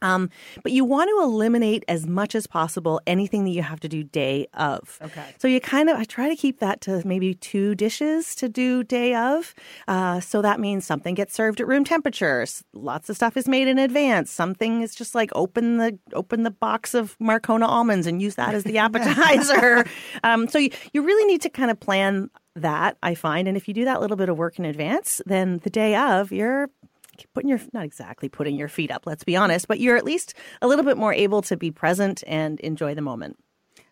Um, 0.02 0.30
but 0.62 0.72
you 0.72 0.84
want 0.84 1.10
to 1.10 1.22
eliminate 1.22 1.84
as 1.88 2.06
much 2.06 2.34
as 2.34 2.46
possible 2.46 3.00
anything 3.06 3.44
that 3.44 3.50
you 3.50 3.62
have 3.62 3.80
to 3.80 3.88
do 3.88 4.04
day 4.04 4.46
of. 4.54 4.98
Okay. 5.02 5.24
So 5.38 5.48
you 5.48 5.60
kind 5.60 5.88
of, 5.88 5.96
I 5.96 6.04
try 6.04 6.28
to 6.28 6.36
keep 6.36 6.60
that 6.60 6.80
to 6.82 7.06
maybe 7.06 7.34
two 7.34 7.74
dishes 7.74 8.34
to 8.36 8.48
do 8.48 8.84
day 8.84 9.14
of. 9.14 9.54
Uh, 9.88 10.20
so 10.20 10.42
that 10.42 10.60
means 10.60 10.86
something 10.86 11.14
gets 11.14 11.34
served 11.34 11.60
at 11.60 11.66
room 11.66 11.84
temperatures. 11.84 12.62
Lots 12.72 13.08
of 13.08 13.16
stuff 13.16 13.36
is 13.36 13.48
made 13.48 13.68
in 13.68 13.78
advance. 13.78 14.30
Something 14.30 14.82
is 14.82 14.94
just 14.94 15.14
like 15.14 15.30
open 15.34 15.78
the 15.78 15.98
open 16.12 16.42
the 16.42 16.50
box 16.50 16.94
of 16.94 17.18
Marcona 17.18 17.66
almonds 17.66 18.06
and 18.06 18.20
use 18.20 18.34
that 18.36 18.54
as 18.54 18.64
the 18.64 18.78
appetizer. 18.84 19.84
um, 20.22 20.48
so 20.48 20.58
you, 20.58 20.70
you 20.92 21.02
really 21.02 21.24
need 21.26 21.40
to 21.42 21.50
kind 21.50 21.70
of 21.70 21.80
plan 21.80 22.30
that. 22.56 22.96
I 23.02 23.14
find, 23.14 23.48
and 23.48 23.56
if 23.56 23.68
you 23.68 23.74
do 23.74 23.84
that 23.84 24.00
little 24.00 24.16
bit 24.16 24.28
of 24.28 24.36
work 24.36 24.58
in 24.58 24.64
advance, 24.64 25.20
then 25.26 25.58
the 25.58 25.70
day 25.70 25.96
of 25.96 26.32
you're 26.32 26.70
putting 27.34 27.48
your 27.48 27.60
not 27.72 27.84
exactly 27.84 28.28
putting 28.28 28.56
your 28.56 28.68
feet 28.68 28.90
up 28.90 29.06
let's 29.06 29.24
be 29.24 29.36
honest 29.36 29.68
but 29.68 29.80
you're 29.80 29.96
at 29.96 30.04
least 30.04 30.34
a 30.62 30.66
little 30.66 30.84
bit 30.84 30.96
more 30.96 31.12
able 31.12 31.42
to 31.42 31.56
be 31.56 31.70
present 31.70 32.22
and 32.26 32.60
enjoy 32.60 32.94
the 32.94 33.02
moment. 33.02 33.36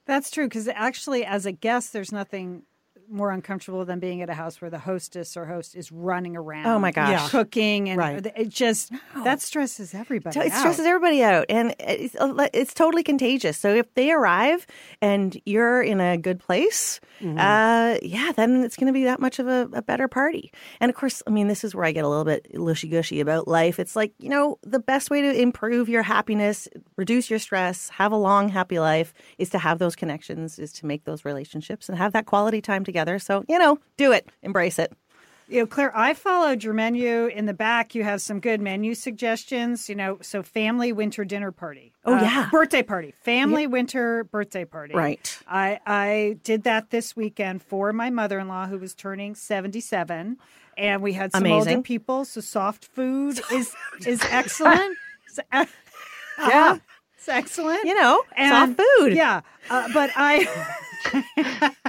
That's 0.05 0.31
true 0.31 0.47
because 0.47 0.69
actually, 0.69 1.25
as 1.25 1.47
a 1.47 1.53
guest, 1.53 1.93
there's 1.93 2.13
nothing 2.13 2.63
more 3.13 3.31
uncomfortable 3.31 3.85
than 3.85 3.99
being 4.01 4.23
at 4.23 4.31
a 4.31 4.35
house 4.35 4.61
where 4.61 4.71
the 4.71 4.79
hostess 4.79 5.37
or 5.37 5.47
host 5.47 5.75
is 5.77 5.93
running 5.93 6.37
around. 6.37 6.67
Oh, 6.67 6.79
my 6.79 6.91
gosh. 6.91 7.11
Yeah. 7.11 7.29
cooking 7.29 7.89
and 7.91 7.99
Right. 7.99 8.27
it 8.37 8.49
just 8.49 8.91
that 9.25 9.41
stresses 9.41 9.95
everybody. 9.95 10.39
it 10.41 10.53
out. 10.53 10.59
stresses 10.59 10.87
everybody 10.87 11.23
out 11.23 11.47
and 11.49 11.75
it's, 11.79 12.17
it's 12.55 12.75
totally 12.75 13.03
contagious 13.03 13.59
so 13.59 13.75
if 13.75 13.93
they 13.95 14.11
arrive 14.13 14.67
and 15.01 15.41
you're 15.45 15.83
in 15.83 16.01
a 16.01 16.17
good 16.17 16.39
place 16.41 17.01
uh, 17.23 17.97
yeah 18.03 18.33
then 18.37 18.63
it's 18.65 18.77
going 18.77 18.87
to 18.87 18.93
be 18.93 19.05
that 19.05 19.21
much 19.21 19.39
of 19.39 19.47
a, 19.47 19.69
a 19.73 19.83
better 19.83 20.09
party 20.09 20.51
and 20.81 20.89
of 20.91 20.97
course 20.97 21.23
i 21.27 21.31
mean 21.31 21.49
this 21.49 21.65
is 21.65 21.75
where 21.75 21.85
i 21.85 21.93
get 21.93 22.05
a 22.05 22.09
little 22.09 22.25
bit 22.25 22.47
lushy-gushy 22.59 23.21
about 23.21 23.47
life 23.47 23.79
it's 23.79 23.95
like 23.95 24.13
you 24.19 24.29
know 24.29 24.59
the 24.63 24.79
best 24.81 25.11
way 25.11 25.21
to 25.23 25.31
improve 25.41 25.89
your 25.89 26.03
happiness 26.03 26.69
reduce 26.97 27.31
your 27.31 27.39
stress 27.39 27.89
have 27.91 28.13
a 28.13 28.17
long 28.17 28.49
happy 28.49 28.79
life 28.79 29.13
is 29.39 29.51
to 29.51 29.59
have 29.59 29.79
those 29.79 29.95
connections 29.97 30.59
is 30.59 30.73
to 30.73 30.87
make 30.87 31.05
those 31.05 31.25
relationships 31.25 31.89
and 31.89 31.97
have 31.99 32.13
that 32.13 32.27
quality 32.27 32.61
time 32.61 32.85
together 32.85 33.02
so 33.19 33.45
you 33.49 33.59
know 33.59 33.79
do 33.97 34.13
it 34.13 34.29
embrace 34.43 34.79
it 34.79 34.93
You 35.49 35.61
know, 35.61 35.67
Claire, 35.67 35.93
I 35.95 36.15
followed 36.15 36.65
your 36.65 36.73
menu 36.73 37.27
in 37.27 37.45
the 37.45 37.53
back. 37.53 37.95
You 37.95 38.05
have 38.05 38.23
some 38.23 38.41
good 38.41 38.61
menu 38.61 38.95
suggestions. 38.95 39.87
You 39.89 39.95
know, 39.97 40.17
so 40.23 40.43
family 40.43 40.93
winter 40.95 41.25
dinner 41.27 41.53
party. 41.53 41.93
Oh, 42.07 42.17
yeah. 42.17 42.49
birthday 42.51 42.83
party. 42.83 43.13
Family 43.21 43.67
winter 43.67 44.25
birthday 44.25 44.65
party. 44.65 44.95
Right. 44.95 45.27
I 45.47 45.79
I 45.87 46.39
did 46.43 46.63
that 46.65 46.89
this 46.89 47.15
weekend 47.17 47.61
for 47.63 47.93
my 47.93 48.09
mother 48.09 48.39
in 48.39 48.49
law 48.49 48.67
who 48.67 48.79
was 48.79 48.95
turning 48.95 49.35
seventy 49.35 49.81
seven, 49.83 50.39
and 50.79 51.03
we 51.03 51.13
had 51.13 51.33
some 51.33 51.45
Amazing. 51.45 51.75
older 51.77 51.83
people. 51.83 52.25
So 52.25 52.41
soft 52.41 52.87
food 52.87 53.39
is 53.53 53.75
is 54.07 54.23
excellent. 54.31 54.97
E- 55.53 55.65
Yeah. 56.39 56.79
it's 57.19 57.29
excellent. 57.29 57.85
You 57.85 57.95
know, 58.01 58.23
And- 58.37 58.77
soft 58.77 58.81
food. 58.89 59.13
Yeah, 59.15 59.43
uh, 59.69 59.89
but 59.93 60.09
I. 60.17 60.49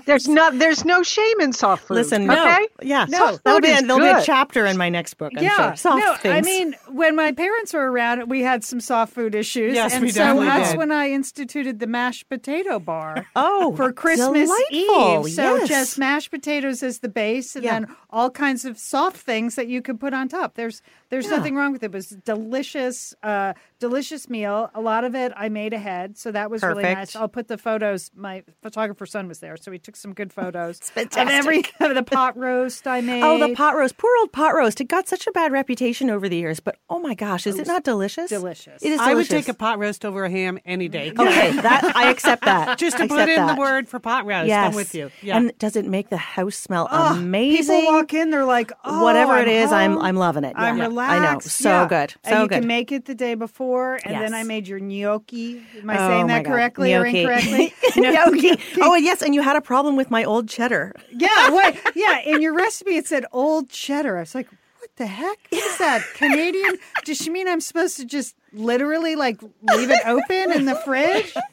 There's 0.05 0.27
not 0.27 0.57
there's 0.59 0.83
no 0.85 1.03
shame 1.03 1.39
in 1.41 1.53
soft 1.53 1.85
food. 1.85 1.95
Listen, 1.95 2.25
no, 2.25 2.33
okay? 2.33 2.67
yeah, 2.81 3.05
No, 3.09 3.17
soft- 3.31 3.43
there'll 3.43 3.61
be 3.61 3.67
there'll 3.71 3.99
be 3.99 4.07
a 4.07 4.21
chapter 4.23 4.65
in 4.65 4.77
my 4.77 4.89
next 4.89 5.13
book. 5.15 5.31
I'm 5.37 5.43
yeah, 5.43 5.67
sure. 5.69 5.75
Soft 5.75 5.99
no, 6.03 6.15
things. 6.15 6.35
I 6.35 6.41
mean, 6.41 6.75
when 6.89 7.15
my 7.15 7.31
parents 7.31 7.73
were 7.73 7.91
around, 7.91 8.29
we 8.29 8.41
had 8.41 8.63
some 8.63 8.79
soft 8.79 9.13
food 9.13 9.35
issues, 9.35 9.75
Yes, 9.75 9.93
and 9.93 10.01
we 10.03 10.11
so 10.11 10.39
that's 10.43 10.71
did. 10.71 10.77
when 10.77 10.91
I 10.91 11.09
instituted 11.09 11.79
the 11.79 11.87
mashed 11.87 12.29
potato 12.29 12.79
bar. 12.79 13.25
oh, 13.35 13.75
for 13.75 13.91
Christmas 13.93 14.49
delightful. 14.49 15.27
Eve. 15.27 15.33
So 15.33 15.55
yes. 15.57 15.67
just 15.69 15.97
mashed 15.97 16.31
potatoes 16.31 16.83
as 16.83 16.99
the 16.99 17.09
base, 17.09 17.55
and 17.55 17.63
Yeah. 17.63 17.79
then 17.79 17.95
all 18.09 18.29
kinds 18.29 18.65
of 18.65 18.77
soft 18.77 19.17
things 19.17 19.55
that 19.55 19.67
you 19.67 19.81
could 19.81 19.99
put 19.99 20.13
on 20.13 20.27
top. 20.27 20.55
There's 20.55 20.81
there's 21.13 21.29
Yeah. 21.29 21.37
nothing 21.37 21.55
wrong 21.55 21.71
with 21.71 21.83
it. 21.83 21.85
It 21.85 21.91
was 21.91 22.07
delicious, 22.07 23.13
uh, 23.21 23.53
delicious 23.79 24.29
meal. 24.29 24.71
A 24.73 24.81
lot 24.81 25.03
of 25.03 25.13
it 25.13 25.31
I 25.35 25.47
made 25.49 25.71
ahead, 25.73 26.17
so 26.17 26.31
that 26.31 26.49
was 26.49 26.63
really 26.63 26.81
nice. 26.83 27.15
I'll 27.15 27.27
put 27.27 27.47
the 27.47 27.57
photos. 27.57 28.09
My 28.15 28.43
photographer 28.63 29.05
son 29.05 29.27
was 29.27 29.39
there, 29.39 29.55
so 29.57 29.71
he 29.71 29.77
took 29.77 29.95
some 29.95 30.13
good 30.13 30.33
photos 30.39 30.79
of 30.79 30.85
fantastic. 30.87 31.33
every 31.35 31.59
of 31.87 31.93
the 31.95 32.03
pot 32.03 32.35
roast 32.37 32.87
I 32.87 33.01
made. 33.01 33.21
Oh, 33.33 33.37
the 33.37 33.53
pot 33.53 33.75
roast. 33.75 33.97
Poor 33.97 34.09
old 34.21 34.31
pot 34.31 34.55
roast. 34.55 34.81
It 34.81 34.85
got 34.85 35.07
such 35.07 35.27
a 35.27 35.31
bad 35.31 35.51
reputation 35.51 36.09
over 36.09 36.27
the 36.27 36.35
years, 36.35 36.59
but 36.59 36.77
oh 36.89 36.99
my 36.99 37.13
gosh, 37.13 37.45
is 37.47 37.57
it 37.59 37.67
not 37.67 37.83
delicious? 37.83 38.29
delicious. 38.29 38.81
It 38.81 38.91
is 38.91 38.99
I 38.99 39.13
would 39.13 39.29
take 39.29 39.47
a 39.47 39.53
pot 39.53 39.77
roast 39.79 40.03
over 40.03 40.25
a 40.25 40.29
ham 40.31 40.57
any 40.65 40.89
day. 40.89 41.11
Okay, 41.17 41.51
that 41.51 41.93
I 41.95 42.09
accept 42.09 42.43
that. 42.45 42.77
Just 42.79 42.97
to 42.97 43.03
I 43.03 43.07
put 43.07 43.29
in 43.29 43.35
that. 43.35 43.55
the 43.55 43.59
word 43.59 43.87
for 43.87 43.99
pot 43.99 44.25
roast. 44.25 44.47
Yes. 44.47 44.69
I'm 44.71 44.75
with 44.75 44.95
you. 44.95 45.11
Yeah. 45.21 45.37
And 45.37 45.51
does 45.59 45.75
it 45.75 45.85
make 45.85 46.09
the 46.09 46.17
house 46.17 46.55
smell 46.55 46.87
Oh, 46.91 47.15
amazing? 47.17 47.81
People 47.81 47.93
walk 47.93 48.13
in, 48.13 48.29
they're 48.31 48.45
like, 48.45 48.71
oh, 48.83 49.03
Whatever 49.03 49.33
I'm 49.33 49.43
it 49.43 49.47
is, 49.49 49.71
I'm. 49.71 49.97
I'm 49.99 50.15
loving 50.15 50.43
it. 50.43 50.53
I'm 50.55 50.77
Yeah. 50.77 50.87
I 51.09 51.19
know. 51.19 51.39
So 51.39 51.69
yeah. 51.69 51.87
good. 51.87 52.13
and 52.23 52.33
So 52.33 52.41
you 52.43 52.47
good. 52.47 52.59
can 52.59 52.67
make 52.67 52.91
it 52.91 53.05
the 53.05 53.15
day 53.15 53.35
before, 53.35 53.99
and 54.05 54.15
then 54.21 54.33
I 54.33 54.43
made 54.43 54.67
your 54.67 54.79
gnocchi. 54.79 55.61
Am 55.81 55.89
I 55.89 55.95
Oh, 55.95 56.07
saying 56.09 56.27
that 56.27 56.45
correctly 56.45 56.93
or 56.93 57.05
incorrectly? 57.05 57.73
Gnocchi. 57.95 58.57
Oh, 58.81 58.95
yes, 58.95 59.21
and 59.21 59.33
you 59.35 59.41
had 59.41 59.55
a 59.55 59.61
problem 59.61 59.95
with 59.95 60.09
my 60.11 60.23
old 60.23 60.47
cheddar. 60.49 60.93
yeah, 61.11 61.49
what? 61.49 61.75
Yeah, 61.95 62.19
in 62.21 62.41
your 62.41 62.53
recipe 62.53 62.95
it 62.97 63.07
said 63.07 63.25
old 63.31 63.69
cheddar. 63.69 64.17
I 64.17 64.21
was 64.21 64.33
like, 64.35 64.47
what 64.79 64.89
the 64.97 65.05
heck 65.07 65.37
is 65.51 65.77
that? 65.77 66.01
Canadian? 66.15 66.77
Does 67.05 67.17
she 67.17 67.29
mean 67.29 67.47
I'm 67.47 67.61
supposed 67.61 67.97
to 67.97 68.05
just 68.05 68.35
literally 68.53 69.15
like 69.15 69.41
leave 69.41 69.89
it 69.89 69.99
open 70.05 70.51
in 70.51 70.65
the 70.65 70.75
fridge? 70.75 71.33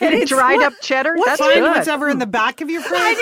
And 0.00 0.26
dried 0.26 0.60
up 0.62 0.72
cheddar. 0.82 1.14
That's 1.24 1.38
Find 1.40 1.54
good. 1.54 1.62
what's 1.62 1.86
ever 1.86 2.08
in 2.08 2.18
the 2.18 2.26
back 2.26 2.60
of 2.60 2.68
your 2.68 2.82
fridge. 2.82 3.18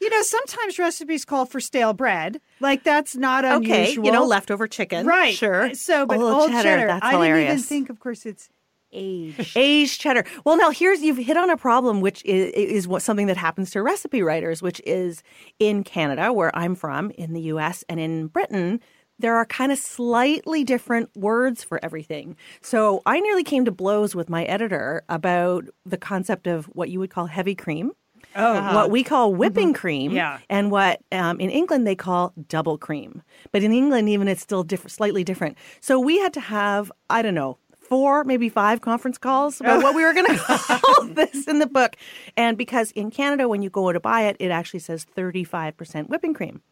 You 0.00 0.08
know, 0.08 0.22
sometimes 0.22 0.78
recipes 0.78 1.24
call 1.24 1.46
for 1.46 1.58
stale 1.58 1.92
bread. 1.94 2.40
Like 2.60 2.84
that's 2.84 3.16
not 3.16 3.44
unusual. 3.44 3.74
Okay, 3.74 3.92
you 3.94 4.12
know, 4.12 4.24
leftover 4.24 4.68
chicken. 4.68 5.04
right? 5.04 5.34
Sure. 5.34 5.62
Uh, 5.64 5.74
so, 5.74 6.06
but 6.06 6.18
Old 6.18 6.32
old, 6.32 6.50
cheddar, 6.50 6.62
cheddar, 6.62 6.86
that's 6.86 7.04
I 7.04 7.10
didn't 7.20 7.42
even 7.42 7.58
think. 7.58 7.90
Of 7.90 7.98
course, 7.98 8.24
it's 8.24 8.48
aged. 8.92 9.56
aged 9.56 10.00
cheddar. 10.00 10.24
Well, 10.44 10.56
now 10.56 10.70
here's 10.70 11.02
you've 11.02 11.16
hit 11.18 11.36
on 11.36 11.50
a 11.50 11.56
problem, 11.56 12.00
which 12.00 12.24
is, 12.24 12.52
is 12.52 12.86
what 12.88 13.02
something 13.02 13.26
that 13.26 13.36
happens 13.36 13.72
to 13.72 13.82
recipe 13.82 14.22
writers, 14.22 14.62
which 14.62 14.80
is 14.86 15.24
in 15.58 15.82
Canada, 15.82 16.32
where 16.32 16.56
I'm 16.56 16.76
from, 16.76 17.10
in 17.12 17.32
the 17.32 17.40
U.S. 17.42 17.82
and 17.88 17.98
in 17.98 18.28
Britain. 18.28 18.80
There 19.18 19.36
are 19.36 19.44
kind 19.46 19.70
of 19.70 19.78
slightly 19.78 20.64
different 20.64 21.10
words 21.16 21.62
for 21.62 21.78
everything. 21.84 22.36
So 22.60 23.02
I 23.06 23.20
nearly 23.20 23.44
came 23.44 23.64
to 23.66 23.70
blows 23.72 24.14
with 24.14 24.28
my 24.28 24.44
editor 24.44 25.02
about 25.08 25.64
the 25.86 25.96
concept 25.96 26.46
of 26.46 26.66
what 26.66 26.88
you 26.90 26.98
would 26.98 27.10
call 27.10 27.26
heavy 27.26 27.54
cream. 27.54 27.92
Oh, 28.34 28.74
what 28.74 28.90
we 28.90 29.02
call 29.04 29.34
whipping 29.34 29.74
cream, 29.74 30.12
Yeah. 30.12 30.38
and 30.48 30.70
what 30.70 31.00
um, 31.12 31.38
in 31.38 31.50
England 31.50 31.86
they 31.86 31.96
call 31.96 32.32
double 32.48 32.78
cream. 32.78 33.22
But 33.50 33.62
in 33.62 33.72
England, 33.72 34.08
even 34.08 34.26
it's 34.26 34.40
still 34.40 34.62
different, 34.62 34.92
slightly 34.92 35.22
different. 35.22 35.58
So 35.80 36.00
we 36.00 36.18
had 36.18 36.32
to 36.34 36.40
have, 36.40 36.90
I 37.10 37.20
don't 37.20 37.34
know, 37.34 37.58
four, 37.78 38.24
maybe 38.24 38.48
five 38.48 38.80
conference 38.80 39.18
calls 39.18 39.60
about 39.60 39.82
what 39.82 39.94
we 39.94 40.02
were 40.02 40.14
going 40.14 40.26
to 40.34 40.38
call 40.38 41.04
this 41.08 41.46
in 41.46 41.58
the 41.58 41.66
book. 41.66 41.96
And 42.36 42.56
because 42.56 42.90
in 42.92 43.10
Canada, 43.10 43.48
when 43.48 43.60
you 43.60 43.68
go 43.68 43.92
to 43.92 44.00
buy 44.00 44.22
it, 44.22 44.36
it 44.38 44.50
actually 44.50 44.80
says 44.80 45.04
35% 45.14 46.08
whipping 46.08 46.32
cream. 46.32 46.62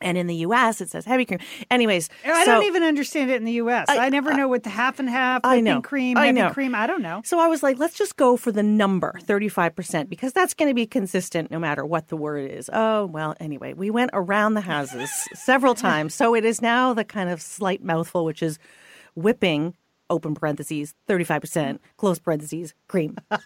And 0.00 0.18
in 0.18 0.26
the 0.26 0.34
US, 0.36 0.80
it 0.80 0.90
says 0.90 1.04
heavy 1.04 1.24
cream. 1.24 1.40
Anyways, 1.70 2.10
I 2.24 2.44
so- 2.44 2.52
don't 2.52 2.64
even 2.64 2.82
understand 2.82 3.30
it 3.30 3.36
in 3.36 3.44
the 3.44 3.52
U.S. 3.52 3.86
I, 3.88 4.08
never 4.10 4.34
know 4.34 4.46
what 4.48 4.62
the 4.62 4.70
half 4.70 4.98
and 4.98 5.08
half, 5.08 5.40
I 5.44 5.56
whipping 5.56 5.64
know. 5.64 5.80
cream, 5.82 6.16
I 6.18 6.26
heavy 6.26 6.40
know. 6.40 6.50
cream. 6.50 6.74
I 6.74 6.86
don't 6.86 7.02
know. 7.02 7.22
So 7.24 7.38
I 7.38 7.46
was 7.48 7.62
like, 7.62 7.78
let's 7.78 7.96
just 7.96 8.16
go 8.16 8.36
for 8.36 8.52
the 8.52 8.62
number, 8.62 9.14
35%, 9.24 10.08
because 10.08 10.32
that's 10.32 10.54
going 10.54 10.70
to 10.70 10.74
be 10.74 10.86
consistent 10.86 11.50
no 11.50 11.58
matter 11.58 11.84
what 11.84 12.08
the 12.08 12.16
word 12.16 12.50
is. 12.50 12.68
Oh, 12.72 13.06
well, 13.06 13.34
anyway, 13.40 13.72
we 13.72 13.90
went 13.90 14.10
around 14.12 14.54
the 14.54 14.60
houses 14.60 15.10
several 15.34 15.74
times. 15.88 16.14
So 16.14 16.34
it 16.34 16.44
is 16.44 16.60
now 16.60 16.92
the 16.94 17.04
kind 17.04 17.30
of 17.30 17.40
slight 17.40 17.82
mouthful, 17.82 18.24
which 18.24 18.42
is 18.42 18.58
whipping, 19.14 19.74
open 20.10 20.34
parentheses, 20.34 20.94
35%, 21.08 21.40
mm-hmm. 21.40 21.76
close 21.96 22.18
parentheses, 22.18 22.74
cream. 22.88 23.16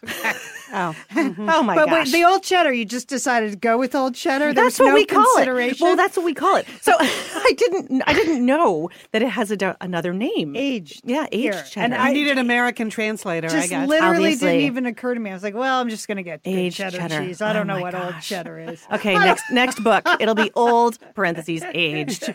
Oh, 0.72 0.94
oh 1.16 1.62
my 1.62 1.74
but 1.74 1.86
gosh. 1.86 2.06
wait, 2.06 2.12
the 2.12 2.24
old 2.24 2.42
cheddar. 2.42 2.72
You 2.72 2.84
just 2.84 3.08
decided 3.08 3.50
to 3.50 3.56
go 3.58 3.76
with 3.76 3.94
old 3.94 4.14
cheddar. 4.14 4.52
There 4.52 4.64
that's 4.64 4.78
what 4.78 4.90
no 4.90 4.94
we 4.94 5.04
call 5.04 5.24
it. 5.38 5.80
Well, 5.80 5.96
that's 5.96 6.16
what 6.16 6.24
we 6.24 6.34
call 6.34 6.56
it. 6.56 6.66
So 6.80 6.92
I 7.00 7.52
didn't, 7.56 8.02
I 8.06 8.12
didn't 8.12 8.44
know 8.44 8.88
that 9.12 9.22
it 9.22 9.30
has 9.30 9.50
a, 9.50 9.56
d- 9.56 9.72
another 9.80 10.12
name. 10.12 10.54
aged. 10.56 11.02
Yeah, 11.04 11.26
aged 11.32 11.42
Here. 11.54 11.64
cheddar. 11.64 11.84
And 11.86 11.94
I 11.94 12.10
I 12.10 12.12
need 12.12 12.28
an 12.28 12.38
American 12.38 12.90
translator, 12.90 13.48
I 13.48 13.66
guess. 13.66 13.88
literally 13.88 14.16
Obviously. 14.16 14.48
didn't 14.48 14.62
even 14.66 14.86
occur 14.86 15.14
to 15.14 15.20
me. 15.20 15.30
I 15.30 15.34
was 15.34 15.42
like, 15.42 15.54
well, 15.54 15.80
I'm 15.80 15.88
just 15.88 16.06
going 16.06 16.16
to 16.16 16.22
get 16.22 16.42
good 16.44 16.50
Aged 16.50 16.76
cheddar, 16.76 16.96
cheddar. 16.98 17.26
cheese. 17.26 17.40
I 17.40 17.52
don't 17.52 17.62
Oh 17.68 17.74
know 17.74 17.80
my 17.80 17.82
what 17.82 17.94
old 17.94 18.20
cheddar 18.20 18.58
is. 18.60 18.86
Okay, 18.92 19.14
next 19.14 19.50
next 19.50 19.82
book. 19.82 20.06
It'll 20.20 20.34
be 20.34 20.50
old 20.54 20.98
parentheses 21.14 21.62
aged. 21.74 22.32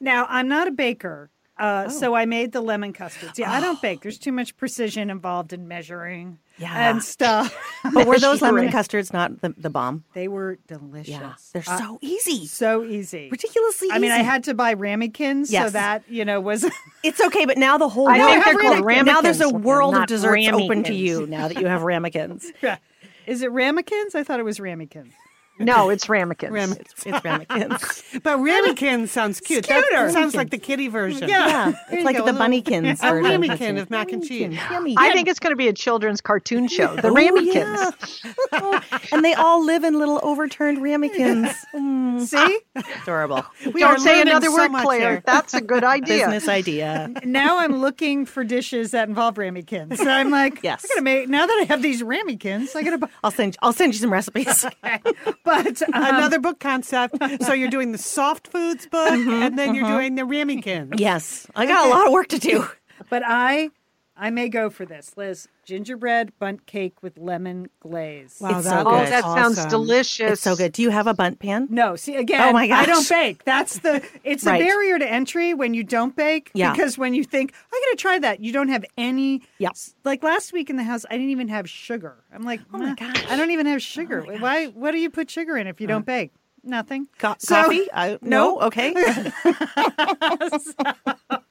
Now, 0.00 0.26
I'm 0.28 0.48
not 0.48 0.68
a 0.68 0.72
baker. 0.72 1.30
Oh. 1.62 1.66
Uh, 1.66 1.88
So 1.88 2.14
I 2.14 2.24
made 2.26 2.50
the 2.52 2.60
lemon 2.60 2.92
custards. 2.92 3.38
Yeah, 3.38 3.52
I 3.52 3.60
don't 3.60 3.80
bake. 3.80 4.00
There's 4.02 4.18
too 4.18 4.32
much 4.32 4.56
precision 4.56 5.10
involved 5.10 5.52
in 5.52 5.68
measuring 5.68 6.38
Yeah. 6.58 6.90
and 6.90 7.02
stuff. 7.02 7.56
But 7.94 8.06
were 8.06 8.18
those 8.18 8.42
lemon 8.46 8.70
custards 8.70 9.12
not 9.12 9.40
the, 9.42 9.54
the 9.56 9.70
bomb? 9.70 10.04
They 10.14 10.26
were 10.28 10.58
delicious. 10.66 11.08
Yeah, 11.08 11.34
they're 11.52 11.62
Uh, 11.66 11.78
so 11.78 11.98
easy, 12.00 12.46
so 12.46 12.84
easy. 12.84 13.28
ridiculously 13.30 13.88
I 13.92 13.98
mean, 14.00 14.10
I 14.10 14.18
had 14.18 14.44
to 14.44 14.54
buy 14.54 14.72
ramekins, 14.74 15.50
so 15.50 15.70
that 15.70 16.02
you 16.08 16.24
know 16.24 16.40
was. 16.40 16.68
It's 17.04 17.20
okay, 17.20 17.46
but 17.46 17.58
now 17.58 17.78
the 17.78 17.88
whole 17.88 18.08
I 18.08 18.18
world, 18.18 18.30
think 18.30 18.44
they're 18.44 18.54
called 18.70 18.84
ramekins. 18.84 19.06
now 19.14 19.20
there's 19.22 19.40
a 19.40 19.48
world 19.50 19.94
of 19.94 20.00
not 20.00 20.08
desserts 20.08 20.48
open 20.52 20.82
to 20.84 20.94
you 20.94 21.26
now 21.26 21.48
that 21.48 21.58
you 21.60 21.66
have 21.66 21.82
ramekins. 21.82 22.52
Is 23.26 23.42
it 23.42 23.50
ramekins? 23.52 24.14
I 24.14 24.22
thought 24.24 24.38
it 24.40 24.44
was 24.44 24.58
ramekins. 24.60 25.12
No, 25.64 25.90
it's 25.90 26.08
ramekins. 26.08 26.52
Ram- 26.52 26.72
It's, 26.72 27.06
it's 27.06 27.24
ramekins. 27.24 28.02
but 28.22 28.38
ramekins 28.38 29.10
sounds 29.10 29.40
cute. 29.40 29.64
cuter. 29.64 29.82
That 29.92 30.12
sounds 30.12 30.34
like 30.34 30.50
the 30.50 30.58
kitty 30.58 30.88
version. 30.88 31.28
Yeah, 31.28 31.72
Here 31.72 31.78
it's 31.90 32.04
like 32.04 32.16
go, 32.18 32.24
the 32.24 32.30
a 32.30 32.34
bunnykins. 32.34 32.98
A 33.02 33.10
version. 33.10 33.22
ramekin 33.42 33.78
of 33.78 33.90
mac 33.90 34.12
and 34.12 34.22
cheese. 34.26 34.56
Yummy. 34.70 34.94
I 34.98 35.12
think 35.12 35.28
it's 35.28 35.38
going 35.38 35.52
to 35.52 35.56
be 35.56 35.68
a 35.68 35.72
children's 35.72 36.20
cartoon 36.20 36.68
show. 36.68 36.94
The 37.02 37.08
Oh, 37.08 37.14
ramekins. 37.14 38.20
yeah. 38.24 38.32
Oh, 38.52 38.80
and 39.12 39.24
they 39.24 39.34
all 39.34 39.64
live 39.64 39.84
in 39.84 39.98
little 39.98 40.20
overturned 40.22 40.82
ramekins. 40.82 41.48
Mm, 41.74 42.20
See, 42.22 42.60
adorable. 43.02 43.44
We 43.72 43.82
are 43.82 43.94
Don't 43.96 44.04
say 44.04 44.20
another 44.20 44.46
so 44.48 44.54
word, 44.54 44.82
Claire. 44.82 44.98
here. 45.00 45.22
That's 45.26 45.54
a 45.54 45.60
good 45.60 45.84
idea. 45.84 46.26
Business 46.26 46.48
idea. 46.48 47.10
now 47.24 47.58
I'm 47.58 47.80
looking 47.80 48.24
for 48.26 48.44
dishes 48.44 48.90
that 48.92 49.08
involve 49.08 49.38
ramekins. 49.38 49.98
So 49.98 50.08
I'm 50.08 50.30
like, 50.30 50.60
Yes. 50.62 50.84
I 50.84 50.88
gotta 50.88 51.02
make. 51.02 51.28
Now 51.28 51.46
that 51.46 51.58
I 51.62 51.64
have 51.64 51.82
these 51.82 52.02
ramekins, 52.02 52.74
I 52.76 52.82
gotta. 52.82 52.98
buy 52.98 53.08
I'll 53.24 53.30
send. 53.30 53.56
I'll 53.62 53.72
send 53.72 53.92
you 53.94 53.98
some 54.00 54.12
recipes. 54.12 54.64
But 55.44 55.51
um, 55.52 55.76
Another 55.94 56.38
book 56.38 56.58
concept. 56.60 57.16
So 57.44 57.52
you're 57.52 57.70
doing 57.70 57.92
the 57.92 57.98
soft 57.98 58.48
foods 58.48 58.86
book, 58.86 59.10
Mm-hmm, 59.10 59.42
and 59.42 59.58
then 59.58 59.74
you're 59.74 59.86
doing 59.88 60.14
the 60.14 60.24
ramekins. 60.24 60.94
yes, 60.98 61.46
I 61.54 61.66
got 61.66 61.86
a 61.86 61.90
lot 61.90 62.06
of 62.06 62.12
work 62.12 62.28
to 62.28 62.38
do. 62.38 62.66
but 63.10 63.22
I, 63.26 63.70
I 64.14 64.28
may 64.30 64.48
go 64.50 64.68
for 64.68 64.84
this, 64.84 65.16
Liz. 65.16 65.48
Gingerbread 65.64 66.38
Bundt 66.38 66.66
cake 66.66 67.02
with 67.02 67.16
lemon 67.18 67.68
glaze. 67.80 68.36
Wow, 68.40 68.58
It's 68.58 68.68
so 68.68 68.74
that 68.74 68.84
good. 68.84 68.92
Oh, 68.94 69.00
was 69.00 69.10
that 69.10 69.24
sounds 69.24 69.64
delicious. 69.66 70.32
It's 70.32 70.42
so 70.42 70.54
good. 70.54 70.72
Do 70.72 70.82
you 70.82 70.90
have 70.90 71.06
a 71.06 71.14
Bundt 71.14 71.38
pan? 71.38 71.66
No, 71.70 71.96
see 71.96 72.16
again. 72.16 72.42
Oh 72.42 72.52
my 72.52 72.68
gosh. 72.68 72.82
I 72.82 72.86
don't 72.86 73.08
bake. 73.08 73.44
That's 73.44 73.78
the. 73.78 74.06
It's 74.22 74.44
Right. 74.44 74.60
a 74.60 74.64
barrier 74.64 74.98
to 74.98 75.10
entry 75.10 75.54
when 75.54 75.72
you 75.72 75.82
don't 75.82 76.14
bake. 76.14 76.50
Yeah. 76.52 76.72
Because 76.72 76.98
when 76.98 77.14
you 77.14 77.24
think 77.24 77.54
I 77.72 77.80
got 77.86 77.90
to 77.90 77.96
try 78.02 78.18
that, 78.18 78.40
you 78.40 78.52
don't 78.52 78.68
have 78.68 78.84
any. 78.98 79.42
Yeah. 79.58 79.70
Like 80.04 80.22
last 80.22 80.52
week 80.52 80.68
in 80.68 80.76
the 80.76 80.84
house, 80.84 81.06
I 81.08 81.14
didn't 81.14 81.30
even 81.30 81.48
have 81.48 81.68
sugar. 81.68 82.16
I'm 82.32 82.42
like, 82.42 82.60
Oh 82.74 82.78
my 82.78 82.90
"Meh, 82.90 82.94
gosh. 82.96 83.24
I 83.30 83.36
don't 83.36 83.50
even 83.50 83.66
have 83.66 83.80
sugar. 83.82 84.24
Oh 84.28 84.38
Why? 84.38 84.66
What 84.66 84.90
do 84.90 84.98
you 84.98 85.08
put 85.10 85.30
sugar 85.30 85.56
in 85.56 85.66
if 85.66 85.80
you 85.80 85.86
uh. 85.86 85.90
don't 85.90 86.06
bake? 86.06 86.32
Nothing. 86.64 87.08
Co- 87.18 87.34
So- 87.38 87.54
coffee? 87.62 87.88
I, 87.92 88.18
no. 88.20 88.60
Okay. 88.68 88.94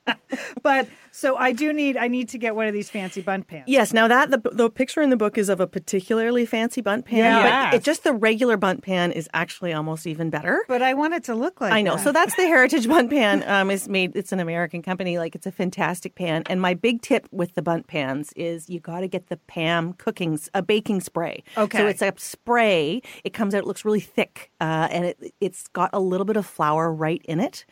But 0.63 0.87
So 1.11 1.35
I 1.35 1.51
do 1.51 1.73
need 1.73 1.97
I 1.97 2.07
need 2.07 2.29
to 2.29 2.37
get 2.37 2.55
one 2.55 2.65
of 2.67 2.73
these 2.73 2.89
fancy 2.89 3.21
bun 3.21 3.43
pans. 3.43 3.65
Yes. 3.67 3.93
Now 3.93 4.07
that 4.07 4.31
the 4.31 4.37
the 4.51 4.69
picture 4.69 5.01
in 5.01 5.09
the 5.09 5.17
book 5.17 5.37
is 5.37 5.49
of 5.49 5.59
a 5.59 5.67
particularly 5.67 6.45
fancy 6.45 6.81
Bundt 6.81 7.05
pan, 7.05 7.17
Yeah. 7.17 7.71
but 7.71 7.77
it, 7.77 7.83
just 7.83 8.03
the 8.03 8.13
regular 8.13 8.55
Bundt 8.57 8.81
pan 8.81 9.11
is 9.11 9.29
actually 9.33 9.73
almost 9.73 10.07
even 10.07 10.29
better. 10.29 10.63
But 10.67 10.81
I 10.81 10.93
want 10.93 11.13
it 11.13 11.23
to 11.25 11.35
look 11.35 11.59
like 11.61 11.73
I 11.73 11.81
know. 11.81 11.95
that. 11.97 12.03
So 12.03 12.11
that's 12.11 12.35
the 12.35 12.43
Heritage 12.47 12.87
Bundt 12.87 13.09
Pan. 13.09 13.43
Um, 13.47 13.69
is 13.69 13.89
made. 13.89 14.15
It's 14.15 14.31
an 14.31 14.39
American 14.39 14.81
company. 14.81 15.17
Like 15.17 15.35
it's 15.35 15.45
a 15.45 15.51
fantastic 15.51 16.15
pan. 16.15 16.43
And 16.47 16.61
my 16.61 16.73
big 16.73 17.01
tip 17.01 17.27
with 17.31 17.53
the 17.55 17.61
Bundt 17.61 17.87
pans 17.87 18.31
is 18.35 18.69
you 18.69 18.79
got 18.79 19.01
to 19.01 19.07
get 19.07 19.27
the 19.27 19.37
Pam 19.37 19.93
cooking 19.93 20.39
a 20.53 20.61
baking 20.61 21.01
spray. 21.01 21.43
Okay. 21.57 21.77
So 21.77 21.87
it's 21.87 22.01
a 22.01 22.13
spray. 22.17 23.01
It 23.23 23.33
comes 23.33 23.53
out. 23.53 23.59
It 23.63 23.67
looks 23.67 23.83
really 23.85 23.99
thick, 23.99 24.51
uh, 24.61 24.87
and 24.91 25.05
it 25.05 25.33
it's 25.41 25.67
got 25.69 25.89
a 25.93 25.99
little 25.99 26.25
bit 26.25 26.37
of 26.37 26.45
flour 26.45 26.91
right 26.91 27.21
in 27.25 27.39
it. 27.39 27.65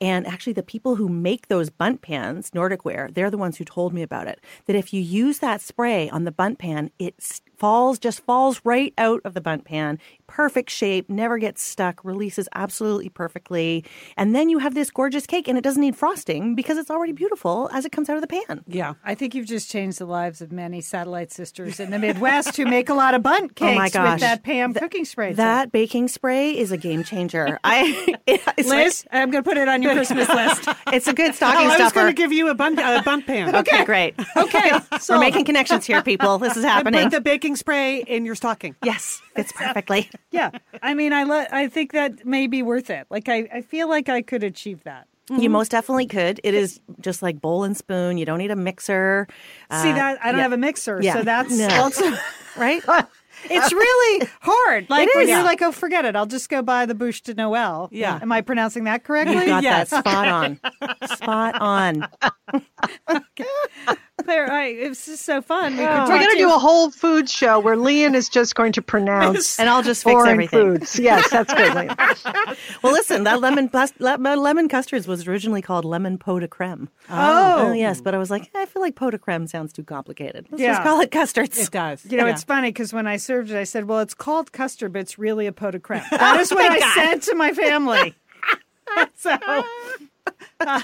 And 0.00 0.26
actually, 0.26 0.52
the 0.52 0.62
people 0.62 0.96
who 0.96 1.08
make 1.08 1.48
those 1.48 1.70
Bundt 1.78 2.02
pans, 2.02 2.54
Nordic 2.54 2.84
Ware, 2.84 3.08
they're 3.12 3.30
the 3.30 3.38
ones 3.38 3.58
who 3.58 3.64
told 3.64 3.92
me 3.92 4.02
about 4.02 4.26
it. 4.26 4.40
That 4.66 4.76
if 4.76 4.92
you 4.92 5.00
use 5.00 5.38
that 5.38 5.60
spray 5.60 6.08
on 6.10 6.24
the 6.24 6.32
Bundt 6.32 6.58
pan, 6.58 6.90
it 6.98 7.14
falls 7.62 8.00
just 8.00 8.24
falls 8.24 8.60
right 8.64 8.92
out 8.98 9.20
of 9.24 9.34
the 9.34 9.40
Bundt 9.40 9.64
pan, 9.64 10.00
perfect 10.26 10.68
shape, 10.68 11.08
never 11.08 11.38
gets 11.38 11.62
stuck, 11.62 12.04
releases 12.04 12.48
absolutely 12.56 13.08
perfectly, 13.08 13.84
and 14.16 14.34
then 14.34 14.48
you 14.48 14.58
have 14.58 14.74
this 14.74 14.90
gorgeous 14.90 15.26
cake, 15.28 15.46
and 15.46 15.56
it 15.56 15.60
doesn't 15.62 15.80
need 15.80 15.94
frosting 15.94 16.56
because 16.56 16.76
it's 16.76 16.90
already 16.90 17.12
beautiful 17.12 17.70
as 17.72 17.84
it 17.84 17.92
comes 17.92 18.08
out 18.08 18.16
of 18.16 18.20
the 18.20 18.26
pan. 18.26 18.64
Yeah. 18.66 18.94
I 19.04 19.14
think 19.14 19.36
you've 19.36 19.46
just 19.46 19.70
changed 19.70 19.98
the 19.98 20.06
lives 20.06 20.40
of 20.42 20.50
many 20.50 20.80
satellite 20.80 21.30
sisters 21.30 21.78
in 21.78 21.90
the 21.92 22.00
Midwest 22.00 22.56
who 22.56 22.64
make 22.66 22.88
a 22.88 22.94
lot 22.94 23.14
of 23.14 23.22
Bundt 23.22 23.52
Oh 23.60 23.64
cakes 23.64 23.78
my 23.78 23.88
gosh. 23.90 24.14
with 24.14 24.20
that 24.22 24.42
Pam 24.42 24.74
cooking 24.74 25.04
spray. 25.04 25.32
That 25.34 25.70
baking 25.70 26.08
spray 26.08 26.58
is 26.58 26.72
a 26.72 26.76
game 26.76 27.04
changer. 27.04 27.60
I 27.64 28.16
it's 28.26 28.44
like- 28.68 28.86
Liz, 28.86 29.06
I'm 29.12 29.30
going 29.30 29.44
to 29.44 29.48
put 29.48 29.56
it 29.56 29.68
on 29.68 29.82
your 29.82 29.92
Christmas 29.94 30.28
list. 30.28 30.68
it's 30.88 31.06
a 31.06 31.12
good 31.14 31.30
Oh, 31.30 31.34
stocking 31.34 31.70
I 31.70 31.78
was 31.78 31.92
going 31.92 32.08
to 32.08 32.12
give 32.12 32.32
you 32.32 32.48
a 32.48 32.54
bun, 32.56 32.76
a 32.76 33.02
bun 33.04 33.22
pan. 33.22 33.54
okay, 33.54 33.84
great. 33.84 34.14
Okay, 34.36 34.72
We're 35.08 35.20
making 35.20 35.44
connections 35.44 35.86
here, 35.86 36.02
people. 36.02 36.38
This 36.38 36.56
is 36.56 36.64
happening. 36.64 37.08
the 37.10 37.20
baking 37.20 37.51
spray 37.56 37.98
in 38.02 38.24
your 38.24 38.34
stocking. 38.34 38.74
yes, 38.84 39.20
fits 39.34 39.52
perfectly. 39.56 40.08
yeah. 40.30 40.50
I 40.82 40.94
mean, 40.94 41.12
I 41.12 41.24
le- 41.24 41.48
I 41.50 41.68
think 41.68 41.92
that 41.92 42.24
may 42.26 42.46
be 42.46 42.62
worth 42.62 42.90
it. 42.90 43.06
Like 43.10 43.28
I, 43.28 43.48
I 43.52 43.60
feel 43.62 43.88
like 43.88 44.08
I 44.08 44.22
could 44.22 44.42
achieve 44.44 44.84
that. 44.84 45.06
You 45.30 45.48
most 45.48 45.70
definitely 45.70 46.06
could. 46.06 46.40
It 46.44 46.52
is 46.52 46.80
just 47.00 47.22
like 47.22 47.40
bowl 47.40 47.62
and 47.64 47.76
spoon. 47.76 48.18
You 48.18 48.26
don't 48.26 48.38
need 48.38 48.50
a 48.50 48.56
mixer. 48.56 49.28
See 49.70 49.90
Uh, 49.90 49.94
that 49.94 50.18
I 50.22 50.26
don't 50.32 50.36
yeah. 50.38 50.42
have 50.42 50.52
a 50.52 50.56
mixer, 50.58 50.98
Yeah. 51.00 51.14
so 51.14 51.22
that's 51.22 51.56
No. 51.56 51.68
also 51.80 52.04
right? 52.56 52.82
it's 53.48 53.72
really 53.72 54.28
hard. 54.42 54.90
Like 54.90 55.08
when 55.14 55.28
you're 55.28 55.42
like, 55.44 55.62
oh, 55.62 55.72
forget 55.72 56.04
it. 56.04 56.16
I'll 56.16 56.26
just 56.26 56.48
go 56.50 56.60
buy 56.60 56.86
the 56.86 56.94
bouche 56.94 57.22
de 57.22 57.34
Noel. 57.34 57.88
Yeah. 57.92 58.18
Am 58.20 58.30
I 58.32 58.40
pronouncing 58.40 58.84
that 58.84 59.04
correctly? 59.04 59.36
You 59.38 59.46
got 59.46 59.62
Yes. 59.62 59.90
that 59.90 60.00
spot 60.04 60.28
on. 60.28 60.60
Spot 61.16 61.60
on. 61.60 62.08
Claire, 64.22 64.50
I, 64.50 64.66
it's 64.66 65.06
just 65.06 65.24
so 65.24 65.40
fun. 65.42 65.72
We 65.72 65.78
could 65.78 65.84
We're 65.88 66.06
going 66.06 66.20
to 66.22 66.30
to 66.30 66.36
do 66.38 66.48
a 66.54 66.58
whole 66.58 66.90
food 66.90 67.28
show 67.28 67.58
where 67.60 67.76
Lian 67.76 68.14
is 68.14 68.28
just 68.28 68.54
going 68.54 68.72
to 68.72 68.82
pronounce 68.92 69.58
And 69.58 69.68
I'll 69.68 69.82
just 69.82 70.02
fix 70.04 70.12
foreign 70.12 70.30
everything. 70.30 70.78
foods. 70.78 70.98
Yes, 70.98 71.28
that's 71.30 71.52
good, 71.54 71.74
Lian. 71.74 71.96
Well, 72.82 72.92
listen, 72.92 73.24
that 73.24 73.40
lemon 73.40 73.70
lemon 73.72 74.68
custards 74.68 75.06
was 75.06 75.26
originally 75.28 75.62
called 75.62 75.84
lemon 75.84 76.18
pot 76.18 76.40
de 76.40 76.48
creme. 76.48 76.88
Oh. 77.10 77.68
oh 77.68 77.72
yes, 77.72 78.00
but 78.00 78.14
I 78.14 78.18
was 78.18 78.30
like, 78.30 78.42
eh, 78.54 78.60
I 78.62 78.66
feel 78.66 78.82
like 78.82 78.94
pot 78.96 79.10
de 79.10 79.18
creme 79.18 79.46
sounds 79.46 79.72
too 79.72 79.84
complicated. 79.84 80.46
Let's 80.50 80.60
Yeah. 80.62 80.72
just 80.72 80.82
call 80.82 81.00
it 81.00 81.10
custards. 81.10 81.58
It 81.58 81.70
does. 81.70 82.04
You 82.10 82.18
know, 82.18 82.26
Yeah. 82.26 82.32
it's 82.32 82.44
funny 82.44 82.68
because 82.68 82.92
when 82.92 83.06
I 83.06 83.16
served 83.16 83.50
it, 83.50 83.56
I 83.56 83.64
said, 83.64 83.86
"Well, 83.88 84.00
it's 84.00 84.14
called 84.14 84.52
custard, 84.52 84.92
but 84.92 85.00
it's 85.00 85.18
really 85.18 85.46
a 85.46 85.52
pot 85.52 85.72
de 85.72 85.78
creme." 85.80 86.02
That 86.10 86.40
is 86.40 86.50
what 86.52 86.70
I 86.70 86.80
said 86.94 87.22
to 87.22 87.34
my 87.34 87.52
family. 87.52 88.14
so 89.16 89.36
uh, 90.60 90.80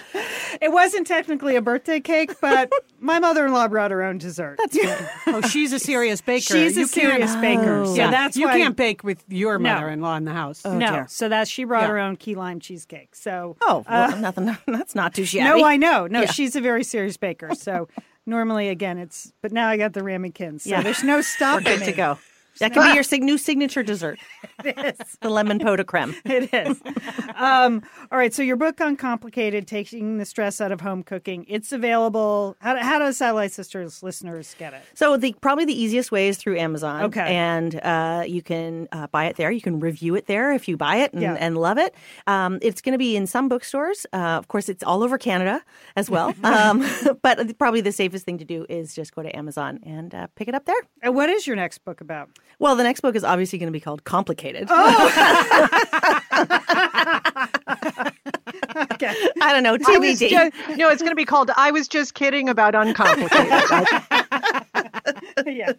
it 0.61 0.72
wasn't 0.72 1.06
technically 1.06 1.56
a 1.56 1.62
birthday 1.62 2.00
cake, 2.00 2.32
but 2.40 2.70
my 3.00 3.18
mother-in-law 3.18 3.68
brought 3.68 3.90
her 3.90 4.02
own 4.02 4.18
dessert. 4.18 4.56
That's 4.59 4.76
good. 4.76 5.09
Oh, 5.26 5.40
she's 5.42 5.72
a 5.72 5.78
serious 5.78 6.20
baker. 6.20 6.54
She's 6.54 6.76
a 6.76 6.80
You 6.80 6.86
serious 6.86 7.30
can't- 7.32 7.42
baker, 7.42 7.84
so 7.86 7.94
yeah, 7.94 8.11
that's 8.11 8.36
you 8.36 8.46
why- 8.46 8.59
can't 8.59 8.76
bake 8.76 9.04
with 9.04 9.22
your 9.28 9.59
mother-in-law 9.59 10.16
in 10.16 10.24
the 10.24 10.32
house. 10.32 10.64
no, 10.64 10.78
dear. 10.78 11.06
so 11.09 11.28
that 11.28 11.46
she 11.48 11.64
brought 11.64 11.82
Yeah. 11.82 11.88
her 11.88 11.98
own 11.98 12.16
key 12.16 12.34
lime 12.34 12.61
cheesecake. 12.61 13.14
So 13.14 13.56
Oh, 13.61 13.84
well, 13.88 14.16
nothing. 14.20 14.56
That's 14.66 14.94
not 14.94 15.14
too 15.14 15.24
shabby. 15.24 15.48
Uh, 15.48 15.56
no, 15.59 15.64
I 15.64 15.76
know. 15.76 16.06
No, 16.06 16.22
Yeah. 16.22 16.30
she's 16.32 16.56
a 16.56 16.61
very 16.61 16.82
serious 16.84 17.16
baker. 17.16 17.54
So 17.54 17.88
normally, 18.26 18.68
again, 18.68 18.98
it's 18.98 19.32
but 19.42 19.52
now 19.52 19.68
I 19.68 19.76
got 19.76 19.92
the 19.92 20.02
ramekins. 20.02 20.64
So 20.64 20.70
Yeah. 20.70 20.82
there's 20.82 21.04
no 21.04 21.20
stopping 21.20 21.64
Good 21.64 21.80
me. 21.80 21.86
to 21.86 21.92
go. 21.92 22.18
That 22.61 22.72
could 22.74 22.82
be 22.84 22.94
your 22.94 23.02
sig- 23.02 23.22
new 23.22 23.38
signature 23.38 23.82
dessert. 23.82 24.18
It 24.64 24.76
is. 25.00 25.16
The 25.20 25.30
lemon 25.30 25.59
pot 25.61 25.76
de 25.76 25.84
creme. 25.84 26.14
It 26.24 26.52
is. 26.52 26.80
um, 27.36 27.82
all 28.11 28.18
right. 28.18 28.34
So 28.34 28.42
your 28.42 28.56
book, 28.56 28.80
Uncomplicated, 28.80 29.66
Taking 29.66 30.18
the 30.18 30.24
Stress 30.24 30.61
Out 30.61 30.72
of 30.72 30.80
Home 30.80 31.02
Cooking, 31.04 31.44
it's 31.48 31.70
available. 31.72 32.56
How, 32.61 32.74
do- 32.74 32.80
how 32.80 32.98
do 32.98 33.12
Satellite 33.12 33.52
Sisters 33.52 34.02
listeners 34.02 34.54
get 34.59 34.74
it? 34.74 34.82
So 34.94 35.16
the 35.16 35.34
probably 35.40 35.64
the 35.64 35.80
easiest 35.80 36.11
way 36.11 36.28
is 36.28 36.36
through 36.36 36.59
Amazon. 36.59 37.04
Okay. 37.04 37.34
and 37.34 37.80
uh, 37.82 38.24
you 38.26 38.42
can 38.42 38.88
uh, 38.92 39.06
buy 39.09 39.26
it 39.26 39.36
there. 39.36 39.50
You 39.50 39.61
can 39.61 39.78
review 39.80 40.14
it 40.16 40.26
there 40.26 40.52
if 40.52 40.66
you 40.68 40.76
buy 40.76 40.96
it 40.96 41.12
and, 41.12 41.22
Yeah. 41.22 41.34
and 41.38 41.56
love 41.56 41.78
it. 41.78 41.94
Um, 42.26 42.59
it's 42.62 42.80
going 42.80 42.92
to 42.92 42.98
be 42.98 43.16
in 43.16 43.26
some 43.26 43.48
bookstores. 43.48 44.06
Uh, 44.12 44.16
of 44.38 44.48
course, 44.48 44.68
it's 44.68 44.82
all 44.82 45.02
over 45.02 45.18
Canada 45.18 45.62
as 45.96 46.11
well. 46.11 46.34
um, 46.44 46.84
but 47.22 47.56
probably 47.59 47.80
the 47.80 47.92
safest 47.92 48.24
thing 48.24 48.38
to 48.38 48.44
do 48.44 48.66
is 48.68 48.94
just 48.94 49.14
go 49.14 49.22
to 49.22 49.34
Amazon 49.36 49.78
and 49.84 50.14
uh, 50.14 50.26
pick 50.34 50.48
it 50.48 50.54
up 50.54 50.64
there. 50.64 50.80
And 51.02 51.14
what 51.14 51.28
is 51.30 51.46
your 51.46 51.56
next 51.56 51.78
book 51.84 52.00
about? 52.00 52.28
Well, 52.61 52.74
the 52.76 52.82
next 52.82 53.00
book 53.00 53.14
is 53.14 53.22
obviously 53.24 53.59
going 53.59 53.68
to 53.68 53.72
be 53.72 53.80
called 53.80 54.04
Complicated. 54.04 54.68
Oh. 54.70 55.74
Okay. 58.92 59.14
I 59.42 59.52
don't 59.52 59.62
know, 59.62 59.76
TBD. 59.76 60.28
ju- 60.28 60.76
no, 60.76 60.88
it's 60.88 61.02
going 61.02 61.11
to 61.12 61.16
be 61.16 61.24
called 61.24 61.50
I 61.56 61.70
Was 61.70 61.88
Just 61.88 62.14
Kidding 62.14 62.48
About 62.48 62.74
Uncomplicated. 62.74 63.26
yeah. 65.46 65.72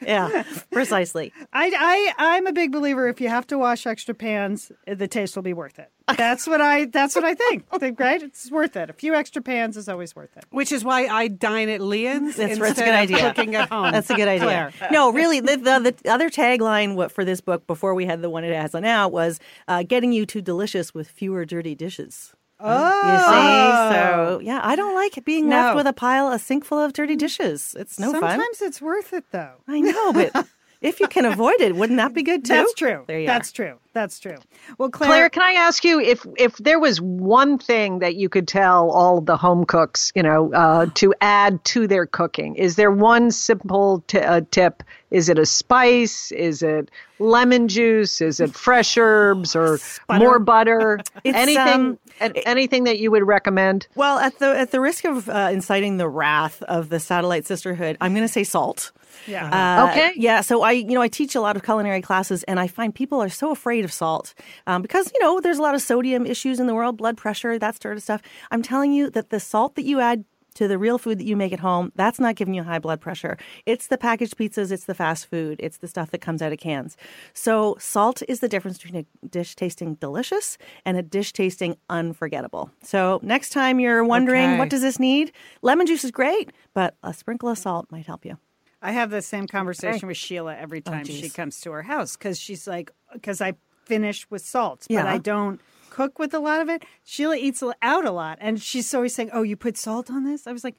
Yeah, 0.00 0.44
precisely. 0.70 1.32
I, 1.52 1.72
I, 1.76 2.36
I'm 2.36 2.46
a 2.46 2.52
big 2.52 2.72
believer 2.72 3.08
if 3.08 3.20
you 3.20 3.28
have 3.28 3.46
to 3.48 3.58
wash 3.58 3.86
extra 3.86 4.14
pans, 4.14 4.70
the 4.86 5.08
taste 5.08 5.36
will 5.36 5.42
be 5.42 5.52
worth 5.52 5.78
it. 5.78 5.90
That's 6.16 6.46
what 6.46 6.60
I, 6.60 6.86
that's 6.86 7.14
what 7.14 7.24
I 7.24 7.34
think. 7.34 7.66
I 7.70 7.78
think, 7.78 8.00
right? 8.00 8.22
It's 8.22 8.50
worth 8.50 8.76
it. 8.76 8.88
A 8.88 8.94
few 8.94 9.14
extra 9.14 9.42
pans 9.42 9.76
is 9.76 9.88
always 9.88 10.16
worth 10.16 10.36
it. 10.36 10.44
Which 10.50 10.72
is 10.72 10.82
why 10.82 11.06
I 11.06 11.28
dine 11.28 11.68
at 11.68 11.80
Lian's 11.80 12.36
That's, 12.36 12.52
instead 12.52 12.68
that's 12.68 12.80
a 12.80 12.84
good 12.84 12.94
idea. 12.94 13.18
cooking 13.18 13.54
at 13.54 13.68
home. 13.68 13.92
That's 13.92 14.08
a 14.08 14.14
good 14.14 14.28
idea. 14.28 14.72
Claire. 14.78 14.90
No, 14.90 15.12
really, 15.12 15.40
the, 15.40 15.56
the, 15.56 15.94
the 16.02 16.10
other 16.10 16.30
tagline 16.30 16.94
what, 16.94 17.12
for 17.12 17.24
this 17.24 17.40
book 17.40 17.66
before 17.66 17.94
we 17.94 18.06
had 18.06 18.22
the 18.22 18.30
one 18.30 18.44
it 18.44 18.54
has 18.54 18.74
on 18.74 18.82
now 18.82 19.08
was 19.08 19.38
uh, 19.66 19.82
getting 19.82 20.12
you 20.12 20.24
to 20.26 20.40
delicious 20.40 20.94
with 20.94 21.08
fewer 21.08 21.44
dirty 21.44 21.74
dishes. 21.74 22.34
Oh. 22.60 23.12
You 23.12 23.18
see? 23.18 23.94
So, 23.94 24.40
yeah, 24.42 24.60
I 24.62 24.74
don't 24.76 24.94
like 24.94 25.24
being 25.24 25.48
left 25.48 25.72
No. 25.72 25.76
with 25.76 25.86
a 25.86 25.92
pile, 25.92 26.30
a 26.32 26.38
sink 26.38 26.64
full 26.64 26.78
of 26.80 26.92
dirty 26.92 27.16
dishes. 27.16 27.74
It's 27.78 27.98
no 27.98 28.12
fun. 28.12 28.20
Sometimes 28.22 28.62
it's 28.62 28.82
worth 28.82 29.12
it, 29.12 29.24
though. 29.30 29.54
I 29.68 29.80
know, 29.80 30.12
but 30.12 30.46
if 30.80 31.00
you 31.00 31.08
can 31.08 31.24
avoid 31.24 31.60
it, 31.60 31.76
wouldn't 31.76 31.98
that 31.98 32.14
be 32.14 32.22
good 32.22 32.44
too? 32.44 32.54
That's 32.54 32.74
true. 32.74 33.04
There 33.06 33.20
you 33.20 33.26
That's 33.26 33.50
are. 33.50 33.54
true. 33.54 33.74
That's 33.94 34.20
true. 34.20 34.36
Well, 34.78 34.90
Claire, 34.90 35.08
Claire, 35.10 35.28
can 35.30 35.42
I 35.42 35.52
ask 35.52 35.82
you 35.84 35.98
if 36.00 36.24
if 36.36 36.56
there 36.58 36.78
was 36.78 37.00
one 37.00 37.58
thing 37.58 37.98
that 37.98 38.14
you 38.14 38.28
could 38.28 38.46
tell 38.46 38.90
all 38.90 39.18
of 39.18 39.26
the 39.26 39.36
home 39.36 39.64
cooks, 39.64 40.12
you 40.14 40.22
know, 40.22 40.52
uh, 40.52 40.86
to 40.94 41.12
add 41.20 41.64
to 41.66 41.88
their 41.88 42.06
cooking? 42.06 42.54
Is 42.54 42.76
there 42.76 42.92
one 42.92 43.32
simple 43.32 44.04
t- 44.06 44.20
uh, 44.20 44.42
tip? 44.52 44.84
Is 45.10 45.28
it 45.28 45.36
a 45.38 45.46
spice? 45.46 46.30
Is 46.30 46.62
it 46.62 46.90
lemon 47.18 47.66
juice? 47.66 48.20
Is 48.20 48.38
it 48.38 48.54
fresh 48.54 48.96
herbs 48.96 49.56
or 49.56 49.78
more 50.08 50.38
butter? 50.38 51.00
It's, 51.24 51.36
anything? 51.36 51.58
um, 51.58 51.80
an- 51.86 51.98
anything 52.20 52.84
that 52.84 52.98
you 52.98 53.10
would 53.10 53.26
recommend? 53.26 53.86
Well, 53.94 54.18
at 54.18 54.38
the 54.38 54.46
at 54.58 54.70
the 54.70 54.80
risk 54.80 55.04
of 55.04 55.28
uh, 55.28 55.50
inciting 55.52 55.96
the 55.96 56.08
wrath 56.08 56.62
of 56.64 56.88
the 56.88 57.00
satellite 57.00 57.46
sisterhood, 57.46 57.96
I'm 58.00 58.12
going 58.14 58.26
to 58.26 58.32
say 58.32 58.44
salt. 58.44 58.92
yeah. 59.26 59.48
Uh, 59.50 59.90
Okay. 59.90 60.12
Yeah. 60.16 60.40
So 60.42 60.62
I, 60.62 60.72
you 60.72 60.94
know, 60.94 61.02
I 61.02 61.08
teach 61.08 61.34
a 61.34 61.40
lot 61.40 61.56
of 61.56 61.62
culinary 61.62 62.02
classes, 62.02 62.42
and 62.44 62.58
I 62.60 62.66
find 62.68 62.94
people 62.94 63.22
are 63.22 63.28
so 63.28 63.50
afraid 63.50 63.84
of 63.84 63.92
salt 63.92 64.34
um, 64.66 64.82
because 64.82 65.10
you 65.14 65.20
know 65.22 65.40
there's 65.40 65.58
a 65.58 65.62
lot 65.62 65.74
of 65.74 65.82
sodium 65.82 66.26
issues 66.26 66.60
in 66.60 66.66
the 66.66 66.74
world, 66.74 66.96
blood 66.96 67.16
pressure, 67.16 67.58
that 67.58 67.80
sort 67.82 67.96
of 67.96 68.02
stuff. 68.02 68.20
I'm 68.50 68.62
telling 68.62 68.92
you 68.92 69.10
that 69.10 69.30
the 69.30 69.40
salt 69.40 69.74
that 69.76 69.84
you 69.84 70.00
add 70.00 70.24
to 70.58 70.66
the 70.66 70.76
real 70.76 70.98
food 70.98 71.18
that 71.18 71.24
you 71.24 71.36
make 71.36 71.52
at 71.52 71.60
home, 71.60 71.92
that's 71.94 72.18
not 72.18 72.34
giving 72.34 72.52
you 72.52 72.64
high 72.64 72.80
blood 72.80 73.00
pressure. 73.00 73.38
It's 73.64 73.86
the 73.86 73.96
packaged 73.96 74.36
pizzas, 74.36 74.72
it's 74.72 74.86
the 74.86 74.94
fast 74.94 75.26
food, 75.30 75.60
it's 75.60 75.78
the 75.78 75.86
stuff 75.86 76.10
that 76.10 76.20
comes 76.20 76.42
out 76.42 76.52
of 76.52 76.58
cans. 76.58 76.96
So 77.32 77.76
salt 77.78 78.22
is 78.26 78.40
the 78.40 78.48
difference 78.48 78.76
between 78.78 79.06
a 79.22 79.26
dish 79.28 79.54
tasting 79.54 79.94
delicious 79.94 80.58
and 80.84 80.96
a 80.96 81.02
dish 81.02 81.32
tasting 81.32 81.76
unforgettable. 81.88 82.72
So 82.82 83.20
next 83.22 83.50
time 83.50 83.78
you're 83.78 84.02
wondering 84.02 84.50
Okay. 84.50 84.58
what 84.58 84.68
does 84.68 84.82
this 84.82 84.98
need, 84.98 85.30
lemon 85.62 85.86
juice 85.86 86.02
is 86.02 86.10
great, 86.10 86.50
but 86.74 86.96
a 87.04 87.14
sprinkle 87.14 87.48
of 87.48 87.56
salt 87.56 87.86
might 87.92 88.06
help 88.06 88.24
you. 88.24 88.36
I 88.82 88.90
have 88.90 89.10
the 89.10 89.22
same 89.22 89.46
conversation 89.46 90.08
with 90.08 90.16
Sheila 90.16 90.56
every 90.56 90.82
oh, 90.84 90.90
time 90.90 91.04
she 91.04 91.28
comes 91.28 91.60
to 91.60 91.70
our 91.70 91.82
house 91.82 92.16
because 92.16 92.38
she's 92.40 92.66
like, 92.66 92.90
because 93.12 93.40
I 93.40 93.52
finish 93.84 94.28
with 94.28 94.44
salt, 94.44 94.86
but 94.88 94.94
Yeah. 94.94 95.06
I 95.06 95.18
don't 95.18 95.60
cook 95.98 96.20
with 96.20 96.32
a 96.32 96.38
lot 96.38 96.60
of 96.60 96.68
it. 96.68 96.84
Sheila 97.02 97.34
eats 97.34 97.60
out 97.82 98.04
a 98.04 98.12
lot, 98.12 98.38
and 98.40 98.62
she's 98.62 98.94
always 98.94 99.16
saying, 99.16 99.30
"Oh, 99.32 99.42
you 99.42 99.56
put 99.56 99.76
salt 99.76 100.10
on 100.10 100.22
this?" 100.22 100.46
I 100.46 100.52
was 100.52 100.62
like, 100.62 100.76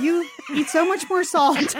"You 0.00 0.24
eat 0.54 0.68
so 0.68 0.86
much 0.86 1.02
more 1.10 1.24
salt." 1.24 1.58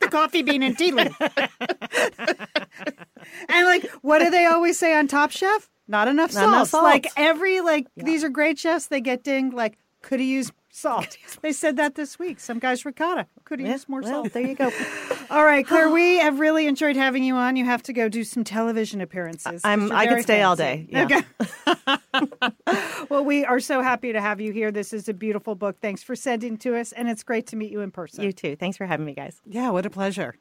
the 0.00 0.08
coffee 0.10 0.42
bean 0.42 0.62
and 0.62 0.76
tea 0.76 0.92
leaf. 0.92 1.16
and 3.48 3.66
like, 3.66 3.86
what 4.02 4.18
do 4.18 4.28
they 4.28 4.44
always 4.44 4.78
say 4.78 4.94
on 4.94 5.08
Top 5.08 5.30
Chef? 5.30 5.70
Not 5.86 6.08
enough 6.08 6.34
Not 6.34 6.40
salt. 6.40 6.48
enough 6.48 6.68
salt. 6.68 6.84
Like 6.84 7.06
every 7.16 7.62
like 7.62 7.86
these 7.96 8.22
are 8.22 8.28
great 8.28 8.58
chefs. 8.58 8.88
They 8.88 9.00
get 9.00 9.24
dinged. 9.24 9.54
Like, 9.54 9.78
could 10.02 10.20
have 10.20 10.28
used 10.28 10.52
salt. 10.78 11.16
They 11.42 11.52
said 11.52 11.76
that 11.76 11.94
this 11.94 12.18
week. 12.18 12.40
Some 12.40 12.58
guys 12.58 12.84
ricotta 12.84 13.26
could 13.44 13.60
have 13.60 13.66
Yeah, 13.66 13.74
used 13.74 13.88
more 13.88 14.00
well, 14.00 14.22
salt. 14.24 14.32
there 14.32 14.46
you 14.46 14.54
go. 14.54 14.70
All 15.30 15.44
right, 15.44 15.64
Claire, 15.66 15.88
we 15.90 16.18
have 16.18 16.40
really 16.40 16.66
enjoyed 16.66 16.96
having 16.96 17.22
you 17.22 17.34
on. 17.36 17.54
You 17.56 17.64
have 17.64 17.82
to 17.84 17.92
go 17.92 18.08
do 18.08 18.24
some 18.24 18.42
television 18.44 19.00
appearances. 19.00 19.60
I'm- 19.64 19.92
I 19.92 20.06
could 20.06 20.22
stay 20.22 20.42
all 20.42 20.56
day, 20.56 20.86
yeah. 20.90 21.04
Okay. 21.04 21.22
well, 23.10 23.24
we 23.24 23.44
are 23.44 23.60
so 23.60 23.82
happy 23.82 24.12
to 24.12 24.20
have 24.20 24.40
you 24.40 24.52
here. 24.52 24.70
This 24.72 24.92
is 24.92 25.08
a 25.08 25.14
beautiful 25.14 25.54
book. 25.54 25.76
Thanks 25.80 26.02
for 26.02 26.16
sending 26.16 26.56
to 26.58 26.76
us, 26.76 26.92
and 26.92 27.08
it's 27.08 27.22
great 27.22 27.46
to 27.48 27.56
meet 27.56 27.70
you 27.70 27.80
in 27.80 27.90
person. 27.90 28.24
You 28.24 28.32
too. 28.32 28.56
Thanks 28.56 28.76
for 28.76 28.86
having 28.86 29.06
me, 29.06 29.14
guys. 29.14 29.40
Yeah, 29.46 29.70
what 29.70 29.86
a 29.86 29.90
pleasure. 29.90 30.34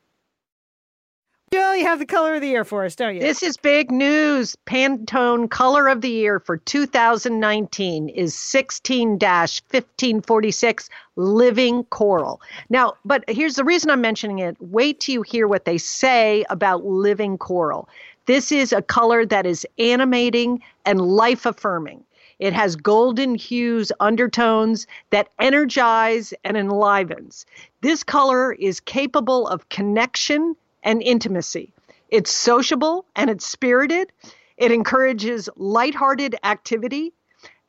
Jill, 1.49 1.77
you 1.77 1.85
have 1.85 1.99
the 1.99 2.05
color 2.05 2.35
of 2.35 2.41
the 2.41 2.49
year 2.49 2.65
for 2.65 2.83
us, 2.83 2.93
don't 2.93 3.15
you? 3.15 3.21
This 3.21 3.41
is 3.41 3.55
big 3.55 3.89
news. 3.89 4.57
Pantone 4.65 5.49
Color 5.49 5.87
of 5.87 6.01
the 6.01 6.09
Year 6.09 6.41
for 6.41 6.57
2019 6.57 8.09
is 8.09 8.35
16 8.35 9.11
1546 9.11 10.89
Living 11.15 11.85
Coral. 11.85 12.41
Now, 12.69 12.95
but 13.05 13.23
here's 13.29 13.55
the 13.55 13.63
reason 13.63 13.89
I'm 13.89 14.01
mentioning 14.01 14.39
it. 14.39 14.57
Wait 14.59 14.99
till 14.99 15.13
you 15.13 15.21
hear 15.21 15.47
what 15.47 15.63
they 15.63 15.77
say 15.77 16.43
about 16.49 16.83
living 16.83 17.37
coral. 17.37 17.87
This 18.25 18.51
is 18.51 18.73
a 18.73 18.81
color 18.81 19.25
that 19.25 19.45
is 19.45 19.65
animating 19.77 20.61
and 20.85 20.99
life 20.99 21.45
affirming. 21.45 22.03
It 22.39 22.51
has 22.51 22.75
golden 22.75 23.35
hues, 23.35 23.89
undertones 24.01 24.85
that 25.11 25.29
energize 25.39 26.33
and 26.43 26.57
enlivens. 26.57 27.45
This 27.79 28.03
color 28.03 28.51
is 28.51 28.81
capable 28.81 29.47
of 29.47 29.69
connection 29.69 30.57
and 30.83 31.01
intimacy. 31.01 31.73
It's 32.09 32.31
sociable 32.31 33.05
and 33.15 33.29
it's 33.29 33.45
spirited. 33.45 34.11
It 34.57 34.71
encourages 34.71 35.49
lighthearted 35.55 36.35
activity 36.43 37.13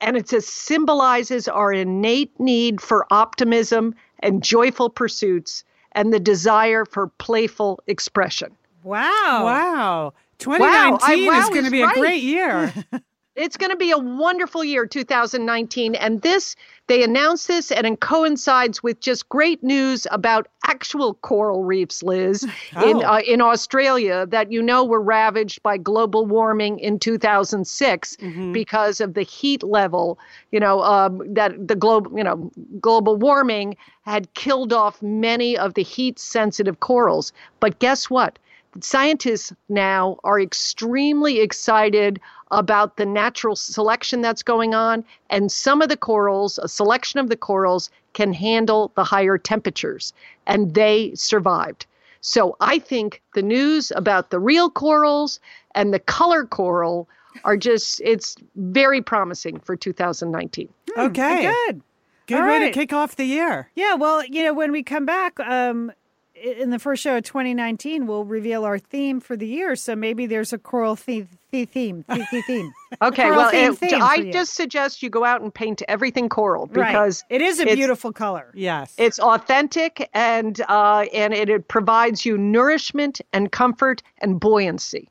and 0.00 0.16
it 0.16 0.28
symbolizes 0.28 1.48
our 1.48 1.72
innate 1.72 2.38
need 2.38 2.80
for 2.80 3.06
optimism 3.10 3.94
and 4.20 4.42
joyful 4.42 4.90
pursuits 4.90 5.64
and 5.92 6.12
the 6.12 6.20
desire 6.20 6.84
for 6.84 7.08
playful 7.08 7.80
expression. 7.86 8.56
wow. 8.84 9.42
Wow. 9.44 10.12
2019 10.38 11.26
wow 11.26 11.40
is 11.40 11.48
going 11.48 11.64
to 11.64 11.70
be 11.70 11.82
right. 11.82 11.96
a 11.96 12.00
great 12.00 12.22
year. 12.22 12.72
It's 13.38 13.56
going 13.56 13.70
to 13.70 13.76
be 13.76 13.92
a 13.92 13.98
wonderful 13.98 14.64
year, 14.64 14.84
2019. 14.84 15.94
And 15.94 16.22
this, 16.22 16.56
they 16.88 17.04
announced 17.04 17.46
this, 17.46 17.70
and 17.70 17.86
it 17.86 18.00
coincides 18.00 18.82
with 18.82 18.98
just 18.98 19.28
great 19.28 19.62
news 19.62 20.08
about 20.10 20.48
actual 20.64 21.14
coral 21.14 21.62
reefs, 21.64 22.02
Liz, 22.02 22.42
in, 22.82 22.96
Oh. 22.96 23.00
uh, 23.14 23.20
in 23.24 23.40
Australia 23.40 24.26
that 24.26 24.50
you 24.50 24.60
know 24.60 24.84
were 24.84 25.00
ravaged 25.00 25.62
by 25.62 25.76
global 25.76 26.26
warming 26.26 26.80
in 26.80 26.98
2006 26.98 28.16
because 28.52 29.00
of 29.00 29.14
the 29.14 29.22
heat 29.22 29.62
level, 29.62 30.18
you 30.50 30.58
know, 30.58 30.82
um, 30.82 31.22
that 31.34 31.68
the 31.68 31.76
globe, 31.76 32.08
you 32.16 32.24
know, 32.24 32.50
global 32.80 33.14
warming 33.16 33.76
had 34.02 34.34
killed 34.34 34.72
off 34.72 35.00
many 35.00 35.56
of 35.56 35.74
the 35.74 35.82
heat 35.84 36.18
sensitive 36.18 36.80
corals. 36.80 37.32
But 37.60 37.78
guess 37.78 38.10
what? 38.10 38.38
scientists 38.80 39.52
now 39.68 40.18
are 40.24 40.40
extremely 40.40 41.40
excited 41.40 42.20
about 42.50 42.96
the 42.96 43.06
natural 43.06 43.54
selection 43.56 44.20
that's 44.20 44.42
going 44.42 44.74
on 44.74 45.04
and 45.30 45.50
some 45.52 45.82
of 45.82 45.88
the 45.88 45.96
corals 45.96 46.58
a 46.58 46.68
selection 46.68 47.20
of 47.20 47.28
the 47.28 47.36
corals 47.36 47.90
can 48.14 48.32
handle 48.32 48.90
the 48.96 49.04
higher 49.04 49.36
temperatures 49.38 50.12
and 50.46 50.74
they 50.74 51.12
survived 51.14 51.86
so 52.20 52.56
i 52.60 52.78
think 52.78 53.22
the 53.34 53.42
news 53.42 53.92
about 53.94 54.30
the 54.30 54.38
real 54.40 54.70
corals 54.70 55.40
and 55.74 55.92
the 55.92 55.98
color 56.00 56.44
coral 56.44 57.08
are 57.44 57.56
just 57.56 58.00
it's 58.04 58.34
very 58.56 59.00
promising 59.02 59.60
for 59.60 59.76
2019 59.76 60.68
okay. 60.96 61.52
Good. 61.66 61.82
Good 62.26 62.40
All 62.40 62.46
way 62.46 62.58
right. 62.58 62.74
to 62.74 62.78
kick 62.78 62.92
off 62.92 63.16
the 63.16 63.24
year. 63.24 63.70
Yeah, 63.74 63.94
well, 63.94 64.22
you 64.22 64.42
know, 64.44 64.52
when 64.52 64.70
we 64.70 64.82
come 64.82 65.06
back, 65.06 65.40
um, 65.40 65.90
i- 65.90 65.94
in 66.42 66.70
the 66.70 66.78
first 66.78 67.02
show 67.02 67.16
of 67.16 67.24
2019, 67.24 68.06
we'll 68.06 68.24
reveal 68.24 68.64
our 68.64 68.78
theme 68.78 69.20
for 69.20 69.36
the 69.36 69.46
year. 69.46 69.74
So 69.76 69.94
maybe 69.96 70.26
there's 70.26 70.52
a 70.52 70.58
coral 70.58 70.96
theme, 70.96 71.28
theme, 71.50 71.66
theme, 71.66 72.04
theme, 72.08 72.42
theme. 72.42 72.72
okay 73.02 73.22
Coral 73.24 73.36
well 73.38 73.50
theme 73.50 73.72
it- 73.72 73.78
theme 73.78 74.02
i 74.02 74.30
just 74.30 74.54
suggest 74.54 75.02
you 75.02 75.10
go 75.10 75.24
out 75.24 75.40
and 75.42 75.52
paint 75.52 75.82
everything 75.88 76.28
coral 76.28 76.66
Right. 76.72 76.88
because 76.88 77.24
it 77.28 77.40
is 77.42 77.60
a 77.60 77.64
beautiful 77.66 78.12
color. 78.12 78.50
Yes. 78.54 78.94
It's 78.98 79.18
authentic 79.18 80.08
and 80.14 80.60
uh, 80.68 81.06
and 81.12 81.34
it, 81.34 81.48
it 81.50 81.68
provides 81.68 82.24
you 82.24 82.38
nourishment 82.38 83.20
and 83.32 83.50
comfort 83.52 84.02
and 84.18 84.38
buoyancy. 84.40 85.08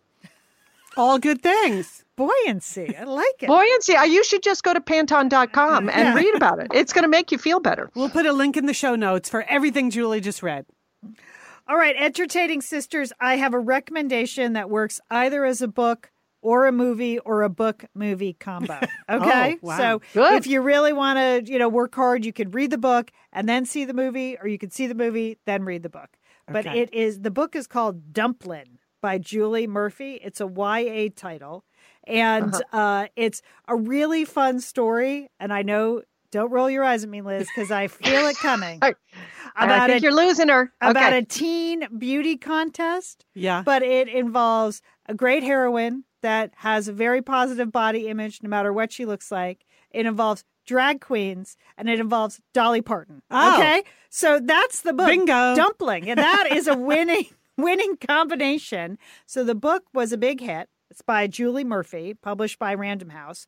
All 0.95 1.19
good 1.19 1.41
things. 1.43 2.03
Buoyancy. 2.15 2.95
I 2.97 3.03
like 3.03 3.27
it. 3.41 3.47
Buoyancy. 3.47 3.93
You 4.11 4.23
should 4.23 4.41
just 4.41 4.63
go 4.63 4.73
to 4.73 4.81
Pantone.com 4.81 5.89
and 5.89 5.95
Yeah. 6.07 6.15
read 6.15 6.33
about 6.35 6.57
it. 6.59 6.67
It's 6.73 6.91
going 6.91 7.03
to 7.03 7.07
make 7.09 7.31
you 7.31 7.37
feel 7.37 7.59
better. 7.59 7.91
We'll 7.93 8.09
put 8.09 8.25
a 8.25 8.33
link 8.33 8.57
in 8.57 8.65
the 8.65 8.73
show 8.73 8.95
notes 8.95 9.29
for 9.29 9.43
everything 9.43 9.91
Julie 9.91 10.19
just 10.21 10.41
read. 10.41 10.65
All 11.69 11.75
right, 11.75 11.95
entertaining 11.97 12.61
sisters, 12.61 13.11
I 13.19 13.35
have 13.35 13.53
a 13.53 13.59
recommendation 13.59 14.53
that 14.53 14.69
works 14.69 15.01
either 15.11 15.43
as 15.43 15.61
a 15.61 15.67
book 15.67 16.11
or 16.41 16.65
a 16.65 16.71
movie 16.71 17.19
or 17.19 17.41
a 17.41 17.49
book 17.49 17.83
movie 17.93 18.33
combo. 18.33 18.79
Okay? 19.09 19.53
Oh, 19.55 19.67
wow. 19.67 19.77
So 19.77 20.01
Good. 20.13 20.33
if 20.33 20.47
you 20.47 20.61
really 20.61 20.91
want 20.91 21.17
to, 21.17 21.51
you 21.51 21.57
know, 21.57 21.69
work 21.69 21.95
hard, 21.95 22.25
you 22.25 22.33
could 22.33 22.53
read 22.53 22.71
the 22.71 22.77
book 22.77 23.11
and 23.31 23.47
then 23.47 23.65
see 23.65 23.85
the 23.85 23.93
movie 23.93 24.37
or 24.41 24.47
you 24.47 24.57
could 24.57 24.73
see 24.73 24.85
the 24.85 24.95
movie 24.95 25.37
then 25.45 25.63
read 25.63 25.81
the 25.83 25.89
book. 25.89 26.09
But 26.49 26.65
it 26.65 26.93
is 26.93 27.21
the 27.21 27.31
book 27.31 27.55
is 27.55 27.67
called 27.67 28.11
Dumplin 28.13 28.79
by 29.01 29.17
Julie 29.17 29.67
Murphy. 29.67 30.19
It's 30.21 30.41
a 30.41 30.47
YA 30.47 31.09
title 31.15 31.63
and 32.05 32.53
uh 32.73 33.07
it's 33.15 33.41
a 33.67 33.75
really 33.75 34.25
fun 34.25 34.59
story 34.59 35.29
and 35.39 35.53
I 35.53 35.61
know 35.61 36.01
don't 36.31 36.51
roll 36.51 36.69
your 36.69 36.83
eyes 36.83 37.03
at 37.03 37.09
me, 37.09 37.21
Liz, 37.21 37.47
because 37.55 37.71
I 37.71 37.87
feel 37.87 38.27
it 38.27 38.37
coming. 38.37 38.79
I- 38.81 38.95
I 39.55 39.65
About 39.65 39.89
think 39.89 40.01
a- 40.01 40.03
you're 40.03 40.13
losing 40.15 40.49
her. 40.49 40.71
about 40.81 41.13
a 41.13 41.23
teen 41.23 41.87
beauty 41.97 42.37
contest, 42.37 43.25
Yeah. 43.33 43.63
but 43.65 43.81
it 43.81 44.07
involves 44.07 44.83
a 45.07 45.15
great 45.15 45.41
heroine 45.41 46.03
that 46.21 46.51
has 46.57 46.87
a 46.87 46.93
very 46.93 47.23
positive 47.23 47.71
body 47.71 48.07
image 48.07 48.43
no 48.43 48.49
matter 48.49 48.71
what 48.71 48.91
she 48.91 49.05
looks 49.05 49.31
like. 49.31 49.65
It 49.89 50.05
involves 50.05 50.43
drag 50.67 51.01
queens 51.01 51.57
and 51.75 51.89
it 51.89 51.99
involves 51.99 52.39
Dolly 52.53 52.81
Parton. 52.81 53.23
Oh. 53.31 53.55
Okay? 53.57 53.81
So 54.09 54.39
that's 54.43 54.81
the 54.81 54.93
book. 54.93 55.07
Bingo. 55.07 55.55
Dumpling. 55.55 56.07
And 56.07 56.19
that 56.19 56.49
is 56.51 56.67
a 56.67 56.77
winning 56.77 57.25
winning 57.57 57.97
combination. 57.97 58.99
So 59.25 59.43
the 59.43 59.55
book 59.55 59.85
was 59.93 60.11
a 60.11 60.17
big 60.17 60.39
hit. 60.41 60.69
It's 60.91 61.01
by 61.01 61.25
Julie 61.25 61.63
Murphy, 61.63 62.13
published 62.13 62.59
by 62.59 62.73
Random 62.75 63.09
House. 63.09 63.47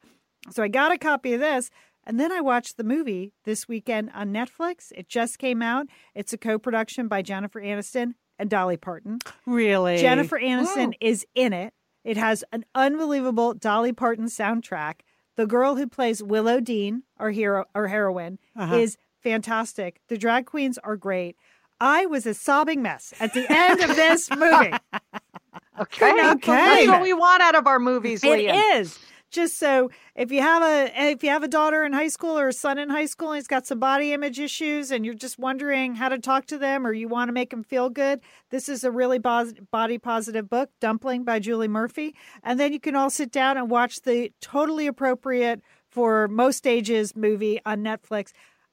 So 0.51 0.63
I 0.63 0.69
got 0.69 0.91
a 0.91 0.97
copy 0.97 1.33
of 1.33 1.39
this. 1.41 1.69
And 2.09 2.19
then 2.19 2.31
I 2.31 2.41
watched 2.41 2.75
the 2.77 2.83
movie 2.83 3.33
this 3.45 3.67
weekend 3.67 4.09
on 4.15 4.33
Netflix. 4.33 4.91
It 4.95 5.07
just 5.07 5.37
came 5.37 5.61
out. 5.61 5.85
It's 6.15 6.33
a 6.33 6.39
co 6.39 6.57
production 6.57 7.07
by 7.07 7.21
Jennifer 7.21 7.61
Aniston 7.61 8.15
and 8.39 8.49
Dolly 8.49 8.77
Parton. 8.77 9.19
really. 9.45 9.99
Jennifer 9.99 10.39
Aniston 10.39 10.93
is 10.99 11.23
in 11.35 11.53
it. 11.53 11.71
It 12.03 12.17
has 12.17 12.43
an 12.51 12.65
unbelievable 12.73 13.53
Dolly 13.53 13.93
Parton 13.93 14.25
soundtrack. 14.25 15.01
The 15.35 15.45
girl 15.45 15.75
who 15.75 15.85
plays 15.85 16.23
Willow 16.23 16.59
Dean, 16.59 17.03
our 17.17 17.29
hero, 17.29 17.65
our 17.75 17.87
heroine, 17.89 18.39
Uh-huh. 18.55 18.73
is 18.75 18.97
fantastic. 19.21 20.01
The 20.07 20.17
drag 20.17 20.47
queens 20.47 20.79
are 20.79 20.97
great. 20.97 21.35
I 21.79 22.07
was 22.07 22.25
a 22.25 22.33
sobbing 22.33 22.81
mess 22.81 23.13
at 23.19 23.35
the 23.35 23.45
end 23.53 23.81
of 23.81 23.95
this 23.95 24.31
movie. 24.31 24.73
okay. 25.79 26.11
not 26.13 26.41
That's 26.41 26.87
what 26.87 27.03
we 27.03 27.13
want 27.13 27.43
out 27.43 27.53
of 27.53 27.67
our 27.67 27.77
movies, 27.79 28.23
It 28.23 28.29
Lian. 28.39 28.55
is 28.79 28.97
just 29.29 29.57
so 29.57 29.89
if 30.15 30.31
you 30.31 30.41
have 30.41 30.63
a 30.63 31.11
if 31.11 31.23
you 31.23 31.29
have 31.29 31.43
a 31.43 31.47
daughter 31.47 31.83
in 31.83 31.93
high 31.93 32.07
school 32.07 32.37
or 32.37 32.47
a 32.47 32.53
son 32.53 32.77
in 32.77 32.89
high 32.89 33.05
school 33.05 33.29
and 33.31 33.37
he's 33.37 33.47
got 33.47 33.65
some 33.65 33.79
body 33.79 34.13
image 34.13 34.39
issues 34.39 34.91
and 34.91 35.05
you're 35.05 35.13
just 35.13 35.39
wondering 35.39 35.95
how 35.95 36.09
to 36.09 36.17
talk 36.17 36.45
to 36.45 36.57
them 36.57 36.85
or 36.85 36.93
you 36.93 37.07
want 37.07 37.29
to 37.29 37.33
make 37.33 37.49
them 37.51 37.63
feel 37.63 37.89
good, 37.89 38.19
this 38.49 38.69
is 38.69 38.83
a 38.83 38.91
really 38.91 39.19
body 39.19 39.97
positive 39.97 40.49
book, 40.49 40.69
Dumpling 40.79 41.23
by 41.23 41.39
Julie 41.39 41.67
Murphy, 41.67 42.15
and 42.43 42.59
then 42.59 42.73
you 42.73 42.79
can 42.79 42.95
all 42.95 43.09
sit 43.09 43.31
down 43.31 43.57
and 43.57 43.69
watch 43.69 44.01
the 44.01 44.31
totally 44.41 44.87
appropriate 44.87 45.61
for 45.89 46.27
most 46.27 46.67
ages 46.67 47.15
movie 47.15 47.59
on 47.65 47.83
Netflix. 47.83 48.31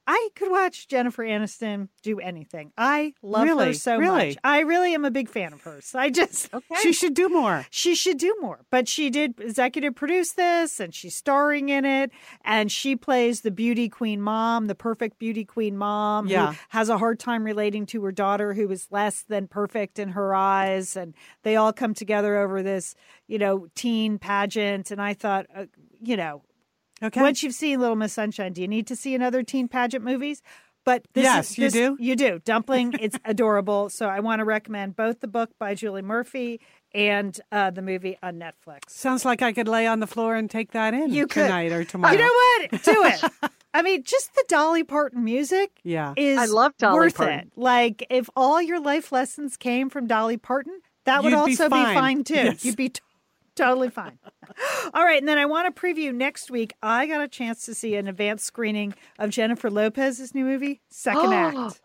I 0.09 0.29
could 0.35 0.49
watch 0.49 0.87
Jennifer 0.87 1.23
Aniston 1.23 1.89
do 2.01 2.19
anything. 2.19 2.71
I 2.77 3.13
love 3.21 3.45
her 3.47 3.73
so 3.73 3.97
Really? 3.97 4.29
much. 4.29 4.37
I 4.43 4.61
really 4.61 4.93
am 4.93 5.03
a 5.03 5.11
big 5.11 5.27
fan 5.27 5.51
of 5.51 5.61
hers. 5.63 5.93
I 5.93 6.09
just 6.09 6.49
She 6.81 6.93
should 6.93 7.13
do 7.13 7.27
more. 7.27 7.65
she 7.69 7.93
should 7.93 8.17
do 8.17 8.33
more. 8.39 8.61
But 8.71 8.87
she 8.87 9.09
did 9.09 9.39
executive 9.39 9.95
produce 9.95 10.31
this 10.31 10.79
and 10.79 10.95
she's 10.95 11.15
starring 11.15 11.67
in 11.67 11.83
it. 11.83 12.11
And 12.45 12.71
she 12.71 12.95
plays 12.95 13.41
the 13.41 13.51
beauty 13.51 13.89
queen 13.89 14.21
mom, 14.21 14.67
the 14.67 14.75
perfect 14.75 15.19
beauty 15.19 15.43
queen 15.43 15.77
mom 15.77 16.27
Yeah. 16.27 16.53
who 16.53 16.57
has 16.69 16.87
a 16.87 16.97
hard 16.97 17.19
time 17.19 17.43
relating 17.43 17.85
to 17.87 18.03
her 18.05 18.11
daughter 18.13 18.53
who 18.53 18.71
is 18.71 18.87
less 18.89 19.23
than 19.23 19.47
perfect 19.47 19.99
in 19.99 20.09
her 20.09 20.33
eyes. 20.33 20.95
And 20.95 21.13
they 21.43 21.57
all 21.57 21.73
come 21.73 21.93
together 21.93 22.37
over 22.37 22.63
this, 22.63 22.95
you 23.27 23.37
know, 23.37 23.67
teen 23.75 24.19
pageant. 24.19 24.89
And 24.89 25.01
I 25.01 25.13
thought, 25.13 25.47
uh, 25.53 25.65
you 26.01 26.15
know, 26.15 26.43
Okay. 27.03 27.21
once 27.21 27.43
you've 27.43 27.53
seen 27.53 27.79
Little 27.79 27.95
Miss 27.95 28.13
Sunshine, 28.13 28.53
do 28.53 28.61
you 28.61 28.67
need 28.67 28.87
to 28.87 28.95
see 28.95 29.13
another 29.15 29.43
teen 29.43 29.67
pageant 29.67 30.03
movies? 30.03 30.41
But 30.83 31.05
this 31.13 31.23
Yes, 31.23 31.51
is, 31.51 31.57
you 31.57 31.63
this- 31.65 31.73
do. 31.73 31.97
You 31.99 32.15
do. 32.15 32.39
Dumpling, 32.45 32.93
it's 32.99 33.17
adorable. 33.25 33.89
So 33.89 34.07
I 34.07 34.21
want 34.21 34.39
to 34.39 34.45
recommend 34.45 34.95
both 34.95 35.19
the 35.19 35.27
book 35.27 35.51
by 35.59 35.75
Julie 35.75 36.01
Murphy 36.01 36.61
and 36.93 37.39
uh, 37.51 37.71
the 37.71 37.81
movie 37.81 38.17
on 38.23 38.35
Netflix. 38.39 38.89
Sounds 38.89 39.25
like 39.25 39.41
I 39.41 39.51
could 39.51 39.67
lay 39.67 39.85
on 39.85 39.99
the 39.99 40.07
floor 40.07 40.35
and 40.35 40.49
take 40.49 40.71
that 40.71 40.93
in 40.93 41.11
You 41.11 41.27
could. 41.27 41.43
tonight 41.43 41.71
or 41.73 41.83
tomorrow. 41.83 42.13
You 42.13 42.19
know 42.19 42.31
what? 42.71 42.83
Do 42.83 43.03
it. 43.05 43.51
I 43.73 43.81
mean, 43.81 44.03
just 44.03 44.33
the 44.33 44.45
Dolly 44.47 44.83
Parton 44.85 45.23
music 45.25 45.71
Yeah. 45.83 46.13
is 46.15 46.37
I 46.39 46.45
love 46.45 46.71
Dolly 46.77 46.95
worth 46.99 47.17
Parton. 47.17 47.39
it. 47.39 47.51
Like 47.57 48.07
if 48.09 48.29
all 48.35 48.61
your 48.61 48.79
life 48.79 49.11
lessons 49.11 49.57
came 49.57 49.89
from 49.89 50.07
Dolly 50.07 50.37
Parton, 50.37 50.79
that 51.03 51.21
would 51.21 51.31
You'd 51.31 51.45
be 51.45 51.51
also 51.51 51.65
be 51.65 51.69
fine. 51.75 51.95
fine, 51.95 52.23
too. 52.23 52.33
Yes. 52.33 52.65
You'd 52.65 52.75
be 52.77 52.89
t- 52.89 53.01
totally 53.57 53.89
fine. 53.89 54.17
all 54.93 55.03
right, 55.03 55.19
and 55.19 55.27
then 55.27 55.37
I 55.37 55.45
want 55.45 55.73
to 55.75 55.81
preview 55.81 56.13
next 56.13 56.49
week. 56.49 56.73
I 56.81 57.05
got 57.07 57.21
a 57.21 57.27
chance 57.27 57.65
to 57.65 57.73
see 57.75 57.95
an 57.95 58.07
advanced 58.07 58.45
screening 58.45 58.93
of 59.19 59.29
Jennifer 59.31 59.69
Lopez's 59.69 60.33
new 60.33 60.45
movie, 60.45 60.81
Second 60.89 61.33
oh. 61.33 61.33
Act. 61.33 61.81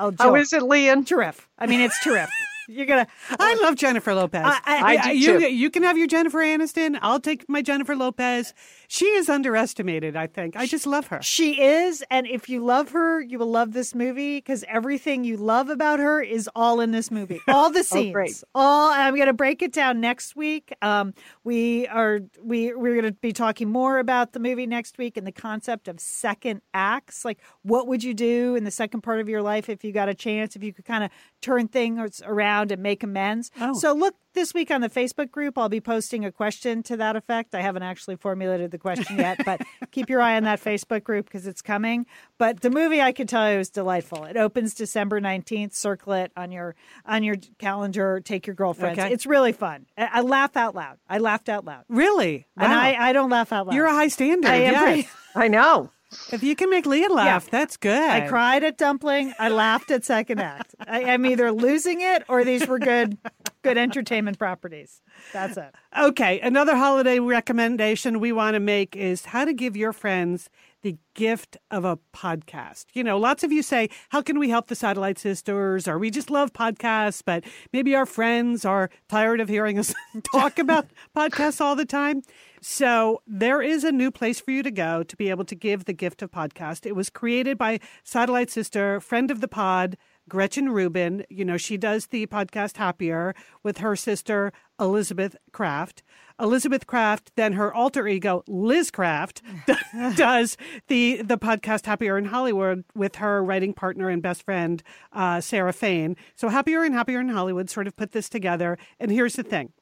Oh, 0.00 0.12
How 0.18 0.24
Jill, 0.26 0.34
is 0.34 0.52
it, 0.52 0.62
Lian? 0.64 1.04
terrific. 1.06 1.44
I 1.58 1.66
mean, 1.66 1.80
it's 1.80 2.02
terrific. 2.02 2.34
You're 2.66 2.86
gonna. 2.86 3.06
I 3.38 3.54
love 3.62 3.76
Jennifer 3.76 4.14
Lopez. 4.14 4.42
I- 4.44 4.60
I- 4.64 4.96
I 4.96 5.12
do 5.12 5.18
you, 5.18 5.38
too. 5.38 5.52
you 5.52 5.70
can 5.70 5.82
have 5.82 5.96
your 5.98 6.06
Jennifer 6.06 6.38
Aniston. 6.38 6.98
I'll 7.02 7.20
take 7.20 7.46
my 7.48 7.60
Jennifer 7.62 7.94
Lopez. 7.94 8.54
She 8.94 9.06
is 9.06 9.28
underestimated, 9.28 10.14
I 10.14 10.28
think. 10.28 10.54
I 10.54 10.66
just 10.66 10.86
love 10.86 11.08
her. 11.08 11.20
She 11.20 11.60
is, 11.60 12.04
and 12.12 12.28
if 12.28 12.48
you 12.48 12.64
love 12.64 12.90
her, 12.90 13.20
you 13.20 13.40
will 13.40 13.50
love 13.50 13.72
this 13.72 13.92
movie 13.92 14.36
because 14.36 14.64
everything 14.68 15.24
you 15.24 15.36
love 15.36 15.68
about 15.68 15.98
her 15.98 16.22
is 16.22 16.48
all 16.54 16.80
in 16.80 16.92
this 16.92 17.10
movie. 17.10 17.40
All 17.48 17.72
the 17.72 17.82
scenes, 17.82 18.12
great. 18.12 18.44
all. 18.54 18.90
I'm 18.92 19.16
going 19.16 19.26
to 19.26 19.32
break 19.32 19.62
it 19.62 19.72
down 19.72 20.00
next 20.00 20.36
week. 20.36 20.72
Um, 20.80 21.12
we 21.42 21.88
are 21.88 22.20
we 22.40 22.72
we're 22.72 22.94
going 22.94 23.12
to 23.12 23.18
be 23.20 23.32
talking 23.32 23.68
more 23.68 23.98
about 23.98 24.32
the 24.32 24.38
movie 24.38 24.66
next 24.66 24.96
week 24.96 25.16
and 25.16 25.26
the 25.26 25.32
concept 25.32 25.88
of 25.88 25.98
second 25.98 26.60
acts. 26.72 27.24
Like, 27.24 27.40
what 27.62 27.88
would 27.88 28.04
you 28.04 28.14
do 28.14 28.54
in 28.54 28.62
the 28.62 28.70
second 28.70 29.00
part 29.00 29.18
of 29.18 29.28
your 29.28 29.42
life 29.42 29.68
if 29.68 29.82
you 29.82 29.90
got 29.90 30.08
a 30.08 30.14
chance? 30.14 30.54
If 30.54 30.62
you 30.62 30.72
could 30.72 30.84
kind 30.84 31.02
of 31.02 31.10
turn 31.42 31.66
things 31.66 32.22
around 32.24 32.70
and 32.70 32.80
make 32.80 33.02
amends. 33.02 33.50
Oh. 33.60 33.74
So 33.74 33.92
look 33.92 34.14
this 34.34 34.52
week 34.52 34.70
on 34.70 34.80
the 34.80 34.90
Facebook 34.90 35.30
group. 35.30 35.56
I'll 35.56 35.68
be 35.68 35.80
posting 35.80 36.24
a 36.24 36.32
question 36.32 36.82
to 36.84 36.96
that 36.98 37.16
effect. 37.16 37.54
I 37.54 37.60
haven't 37.60 37.82
actually 37.84 38.16
formulated 38.16 38.70
the 38.70 38.78
question 38.78 39.18
yet, 39.18 39.44
but 39.44 39.60
keep 39.90 40.10
your 40.10 40.20
eye 40.20 40.36
on 40.36 40.44
that 40.44 40.62
Facebook 40.62 41.04
group 41.04 41.26
because 41.26 41.46
it's 41.46 41.62
coming. 41.62 42.06
But 42.38 42.60
the 42.60 42.70
movie, 42.70 43.00
I 43.00 43.12
can 43.12 43.26
tell 43.26 43.50
you, 43.52 43.58
is 43.58 43.70
delightful. 43.70 44.24
It 44.24 44.36
opens 44.36 44.74
December 44.74 45.20
nineteenth. 45.20 45.74
Circle 45.74 46.12
it 46.14 46.32
on 46.36 46.52
your 46.52 46.74
on 47.06 47.22
your 47.22 47.36
calendar. 47.58 48.20
Take 48.20 48.46
your 48.46 48.54
girlfriends. 48.54 48.98
Okay. 48.98 49.12
It's 49.12 49.26
really 49.26 49.52
fun. 49.52 49.86
I, 49.96 50.10
I 50.14 50.20
laugh 50.20 50.56
out 50.56 50.74
loud. 50.74 50.98
I 51.08 51.18
laughed 51.18 51.48
out 51.48 51.64
loud, 51.64 51.84
Really? 51.88 52.46
and 52.56 52.72
I 52.72 52.94
I 53.08 53.12
don't 53.12 53.30
laugh 53.30 53.52
out 53.52 53.66
loud. 53.66 53.74
You're 53.74 53.86
a 53.86 53.92
high 53.94 54.08
standard. 54.08 54.50
I 54.50 54.56
am 54.56 54.72
yes. 54.72 54.82
pretty- 54.82 55.08
I 55.34 55.48
know. 55.48 55.90
If 56.32 56.42
you 56.42 56.54
can 56.54 56.70
make 56.70 56.86
Leah 56.86 57.08
laugh, 57.08 57.50
that's 57.50 57.76
good. 57.76 58.10
I 58.10 58.28
cried 58.28 58.62
at 58.64 58.78
Dumpling. 58.78 59.34
I 59.38 59.48
laughed 59.48 59.90
at 59.90 60.04
Second 60.04 60.40
Act. 60.40 60.74
I, 60.86 61.04
I'm 61.04 61.26
either 61.26 61.50
losing 61.52 62.00
it 62.00 62.24
or 62.28 62.44
these 62.44 62.66
were 62.66 62.78
good, 62.78 63.18
good 63.64 63.78
entertainment 63.78 64.38
properties. 64.38 65.02
That's 65.32 65.56
it. 65.56 65.74
Okay, 65.98 66.38
another 66.40 66.76
holiday 66.76 67.18
recommendation 67.18 68.20
we 68.20 68.30
want 68.30 68.54
to 68.54 68.60
make 68.60 68.94
is 68.94 69.24
how 69.26 69.44
to 69.44 69.52
give 69.52 69.76
your 69.76 69.92
friends 69.92 70.48
the 70.82 70.98
gift 71.14 71.56
of 71.70 71.84
a 71.84 71.98
podcast. 72.14 72.84
You 72.92 73.02
know, 73.02 73.16
lots 73.16 73.42
of 73.42 73.50
you 73.50 73.62
say, 73.62 73.88
How 74.10 74.20
can 74.20 74.38
we 74.38 74.50
help 74.50 74.66
the 74.68 74.74
Satellite 74.74 75.18
Sisters? 75.18 75.88
Or 75.88 75.98
we 75.98 76.10
just 76.10 76.30
love 76.30 76.52
podcasts, 76.52 77.22
but 77.24 77.42
maybe 77.72 77.94
our 77.94 78.04
friends 78.04 78.66
are 78.66 78.90
tired 79.08 79.40
of 79.40 79.48
hearing 79.48 79.78
us 79.78 79.94
talk 80.32 80.58
about 80.58 80.86
podcasts 81.16 81.60
all 81.60 81.74
the 81.74 81.86
time. 81.86 82.22
So 82.60 83.22
there 83.26 83.62
is 83.62 83.82
a 83.82 83.92
new 83.92 84.10
place 84.10 84.40
for 84.40 84.50
you 84.50 84.62
to 84.62 84.70
go 84.70 85.02
to 85.02 85.16
be 85.16 85.30
able 85.30 85.44
to 85.46 85.54
give 85.54 85.86
the 85.86 85.92
gift 85.94 86.20
of 86.22 86.30
podcast. 86.30 86.84
It 86.84 86.94
was 86.94 87.08
created 87.08 87.56
by 87.56 87.80
Satellite 88.04 88.50
Sister, 88.50 89.00
friend 89.00 89.30
of 89.30 89.40
the 89.40 89.48
pod, 89.48 89.96
Gretchen 90.28 90.70
Rubin. 90.70 91.24
You 91.28 91.44
know, 91.44 91.56
she 91.56 91.76
does 91.76 92.06
the 92.06 92.26
podcast 92.26 92.76
Happier 92.76 93.34
with 93.62 93.78
her 93.78 93.96
sister, 93.96 94.52
Elizabeth 94.78 95.36
Craft. 95.52 96.02
Elizabeth 96.40 96.86
Craft, 96.86 97.32
then 97.36 97.52
her 97.52 97.72
alter 97.72 98.08
ego, 98.08 98.42
Liz 98.48 98.90
Craft, 98.90 99.42
does 100.16 100.56
the, 100.88 101.22
the 101.22 101.38
podcast 101.38 101.86
Happier 101.86 102.18
in 102.18 102.24
Hollywood 102.26 102.84
with 102.94 103.16
her 103.16 103.42
writing 103.42 103.72
partner 103.72 104.08
and 104.08 104.20
best 104.20 104.42
friend, 104.42 104.82
uh, 105.12 105.40
Sarah 105.40 105.72
Fain. 105.72 106.16
So 106.34 106.48
Happier 106.48 106.82
and 106.82 106.94
Happier 106.94 107.20
in 107.20 107.28
Hollywood 107.28 107.70
sort 107.70 107.86
of 107.86 107.96
put 107.96 108.12
this 108.12 108.28
together. 108.28 108.78
And 108.98 109.10
here's 109.10 109.36
the 109.36 109.44
thing 109.44 109.72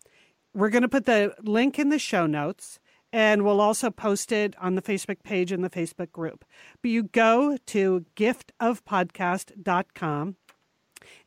we're 0.55 0.69
going 0.69 0.83
to 0.83 0.89
put 0.89 1.07
the 1.07 1.35
link 1.43 1.79
in 1.79 1.89
the 1.89 1.99
show 1.99 2.27
notes 2.27 2.79
and 3.13 3.45
we'll 3.45 3.61
also 3.61 3.91
post 3.91 4.33
it 4.33 4.57
on 4.61 4.75
the 4.75 4.83
Facebook 4.83 5.23
page 5.23 5.53
and 5.53 5.63
the 5.63 5.71
Facebook 5.71 6.11
group. 6.13 6.45
But 6.81 6.91
you 6.91 7.05
go 7.05 7.57
to 7.67 8.05
giftofpodcast.com 8.17 10.37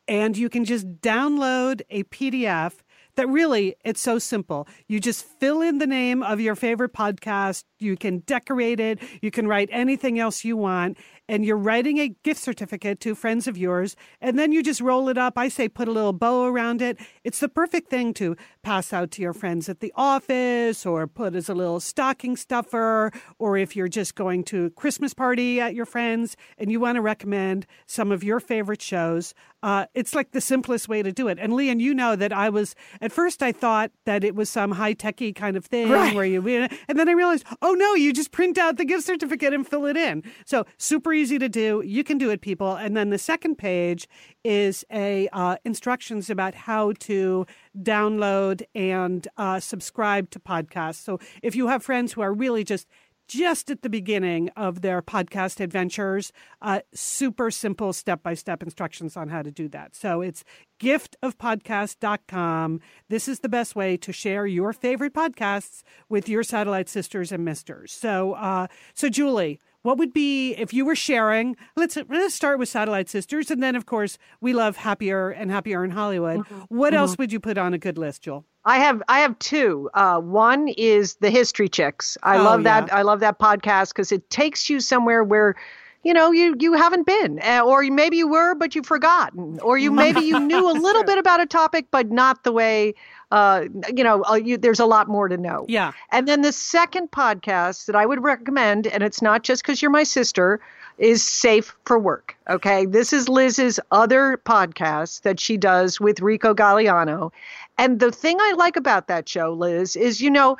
and 0.08 0.36
you 0.36 0.48
can 0.48 0.64
just 0.64 1.00
download 1.00 1.82
a 1.90 2.02
PDF 2.04 2.74
that 3.16 3.28
really 3.28 3.74
it's 3.84 4.00
so 4.00 4.18
simple. 4.18 4.68
You 4.88 5.00
just 5.00 5.24
fill 5.24 5.62
in 5.62 5.78
the 5.78 5.86
name 5.86 6.22
of 6.22 6.40
your 6.40 6.54
favorite 6.54 6.92
podcast, 6.92 7.64
you 7.78 7.96
can 7.96 8.18
decorate 8.20 8.78
it, 8.78 9.00
you 9.22 9.30
can 9.30 9.48
write 9.48 9.68
anything 9.72 10.18
else 10.18 10.44
you 10.44 10.56
want, 10.56 10.98
and 11.28 11.44
you're 11.44 11.56
writing 11.56 11.98
a 11.98 12.08
gift 12.22 12.40
certificate 12.40 13.00
to 13.00 13.14
friends 13.14 13.46
of 13.46 13.56
yours, 13.58 13.96
and 14.20 14.38
then 14.38 14.52
you 14.52 14.62
just 14.62 14.80
roll 14.80 15.08
it 15.08 15.18
up. 15.18 15.36
I 15.36 15.48
say 15.48 15.68
put 15.68 15.88
a 15.88 15.92
little 15.92 16.12
bow 16.12 16.44
around 16.44 16.80
it. 16.82 16.98
It's 17.24 17.40
the 17.40 17.48
perfect 17.48 17.90
thing 17.90 18.14
to 18.14 18.36
pass 18.62 18.92
out 18.92 19.10
to 19.12 19.22
your 19.22 19.32
friends 19.32 19.68
at 19.68 19.80
the 19.80 19.92
office 19.96 20.84
or 20.86 21.06
put 21.06 21.34
as 21.34 21.48
a 21.48 21.54
little 21.54 21.80
stocking 21.80 22.36
stuffer, 22.36 23.10
or 23.38 23.56
if 23.56 23.74
you're 23.76 23.88
just 23.88 24.14
going 24.14 24.44
to 24.44 24.66
a 24.66 24.70
Christmas 24.70 25.14
party 25.14 25.60
at 25.60 25.74
your 25.74 25.86
friends 25.86 26.36
and 26.58 26.70
you 26.70 26.80
want 26.80 26.96
to 26.96 27.02
recommend 27.02 27.66
some 27.86 28.12
of 28.12 28.22
your 28.24 28.40
favorite 28.40 28.82
shows. 28.82 29.34
Uh, 29.62 29.86
it's 29.94 30.14
like 30.14 30.30
the 30.30 30.40
simplest 30.40 30.88
way 30.88 31.02
to 31.02 31.10
do 31.10 31.26
it. 31.28 31.38
And 31.40 31.52
Lian, 31.54 31.80
you 31.80 31.92
know 31.92 32.14
that 32.14 32.32
I 32.32 32.48
was 32.50 32.74
at 33.00 33.10
first 33.10 33.42
I 33.42 33.50
thought 33.52 33.90
that 34.04 34.22
it 34.22 34.34
was 34.34 34.48
some 34.48 34.72
high 34.72 34.92
techy 34.92 35.32
kind 35.32 35.56
of 35.56 35.64
thing 35.64 35.88
Right. 35.90 36.14
where 36.14 36.24
you 36.24 36.46
and 36.46 36.98
then 36.98 37.08
I 37.08 37.12
realized, 37.12 37.44
oh 37.62 37.72
no, 37.72 37.94
you 37.94 38.12
just 38.12 38.30
print 38.30 38.58
out 38.58 38.76
the 38.76 38.84
gift 38.84 39.04
certificate 39.06 39.52
and 39.52 39.66
fill 39.66 39.86
it 39.86 39.96
in. 39.96 40.22
So 40.44 40.66
super 40.76 41.12
easy 41.16 41.38
to 41.38 41.48
do. 41.48 41.82
You 41.84 42.04
can 42.04 42.18
do 42.18 42.30
it, 42.30 42.40
people. 42.40 42.74
And 42.74 42.96
then 42.96 43.10
the 43.10 43.18
second 43.18 43.56
page 43.56 44.08
is 44.44 44.84
a 44.92 45.28
uh, 45.32 45.56
instructions 45.64 46.30
about 46.30 46.54
how 46.54 46.92
to 47.00 47.46
download 47.82 48.62
and 48.74 49.26
uh, 49.36 49.60
subscribe 49.60 50.30
to 50.30 50.40
podcasts. 50.40 51.02
So 51.02 51.18
if 51.42 51.56
you 51.56 51.68
have 51.68 51.82
friends 51.82 52.12
who 52.12 52.20
are 52.20 52.32
really 52.32 52.64
just 52.64 52.86
just 53.28 53.70
at 53.70 53.82
the 53.82 53.88
beginning 53.88 54.48
of 54.50 54.82
their 54.82 55.00
podcast 55.02 55.58
adventures. 55.60 56.32
Uh, 56.62 56.78
super 56.94 57.50
simple 57.50 57.92
step 57.92 58.22
by 58.22 58.34
step 58.34 58.62
instructions 58.62 59.16
on 59.16 59.28
how 59.28 59.42
to 59.42 59.50
do 59.50 59.66
that. 59.68 59.96
So 59.96 60.20
it's 60.20 60.44
giftofpodcast.com. 60.80 62.80
This 63.08 63.26
is 63.28 63.40
the 63.40 63.48
best 63.48 63.74
way 63.74 63.96
to 63.96 64.12
share 64.12 64.46
your 64.46 64.72
favorite 64.72 65.14
podcasts 65.14 65.82
with 66.08 66.28
your 66.28 66.44
satellite 66.44 66.88
sisters 66.88 67.32
and 67.32 67.44
misters. 67.44 67.90
So, 67.92 68.34
uh, 68.34 68.68
so 68.94 69.08
Julie, 69.08 69.58
what 69.86 69.98
would 69.98 70.12
be 70.12 70.52
if 70.54 70.74
you 70.74 70.84
were 70.84 70.96
sharing? 70.96 71.56
Let's 71.76 71.96
let's 72.08 72.34
start 72.34 72.58
with 72.58 72.68
Satellite 72.68 73.08
Sisters, 73.08 73.50
and 73.52 73.62
then 73.62 73.76
of 73.76 73.86
course 73.86 74.18
we 74.40 74.52
love 74.52 74.76
Happier 74.76 75.30
and 75.30 75.48
Happier 75.50 75.84
in 75.84 75.92
Hollywood. 75.92 76.40
What 76.68 76.92
else 76.92 77.16
would 77.18 77.30
you 77.32 77.38
put 77.38 77.56
on 77.56 77.72
a 77.72 77.78
good 77.78 77.96
list, 77.96 78.22
Jewel? 78.22 78.44
I 78.64 78.78
have 78.78 79.00
I 79.08 79.20
have 79.20 79.38
two. 79.38 79.88
Uh, 79.94 80.18
one 80.20 80.66
is 80.68 81.14
the 81.16 81.30
History 81.30 81.68
Chicks. 81.68 82.18
I 82.24 82.38
Oh, 82.38 82.42
love 82.42 82.64
that. 82.64 82.88
yeah. 82.88 82.96
I 82.96 83.02
love 83.02 83.20
that 83.20 83.38
podcast 83.38 83.90
because 83.90 84.10
it 84.10 84.28
takes 84.28 84.68
you 84.68 84.80
somewhere 84.80 85.22
where, 85.22 85.54
you 86.02 86.12
know, 86.12 86.32
you 86.32 86.56
you 86.58 86.72
haven't 86.72 87.06
been, 87.06 87.38
uh, 87.44 87.60
or 87.64 87.82
maybe 87.84 88.16
you 88.16 88.26
were 88.26 88.56
but 88.56 88.74
you've 88.74 88.86
forgotten, 88.86 89.60
or 89.62 89.78
you 89.78 89.92
maybe 90.04 90.20
you 90.20 90.40
knew 90.40 90.68
a 90.68 90.74
little 90.86 91.04
bit 91.04 91.16
about 91.18 91.40
a 91.40 91.46
topic 91.46 91.86
but 91.92 92.10
not 92.10 92.42
the 92.42 92.50
way. 92.50 92.92
Uh, 93.30 93.64
you 93.94 94.04
know, 94.04 94.22
uh, 94.24 94.34
you, 94.34 94.56
there's 94.56 94.80
a 94.80 94.86
lot 94.86 95.08
more 95.08 95.26
to 95.28 95.36
know. 95.36 95.66
Yeah. 95.68 95.92
And 96.12 96.28
then 96.28 96.42
the 96.42 96.52
second 96.52 97.10
podcast 97.10 97.86
that 97.86 97.96
I 97.96 98.06
would 98.06 98.22
recommend, 98.22 98.86
and 98.86 99.02
it's 99.02 99.20
not 99.20 99.42
just 99.42 99.62
because 99.62 99.82
you're 99.82 99.90
my 99.90 100.04
sister, 100.04 100.60
is 100.98 101.24
Safe 101.24 101.76
for 101.84 101.98
Work. 101.98 102.36
Okay. 102.48 102.86
This 102.86 103.12
is 103.12 103.28
Liz's 103.28 103.80
other 103.90 104.40
podcast 104.44 105.22
that 105.22 105.40
she 105.40 105.56
does 105.56 106.00
with 106.00 106.20
Rico 106.20 106.54
Gagliano. 106.54 107.32
And 107.78 108.00
the 108.00 108.12
thing 108.12 108.38
I 108.40 108.52
like 108.56 108.76
about 108.76 109.08
that 109.08 109.28
show, 109.28 109.52
Liz, 109.52 109.96
is, 109.96 110.22
you 110.22 110.30
know, 110.30 110.56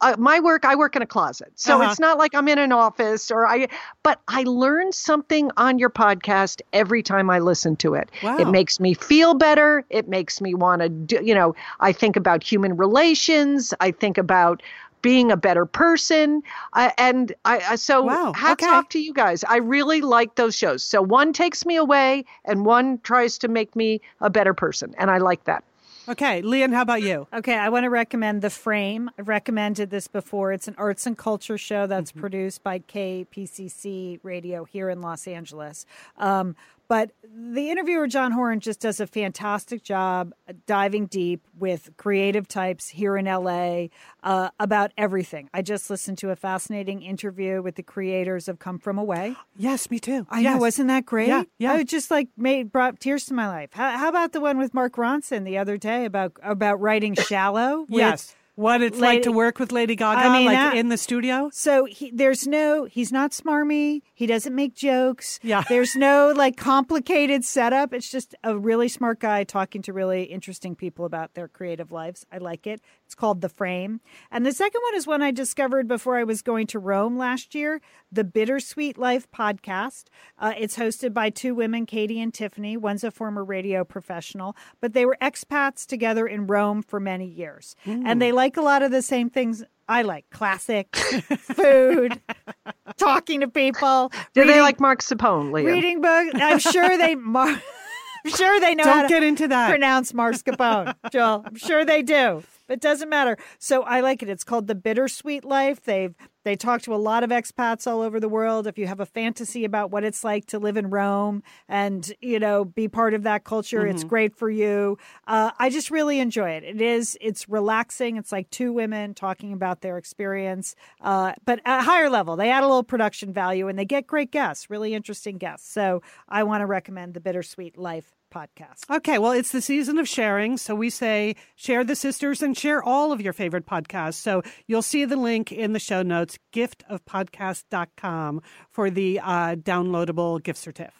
uh, 0.00 0.16
my 0.18 0.40
work, 0.40 0.64
I 0.64 0.74
work 0.74 0.96
in 0.96 1.02
a 1.02 1.06
closet. 1.06 1.52
So 1.54 1.80
Uh-huh. 1.80 1.90
it's 1.90 2.00
not 2.00 2.18
like 2.18 2.34
I'm 2.34 2.48
in 2.48 2.58
an 2.58 2.72
office 2.72 3.30
or 3.30 3.46
I, 3.46 3.68
but 4.02 4.20
I 4.28 4.42
learn 4.44 4.92
something 4.92 5.50
on 5.56 5.78
your 5.78 5.90
podcast 5.90 6.60
every 6.72 7.02
time 7.02 7.30
I 7.30 7.38
listen 7.38 7.76
to 7.76 7.94
it. 7.94 8.10
Wow. 8.22 8.36
It 8.38 8.48
makes 8.48 8.78
me 8.80 8.94
feel 8.94 9.34
better. 9.34 9.84
It 9.90 10.08
makes 10.08 10.40
me 10.40 10.54
want 10.54 10.82
to 10.82 10.88
do, 10.88 11.20
you 11.22 11.34
know, 11.34 11.54
I 11.80 11.92
think 11.92 12.16
about 12.16 12.42
human 12.42 12.76
relations. 12.76 13.72
I 13.80 13.90
think 13.90 14.18
about 14.18 14.62
being 15.02 15.32
a 15.32 15.36
better 15.36 15.64
person. 15.64 16.42
I, 16.74 16.92
and 16.98 17.32
I, 17.46 17.60
I 17.70 17.76
so 17.76 18.02
Wow, 18.02 18.32
hats 18.34 18.62
okay. 18.62 18.66
off 18.66 18.90
to 18.90 18.98
you 19.00 19.14
guys. 19.14 19.44
I 19.44 19.56
really 19.56 20.02
like 20.02 20.34
those 20.34 20.54
shows. 20.54 20.84
So 20.84 21.00
one 21.00 21.32
takes 21.32 21.64
me 21.64 21.76
away 21.76 22.26
and 22.44 22.66
one 22.66 22.98
tries 23.02 23.38
to 23.38 23.48
make 23.48 23.74
me 23.74 24.02
a 24.20 24.28
better 24.28 24.52
person. 24.52 24.94
And 24.98 25.10
I 25.10 25.16
like 25.18 25.44
that. 25.44 25.64
Okay, 26.08 26.42
Lian, 26.42 26.72
how 26.72 26.82
about 26.82 27.02
you? 27.02 27.28
Okay, 27.32 27.54
I 27.54 27.68
want 27.68 27.84
to 27.84 27.90
recommend 27.90 28.42
The 28.42 28.50
Frame. 28.50 29.10
I've 29.18 29.28
recommended 29.28 29.90
this 29.90 30.08
before. 30.08 30.52
It's 30.52 30.66
an 30.66 30.74
arts 30.78 31.06
and 31.06 31.16
culture 31.16 31.58
show 31.58 31.86
that's 31.86 32.10
produced 32.10 32.62
by 32.62 32.78
KPCC 32.80 34.18
Radio 34.22 34.64
here 34.64 34.88
in 34.88 35.02
Los 35.02 35.28
Angeles. 35.28 35.86
Um, 36.16 36.56
But 36.90 37.12
the 37.22 37.70
interviewer, 37.70 38.08
John 38.08 38.32
Horn, 38.32 38.58
just 38.58 38.80
does 38.80 38.98
a 38.98 39.06
fantastic 39.06 39.84
job 39.84 40.32
diving 40.66 41.06
deep 41.06 41.46
with 41.56 41.90
creative 41.96 42.48
types 42.48 42.88
here 42.88 43.16
in 43.16 43.26
LA 43.26 43.86
uh, 44.24 44.50
about 44.58 44.90
everything. 44.98 45.48
I 45.54 45.62
just 45.62 45.88
listened 45.88 46.18
to 46.18 46.30
a 46.30 46.36
fascinating 46.36 47.02
interview 47.02 47.62
with 47.62 47.76
the 47.76 47.84
creators 47.84 48.48
of 48.48 48.58
Come 48.58 48.80
From 48.80 48.98
Away. 48.98 49.36
Yes, 49.56 49.88
me 49.88 50.00
too. 50.00 50.26
I 50.30 50.40
yes. 50.40 50.54
know, 50.54 50.60
wasn't 50.60 50.88
that 50.88 51.06
great? 51.06 51.28
Yeah, 51.28 51.44
yeah. 51.58 51.76
it 51.78 51.86
just 51.86 52.10
like 52.10 52.26
made 52.36 52.72
brought 52.72 52.98
tears 52.98 53.24
to 53.26 53.34
my 53.34 53.46
life. 53.46 53.70
How, 53.72 53.96
how 53.96 54.08
about 54.08 54.32
the 54.32 54.40
one 54.40 54.58
with 54.58 54.74
Mark 54.74 54.96
Ronson 54.96 55.44
the 55.44 55.58
other 55.58 55.76
day 55.76 56.06
about 56.06 56.32
about 56.42 56.80
writing 56.80 57.14
"Shallow"? 57.14 57.82
with- 57.82 57.90
Yes. 57.90 58.34
What 58.60 58.82
it's 58.82 58.98
like 58.98 59.22
to 59.22 59.32
work 59.32 59.58
with 59.58 59.72
Lady 59.72 59.96
Gaga, 59.96 60.20
I 60.20 60.38
mean, 60.38 60.44
like 60.44 60.74
in 60.74 60.90
the 60.90 60.98
studio. 60.98 61.48
So 61.50 61.86
he, 61.86 62.10
there's 62.10 62.46
no, 62.46 62.84
he's 62.84 63.10
not 63.10 63.30
smarmy. 63.30 64.02
He 64.12 64.26
doesn't 64.26 64.54
make 64.54 64.74
jokes. 64.74 65.40
Yeah. 65.42 65.64
There's 65.66 65.96
no 65.96 66.34
like 66.36 66.58
complicated 66.58 67.42
setup. 67.46 67.94
It's 67.94 68.10
just 68.10 68.34
a 68.44 68.58
really 68.58 68.88
smart 68.88 69.18
guy 69.18 69.44
talking 69.44 69.80
to 69.82 69.94
really 69.94 70.24
interesting 70.24 70.74
people 70.76 71.06
about 71.06 71.32
their 71.32 71.48
creative 71.48 71.90
lives. 71.90 72.26
I 72.30 72.36
like 72.36 72.66
it. 72.66 72.82
It's 73.06 73.14
called 73.14 73.40
The 73.40 73.48
Frame. 73.48 74.02
And 74.30 74.44
the 74.44 74.52
second 74.52 74.82
one 74.84 74.94
is 74.94 75.06
one 75.06 75.22
I 75.22 75.30
discovered 75.30 75.88
before 75.88 76.18
I 76.18 76.24
was 76.24 76.42
going 76.42 76.66
to 76.68 76.78
Rome 76.78 77.16
last 77.16 77.54
year 77.54 77.80
the 78.12 78.24
Bittersweet 78.24 78.98
Life 78.98 79.30
podcast. 79.30 80.06
Uh, 80.38 80.52
it's 80.58 80.76
hosted 80.76 81.14
by 81.14 81.30
two 81.30 81.54
women, 81.54 81.86
Katie 81.86 82.20
and 82.20 82.34
Tiffany. 82.34 82.76
One's 82.76 83.04
a 83.04 83.10
former 83.10 83.44
radio 83.44 83.84
professional, 83.84 84.56
but 84.80 84.92
they 84.92 85.06
were 85.06 85.16
expats 85.22 85.86
together 85.86 86.26
in 86.26 86.46
Rome 86.46 86.82
for 86.82 86.98
many 86.98 87.26
years. 87.26 87.76
And 87.86 88.20
they 88.20 88.32
like 88.32 88.49
a 88.56 88.62
lot 88.62 88.82
of 88.82 88.90
the 88.90 89.02
same 89.02 89.30
things 89.30 89.62
I 89.88 90.02
like 90.02 90.24
classic 90.30 90.94
food, 90.96 92.20
talking 92.96 93.40
to 93.40 93.48
people. 93.48 94.12
Do 94.34 94.44
they 94.44 94.60
like 94.60 94.78
Mark 94.78 95.02
Sapone, 95.02 95.52
Leah? 95.52 95.66
reading 95.66 96.00
books? 96.00 96.30
I'm 96.34 96.58
sure 96.58 96.96
they. 96.96 97.14
Mar- 97.16 97.60
I'm 98.24 98.30
sure 98.32 98.60
they 98.60 98.74
know 98.74 98.84
Don't 98.84 99.02
to 99.04 99.08
get 99.08 99.22
into 99.22 99.48
that. 99.48 99.70
pronounce 99.70 100.12
Mark 100.12 100.34
Marscapone, 100.34 100.94
Joel. 101.10 101.42
I'm 101.46 101.56
sure 101.56 101.84
they 101.86 102.02
do. 102.02 102.42
But 102.70 102.74
it 102.74 102.82
doesn't 102.82 103.08
matter. 103.08 103.36
So 103.58 103.82
I 103.82 103.98
like 103.98 104.22
it. 104.22 104.28
It's 104.28 104.44
called 104.44 104.68
The 104.68 104.76
Bittersweet 104.76 105.44
Life. 105.44 105.82
They've 105.82 106.14
they 106.44 106.54
talk 106.54 106.82
to 106.82 106.94
a 106.94 106.96
lot 106.96 107.24
of 107.24 107.30
expats 107.30 107.90
all 107.90 108.00
over 108.00 108.20
the 108.20 108.28
world. 108.28 108.68
If 108.68 108.78
you 108.78 108.86
have 108.86 109.00
a 109.00 109.06
fantasy 109.06 109.64
about 109.64 109.90
what 109.90 110.04
it's 110.04 110.22
like 110.22 110.46
to 110.46 110.60
live 110.60 110.76
in 110.76 110.88
Rome 110.88 111.42
and 111.68 112.12
you 112.20 112.38
know 112.38 112.64
be 112.64 112.86
part 112.86 113.12
of 113.12 113.24
that 113.24 113.42
culture, 113.42 113.84
it's 113.84 114.04
great 114.04 114.36
for 114.36 114.48
you. 114.48 114.98
Uh, 115.26 115.50
I 115.58 115.68
just 115.68 115.90
really 115.90 116.20
enjoy 116.20 116.50
it. 116.50 116.62
It 116.62 116.80
is 116.80 117.18
it's 117.20 117.48
relaxing. 117.48 118.16
It's 118.16 118.30
like 118.30 118.48
two 118.50 118.72
women 118.72 119.14
talking 119.14 119.52
about 119.52 119.80
their 119.80 119.98
experience, 119.98 120.76
uh, 121.00 121.32
but 121.44 121.58
at 121.64 121.80
a 121.80 121.82
higher 121.82 122.08
level. 122.08 122.36
They 122.36 122.50
add 122.50 122.62
a 122.62 122.68
little 122.68 122.84
production 122.84 123.32
value 123.32 123.66
and 123.66 123.76
they 123.76 123.84
get 123.84 124.06
great 124.06 124.30
guests, 124.30 124.70
really 124.70 124.94
interesting 124.94 125.38
guests. 125.38 125.68
So 125.68 126.02
I 126.28 126.44
want 126.44 126.60
to 126.60 126.66
recommend 126.66 127.14
the 127.14 127.20
Bittersweet 127.20 127.76
Life 127.76 128.19
podcast. 128.30 128.88
Okay, 128.90 129.18
well, 129.18 129.32
it's 129.32 129.52
the 129.52 129.60
season 129.60 129.98
of 129.98 130.08
sharing. 130.08 130.56
So 130.56 130.74
we 130.74 130.90
say 130.90 131.36
share 131.56 131.84
the 131.84 131.96
sisters 131.96 132.42
and 132.42 132.56
share 132.56 132.82
all 132.82 133.12
of 133.12 133.20
your 133.20 133.32
favorite 133.32 133.66
podcasts. 133.66 134.14
So 134.14 134.42
you'll 134.66 134.82
see 134.82 135.04
the 135.04 135.16
link 135.16 135.52
in 135.52 135.72
the 135.72 135.78
show 135.78 136.02
notes, 136.02 136.38
giftofpodcast.com 136.52 138.42
for 138.70 138.90
the 138.90 139.20
uh, 139.20 139.56
downloadable 139.56 140.42
gift 140.42 140.58
certificate. 140.58 140.94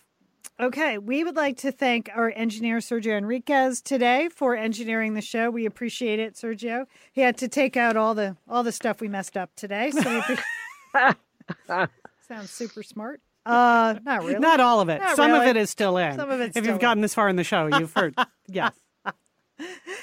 Okay, 0.61 0.99
we 0.99 1.25
would 1.25 1.37
like 1.37 1.57
to 1.59 1.73
thank 1.73 2.11
our 2.15 2.31
engineer 2.37 2.79
Sergio 2.79 3.17
Enriquez 3.17 3.81
today 3.81 4.29
for 4.29 4.55
engineering 4.55 5.15
the 5.15 5.23
show. 5.23 5.49
We 5.49 5.65
appreciate 5.65 6.19
it, 6.19 6.35
Sergio. 6.35 6.85
He 7.13 7.23
had 7.23 7.39
to 7.39 7.49
take 7.49 7.79
out 7.79 7.97
all 7.97 8.15
the 8.15 8.37
all 8.47 8.63
the 8.63 8.73
stuff 8.73 9.01
we 9.01 9.09
messed 9.09 9.39
up 9.39 9.51
today. 9.57 9.91
So 9.91 10.01
we 10.01 10.37
appre- 10.95 11.89
sounds 12.29 12.51
super 12.51 12.83
smart. 12.83 13.23
Uh, 13.47 13.99
not 14.05 14.23
really. 14.23 14.39
Not 14.39 14.61
all 14.61 14.81
of 14.81 14.89
it. 14.89 15.01
Not 15.01 15.17
Some 15.17 15.33
of 15.33 15.43
it 15.47 15.57
is 15.57 15.71
still 15.71 15.97
in. 15.97 16.17
Some 16.17 16.31
of 16.31 16.41
it's 16.41 16.57
If 16.57 16.67
you've 16.67 16.81
gotten 16.81 17.01
this 17.01 17.15
far 17.15 17.29
in 17.29 17.37
the 17.37 17.45
show, 17.45 17.67
you've 17.79 17.93
heard. 17.93 18.15
yes. 18.47 18.75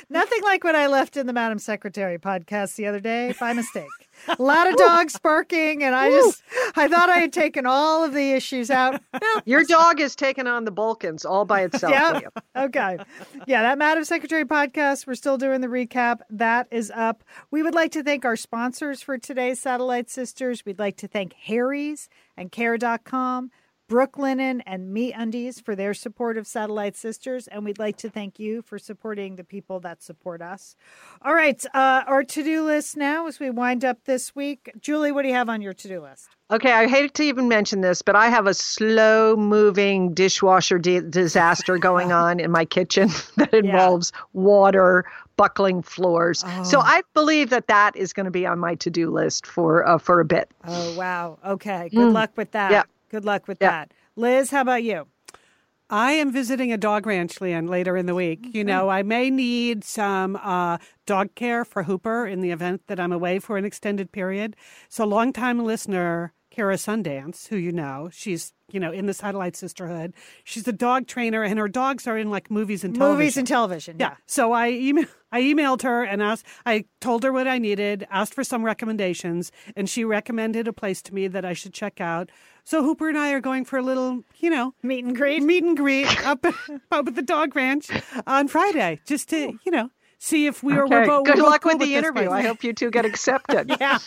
Nothing 0.09 0.43
like 0.43 0.63
what 0.63 0.75
I 0.75 0.87
left 0.87 1.17
in 1.17 1.25
the 1.25 1.33
Madam 1.33 1.57
Secretary 1.57 2.19
podcast 2.19 2.75
the 2.75 2.85
other 2.85 2.99
day 2.99 3.33
by 3.39 3.53
mistake. 3.53 3.87
A 4.27 4.41
lot 4.41 4.67
of 4.69 4.75
dogs 4.75 5.17
barking, 5.19 5.83
and 5.83 5.95
I 5.95 6.09
just 6.09 6.43
I 6.75 6.87
thought 6.87 7.09
I 7.09 7.17
had 7.17 7.31
taken 7.33 7.65
all 7.65 8.03
of 8.03 8.13
the 8.13 8.31
issues 8.33 8.69
out. 8.69 9.01
Your 9.45 9.63
dog 9.63 9.99
is 9.99 10.15
taking 10.15 10.47
on 10.47 10.65
the 10.65 10.71
Balkans 10.71 11.25
all 11.25 11.45
by 11.45 11.61
itself. 11.63 11.93
Yeah. 11.93 12.19
Okay. 12.55 12.97
Yeah, 13.45 13.61
that 13.61 13.77
Madam 13.77 14.03
Secretary 14.03 14.45
podcast, 14.45 15.07
we're 15.07 15.15
still 15.15 15.37
doing 15.37 15.61
the 15.61 15.67
recap. 15.67 16.19
That 16.29 16.67
is 16.71 16.91
up. 16.95 17.23
We 17.51 17.63
would 17.63 17.75
like 17.75 17.91
to 17.93 18.03
thank 18.03 18.25
our 18.25 18.35
sponsors 18.35 19.01
for 19.01 19.17
today's 19.17 19.59
Satellite 19.59 20.09
Sisters. 20.09 20.65
We'd 20.65 20.79
like 20.79 20.97
to 20.97 21.07
thank 21.07 21.33
Harry's 21.33 22.09
and 22.35 22.51
Care.com, 22.51 23.51
Brooklinen 23.89 24.61
and 24.65 24.93
Me 24.93 25.13
Undies 25.13 25.59
for 25.59 25.75
their 25.75 25.93
support 25.93 26.37
of 26.37 26.45
Satellite 26.45 26.95
Sisters. 26.95 27.47
And 27.47 27.63
we'd 27.63 27.79
like 27.79 27.97
to 27.97 28.09
thank 28.09 28.37
you 28.37 28.61
for 28.61 28.77
supporting 28.77 29.35
the 29.37 29.43
people 29.43 29.79
that 29.79 30.03
support 30.03 30.41
us. 30.41 30.75
All 31.21 31.33
right. 31.33 31.63
Uh, 31.73 32.03
our 32.05 32.23
to 32.23 32.43
do 32.43 32.65
list 32.65 32.97
now 32.97 33.27
as 33.27 33.39
we 33.39 33.49
wind 33.49 33.85
up 33.85 34.03
this 34.03 34.35
week. 34.35 34.71
Julie, 34.81 35.11
what 35.11 35.21
do 35.21 35.29
you 35.29 35.33
have 35.35 35.49
on 35.49 35.61
your 35.61 35.73
to 35.73 35.87
do 35.87 36.01
list? 36.01 36.27
Okay, 36.49 36.71
I 36.71 36.87
hate 36.87 37.13
to 37.15 37.23
even 37.23 37.49
mention 37.49 37.81
this, 37.81 38.01
but 38.01 38.15
I 38.15 38.29
have 38.29 38.47
a 38.47 38.53
slow 38.53 39.35
moving 39.35 40.13
dishwasher 40.13 40.79
di- 40.79 41.01
disaster 41.01 41.77
going 41.79 42.11
on 42.11 42.39
in 42.39 42.51
my 42.51 42.65
kitchen 42.65 43.09
that 43.37 43.53
involves 43.53 44.13
water, 44.33 45.05
buckling 45.35 45.81
floors. 45.81 46.43
So 46.63 46.79
I 46.79 47.03
believe 47.13 47.49
that 47.49 47.67
that 47.67 47.95
is 47.95 48.13
going 48.13 48.25
to 48.25 48.31
be 48.31 48.45
on 48.45 48.59
my 48.59 48.75
to 48.75 48.89
do 48.89 49.09
list 49.09 49.45
for 49.45 49.87
uh, 49.87 49.97
for 49.97 50.19
a 50.19 50.25
bit. 50.25 50.49
Oh, 50.65 50.95
wow. 50.97 51.37
Okay. 51.45 51.89
Good 51.89 52.13
luck 52.13 52.31
with 52.35 52.51
that. 52.51 52.71
Yeah. 52.71 52.83
Good 53.09 53.25
luck 53.25 53.47
with 53.47 53.57
Yeah. 53.61 53.71
that. 53.71 53.93
Liz, 54.15 54.51
how 54.51 54.61
about 54.61 54.83
you? 54.83 55.07
I 55.89 56.11
am 56.13 56.33
visiting 56.33 56.73
a 56.73 56.77
dog 56.77 57.05
ranch, 57.05 57.39
Lian, 57.39 57.69
later 57.69 57.95
in 57.95 58.07
the 58.07 58.15
week. 58.15 58.53
You 58.53 58.65
know, 58.65 58.89
I 58.89 59.03
may 59.03 59.29
need 59.29 59.85
some 59.85 60.35
uh, 60.35 60.79
dog 61.05 61.33
care 61.35 61.63
for 61.63 61.83
Hooper 61.83 62.27
in 62.27 62.41
the 62.41 62.51
event 62.51 62.81
that 62.87 62.99
I'm 62.99 63.13
away 63.13 63.39
for 63.39 63.55
an 63.57 63.63
extended 63.63 64.11
period. 64.11 64.57
So, 64.89 65.05
longtime 65.05 65.63
listener 65.63 66.33
Kara 66.51 66.75
Sundance, 66.75 67.47
who 67.47 67.55
you 67.55 67.71
know, 67.71 68.09
she's 68.11 68.51
you 68.69 68.79
know 68.81 68.91
in 68.91 69.05
the 69.05 69.13
Satellite 69.13 69.55
Sisterhood. 69.55 70.13
She's 70.43 70.67
a 70.67 70.73
dog 70.73 71.07
trainer, 71.07 71.43
and 71.43 71.57
her 71.57 71.67
dogs 71.69 72.05
are 72.05 72.17
in 72.17 72.29
like 72.29 72.51
movies 72.51 72.83
and 72.83 72.93
television. 72.95 73.19
Movies 73.19 73.37
and 73.37 73.47
television. 73.47 73.95
Yeah. 73.99 74.15
So 74.25 74.51
I 74.51 74.71
email, 74.71 75.05
I 75.31 75.41
emailed 75.41 75.83
her 75.83 76.03
and 76.03 76.21
asked. 76.21 76.45
I 76.65 76.85
told 76.99 77.23
her 77.23 77.31
what 77.31 77.47
I 77.47 77.59
needed, 77.59 78.07
asked 78.09 78.33
for 78.33 78.43
some 78.43 78.65
recommendations, 78.65 79.51
and 79.75 79.87
she 79.89 80.03
recommended 80.03 80.67
a 80.67 80.73
place 80.73 81.01
to 81.03 81.13
me 81.13 81.27
that 81.27 81.45
I 81.45 81.53
should 81.53 81.73
check 81.73 82.01
out. 82.01 82.29
So 82.69 82.83
Hooper 82.83 83.07
and 83.07 83.17
I 83.17 83.31
are 83.31 83.39
going 83.39 83.63
for 83.63 83.79
a 83.79 83.81
little, 83.81 84.23
you 84.39 84.49
know, 84.49 84.73
Meet 84.83 85.05
and 85.05 85.15
greet. 85.15 85.41
meet 85.41 85.63
and 85.63 85.77
greet 85.77 86.05
up 86.27 86.45
up 86.91 87.07
at 87.07 87.15
the 87.15 87.21
dog 87.21 87.55
ranch 87.55 87.87
on 88.27 88.49
Friday, 88.49 88.99
just 89.05 89.29
to 89.29 89.57
you 89.65 89.71
know 89.71 89.89
see 90.19 90.47
if 90.47 90.61
we 90.63 90.73
are. 90.73 90.85
We're 90.85 91.05
both, 91.05 91.25
Good 91.27 91.37
we're 91.37 91.43
luck 91.43 91.61
cool 91.61 91.71
with 91.71 91.79
the 91.79 91.85
this 91.85 91.97
interview. 92.03 92.29
I 92.29 92.41
hope 92.41 92.65
you 92.65 92.73
two 92.73 92.91
get 92.91 93.05
accepted. 93.11 93.73
Yeah. 93.79 93.99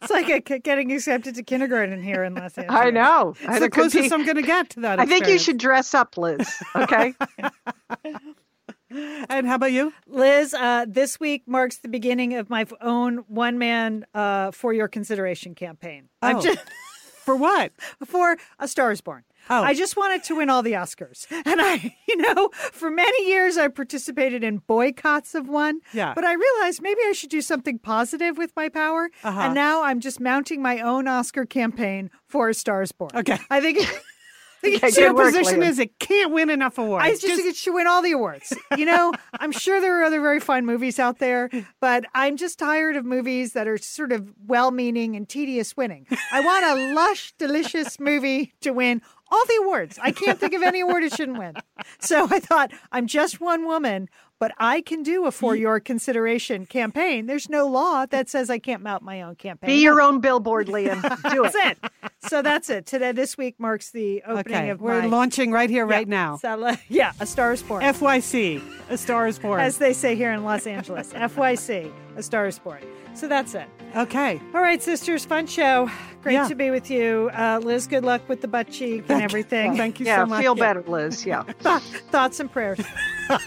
It's 0.00 0.10
like 0.10 0.30
a, 0.30 0.58
getting 0.60 0.92
accepted 0.92 1.34
to 1.34 1.42
kindergarten 1.42 2.02
here 2.02 2.24
in 2.24 2.34
Los 2.34 2.56
Angeles. 2.58 2.80
I 2.80 2.88
know. 2.88 3.34
It's 3.38 3.44
And 3.46 3.62
the 3.62 3.68
closest 3.68 4.08
be- 4.08 4.14
I'm 4.14 4.24
going 4.24 4.36
to 4.36 4.42
get 4.42 4.70
to 4.70 4.80
that. 4.80 4.98
I 4.98 5.04
think 5.04 5.26
you 5.28 5.38
should 5.38 5.58
dress 5.58 5.92
up, 5.92 6.16
Liz. 6.16 6.48
Okay. 6.74 7.12
And 8.88 9.46
how 9.46 9.56
about 9.56 9.72
you? 9.72 9.92
Liz, 10.06 10.54
uh, 10.54 10.86
this 10.88 11.18
week 11.20 11.42
marks 11.46 11.78
the 11.78 11.88
beginning 11.88 12.34
of 12.34 12.48
my 12.48 12.64
own 12.80 13.18
one 13.28 13.58
man 13.58 14.06
uh, 14.14 14.52
for 14.52 14.72
your 14.72 14.88
consideration 14.88 15.54
campaign. 15.54 16.08
I'm 16.22 16.36
Oh. 16.36 16.40
just 16.40 16.58
For 17.26 17.34
what? 17.34 17.72
for 18.06 18.36
A 18.60 18.68
Star 18.68 18.92
is 18.92 19.00
Born. 19.00 19.24
Oh. 19.50 19.62
I 19.62 19.74
just 19.74 19.96
wanted 19.96 20.22
to 20.24 20.36
win 20.36 20.48
all 20.48 20.62
the 20.62 20.72
Oscars. 20.72 21.26
And 21.46 21.60
I, 21.60 21.96
you 22.08 22.16
know, 22.16 22.50
for 22.54 22.90
many 22.90 23.28
years 23.28 23.56
I 23.58 23.68
participated 23.68 24.42
in 24.44 24.58
boycotts 24.58 25.34
of 25.34 25.48
one. 25.48 25.80
Yeah. 25.92 26.14
But 26.14 26.24
I 26.24 26.34
realized 26.34 26.82
maybe 26.82 27.00
I 27.04 27.12
should 27.12 27.30
do 27.30 27.40
something 27.40 27.78
positive 27.80 28.38
with 28.38 28.52
my 28.56 28.68
power. 28.68 29.10
Uh-huh. 29.24 29.40
And 29.40 29.54
now 29.54 29.82
I'm 29.82 30.00
just 30.00 30.20
mounting 30.20 30.62
my 30.62 30.80
own 30.80 31.08
Oscar 31.08 31.44
campaign 31.46 32.10
for 32.28 32.48
A 32.48 32.54
Star 32.54 32.82
is 32.82 32.92
Born. 32.92 33.10
Okay. 33.14 33.38
I 33.50 33.60
think, 33.60 33.78
I 33.78 33.84
think 33.84 34.02
Okay, 34.64 34.88
it 34.88 34.96
your 34.96 35.14
position 35.14 35.62
is 35.62 35.78
it 35.78 35.98
can't 35.98 36.32
win 36.32 36.50
enough 36.50 36.78
awards. 36.78 37.04
I 37.04 37.10
just, 37.10 37.26
think 37.26 37.46
it 37.46 37.56
should 37.56 37.74
win 37.74 37.86
all 37.86 38.02
the 38.02 38.12
awards. 38.12 38.52
You 38.76 38.84
know, 38.84 39.12
I'm 39.40 39.52
sure 39.52 39.80
there 39.80 40.00
are 40.00 40.04
other 40.04 40.20
very 40.20 40.40
fine 40.40 40.66
movies 40.66 40.98
out 40.98 41.18
there, 41.18 41.50
but 41.80 42.04
I'm 42.14 42.36
just 42.36 42.58
tired 42.58 42.96
of 42.96 43.04
movies 43.04 43.52
that 43.52 43.68
are 43.68 43.78
sort 43.78 44.12
of 44.12 44.32
well 44.46 44.70
meaning 44.70 45.14
and 45.16 45.28
tedious 45.28 45.76
winning. 45.76 46.06
I 46.32 46.40
want 46.40 46.64
a 46.64 46.92
lush, 46.94 47.32
delicious 47.38 48.00
movie 48.00 48.54
to 48.62 48.72
win 48.72 49.02
all 49.30 49.44
the 49.46 49.60
awards. 49.62 49.98
I 50.02 50.12
can't 50.12 50.38
think 50.38 50.54
of 50.54 50.62
any 50.62 50.80
award 50.80 51.02
it 51.02 51.12
shouldn't 51.12 51.38
win. 51.38 51.54
So 51.98 52.28
I 52.30 52.40
thought, 52.40 52.70
I'm 52.92 53.06
just 53.06 53.40
one 53.40 53.66
woman, 53.66 54.08
but 54.38 54.52
I 54.58 54.80
can 54.80 55.02
do 55.02 55.26
a 55.26 55.30
for 55.32 55.56
your 55.56 55.80
consideration 55.80 56.66
campaign. 56.66 57.26
There's 57.26 57.48
no 57.48 57.66
law 57.66 58.06
that 58.06 58.28
says 58.28 58.50
I 58.50 58.58
can't 58.58 58.82
mount 58.82 59.02
my 59.02 59.22
own 59.22 59.36
campaign. 59.36 59.68
Be 59.68 59.82
your 59.82 60.00
own 60.00 60.20
billboard, 60.20 60.68
Lian. 60.68 61.00
Do 61.30 61.44
it. 61.44 61.52
That's 61.52 61.54
it. 61.54 61.78
So 62.28 62.42
that's 62.42 62.70
it. 62.70 62.86
Today, 62.86 63.12
this 63.12 63.38
week 63.38 63.58
marks 63.58 63.90
the 63.90 64.22
opening 64.26 64.56
okay, 64.56 64.70
of 64.70 64.80
we're 64.80 65.00
my 65.02 65.06
launching 65.06 65.52
right 65.52 65.70
here, 65.70 65.86
right 65.86 66.08
now. 66.08 66.36
satellite- 66.36 66.74
uh, 66.74 66.82
yeah, 66.88 67.12
A 67.20 67.26
Star 67.26 67.52
is 67.52 67.62
Born. 67.62 67.82
FYC, 67.82 68.62
A 68.90 68.98
Star 68.98 69.26
is 69.26 69.38
Born. 69.38 69.60
as 69.60 69.78
they 69.78 69.92
say 69.92 70.16
here 70.16 70.32
in 70.32 70.44
Los 70.44 70.66
Angeles. 70.66 71.12
FYC, 71.12 71.92
A 72.16 72.22
Star 72.22 72.46
is 72.46 72.58
Born. 72.58 72.80
So 73.16 73.26
that's 73.28 73.54
it. 73.54 73.66
Okay. 73.96 74.40
All 74.54 74.60
right, 74.60 74.82
sisters, 74.82 75.24
fun 75.24 75.46
show. 75.46 75.90
Great 76.22 76.34
Yeah. 76.34 76.48
to 76.48 76.54
be 76.54 76.70
with 76.70 76.90
you. 76.90 77.30
Uh, 77.32 77.60
Liz, 77.62 77.86
good 77.86 78.04
luck 78.04 78.20
with 78.28 78.42
the 78.42 78.48
butt 78.48 78.70
cheek 78.70 79.04
and 79.08 79.22
everything. 79.22 79.74
Thank 79.74 79.98
you 80.00 80.06
yeah, 80.06 80.18
so 80.18 80.26
much. 80.26 80.42
feel 80.42 80.54
better, 80.54 80.82
Liz. 80.82 81.24
Yeah. 81.24 81.42
Thoughts 82.10 82.40
and 82.40 82.52
prayers. 82.52 82.78
All 83.30 83.38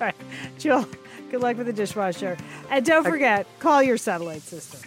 right, 0.00 0.16
Jill, 0.58 0.88
good 1.30 1.40
luck 1.42 1.56
with 1.58 1.66
the 1.66 1.72
dishwasher. 1.72 2.36
And 2.70 2.84
don't 2.84 3.04
forget, 3.04 3.46
call 3.60 3.82
your 3.82 3.96
satellite 3.98 4.42
sister. 4.42 4.78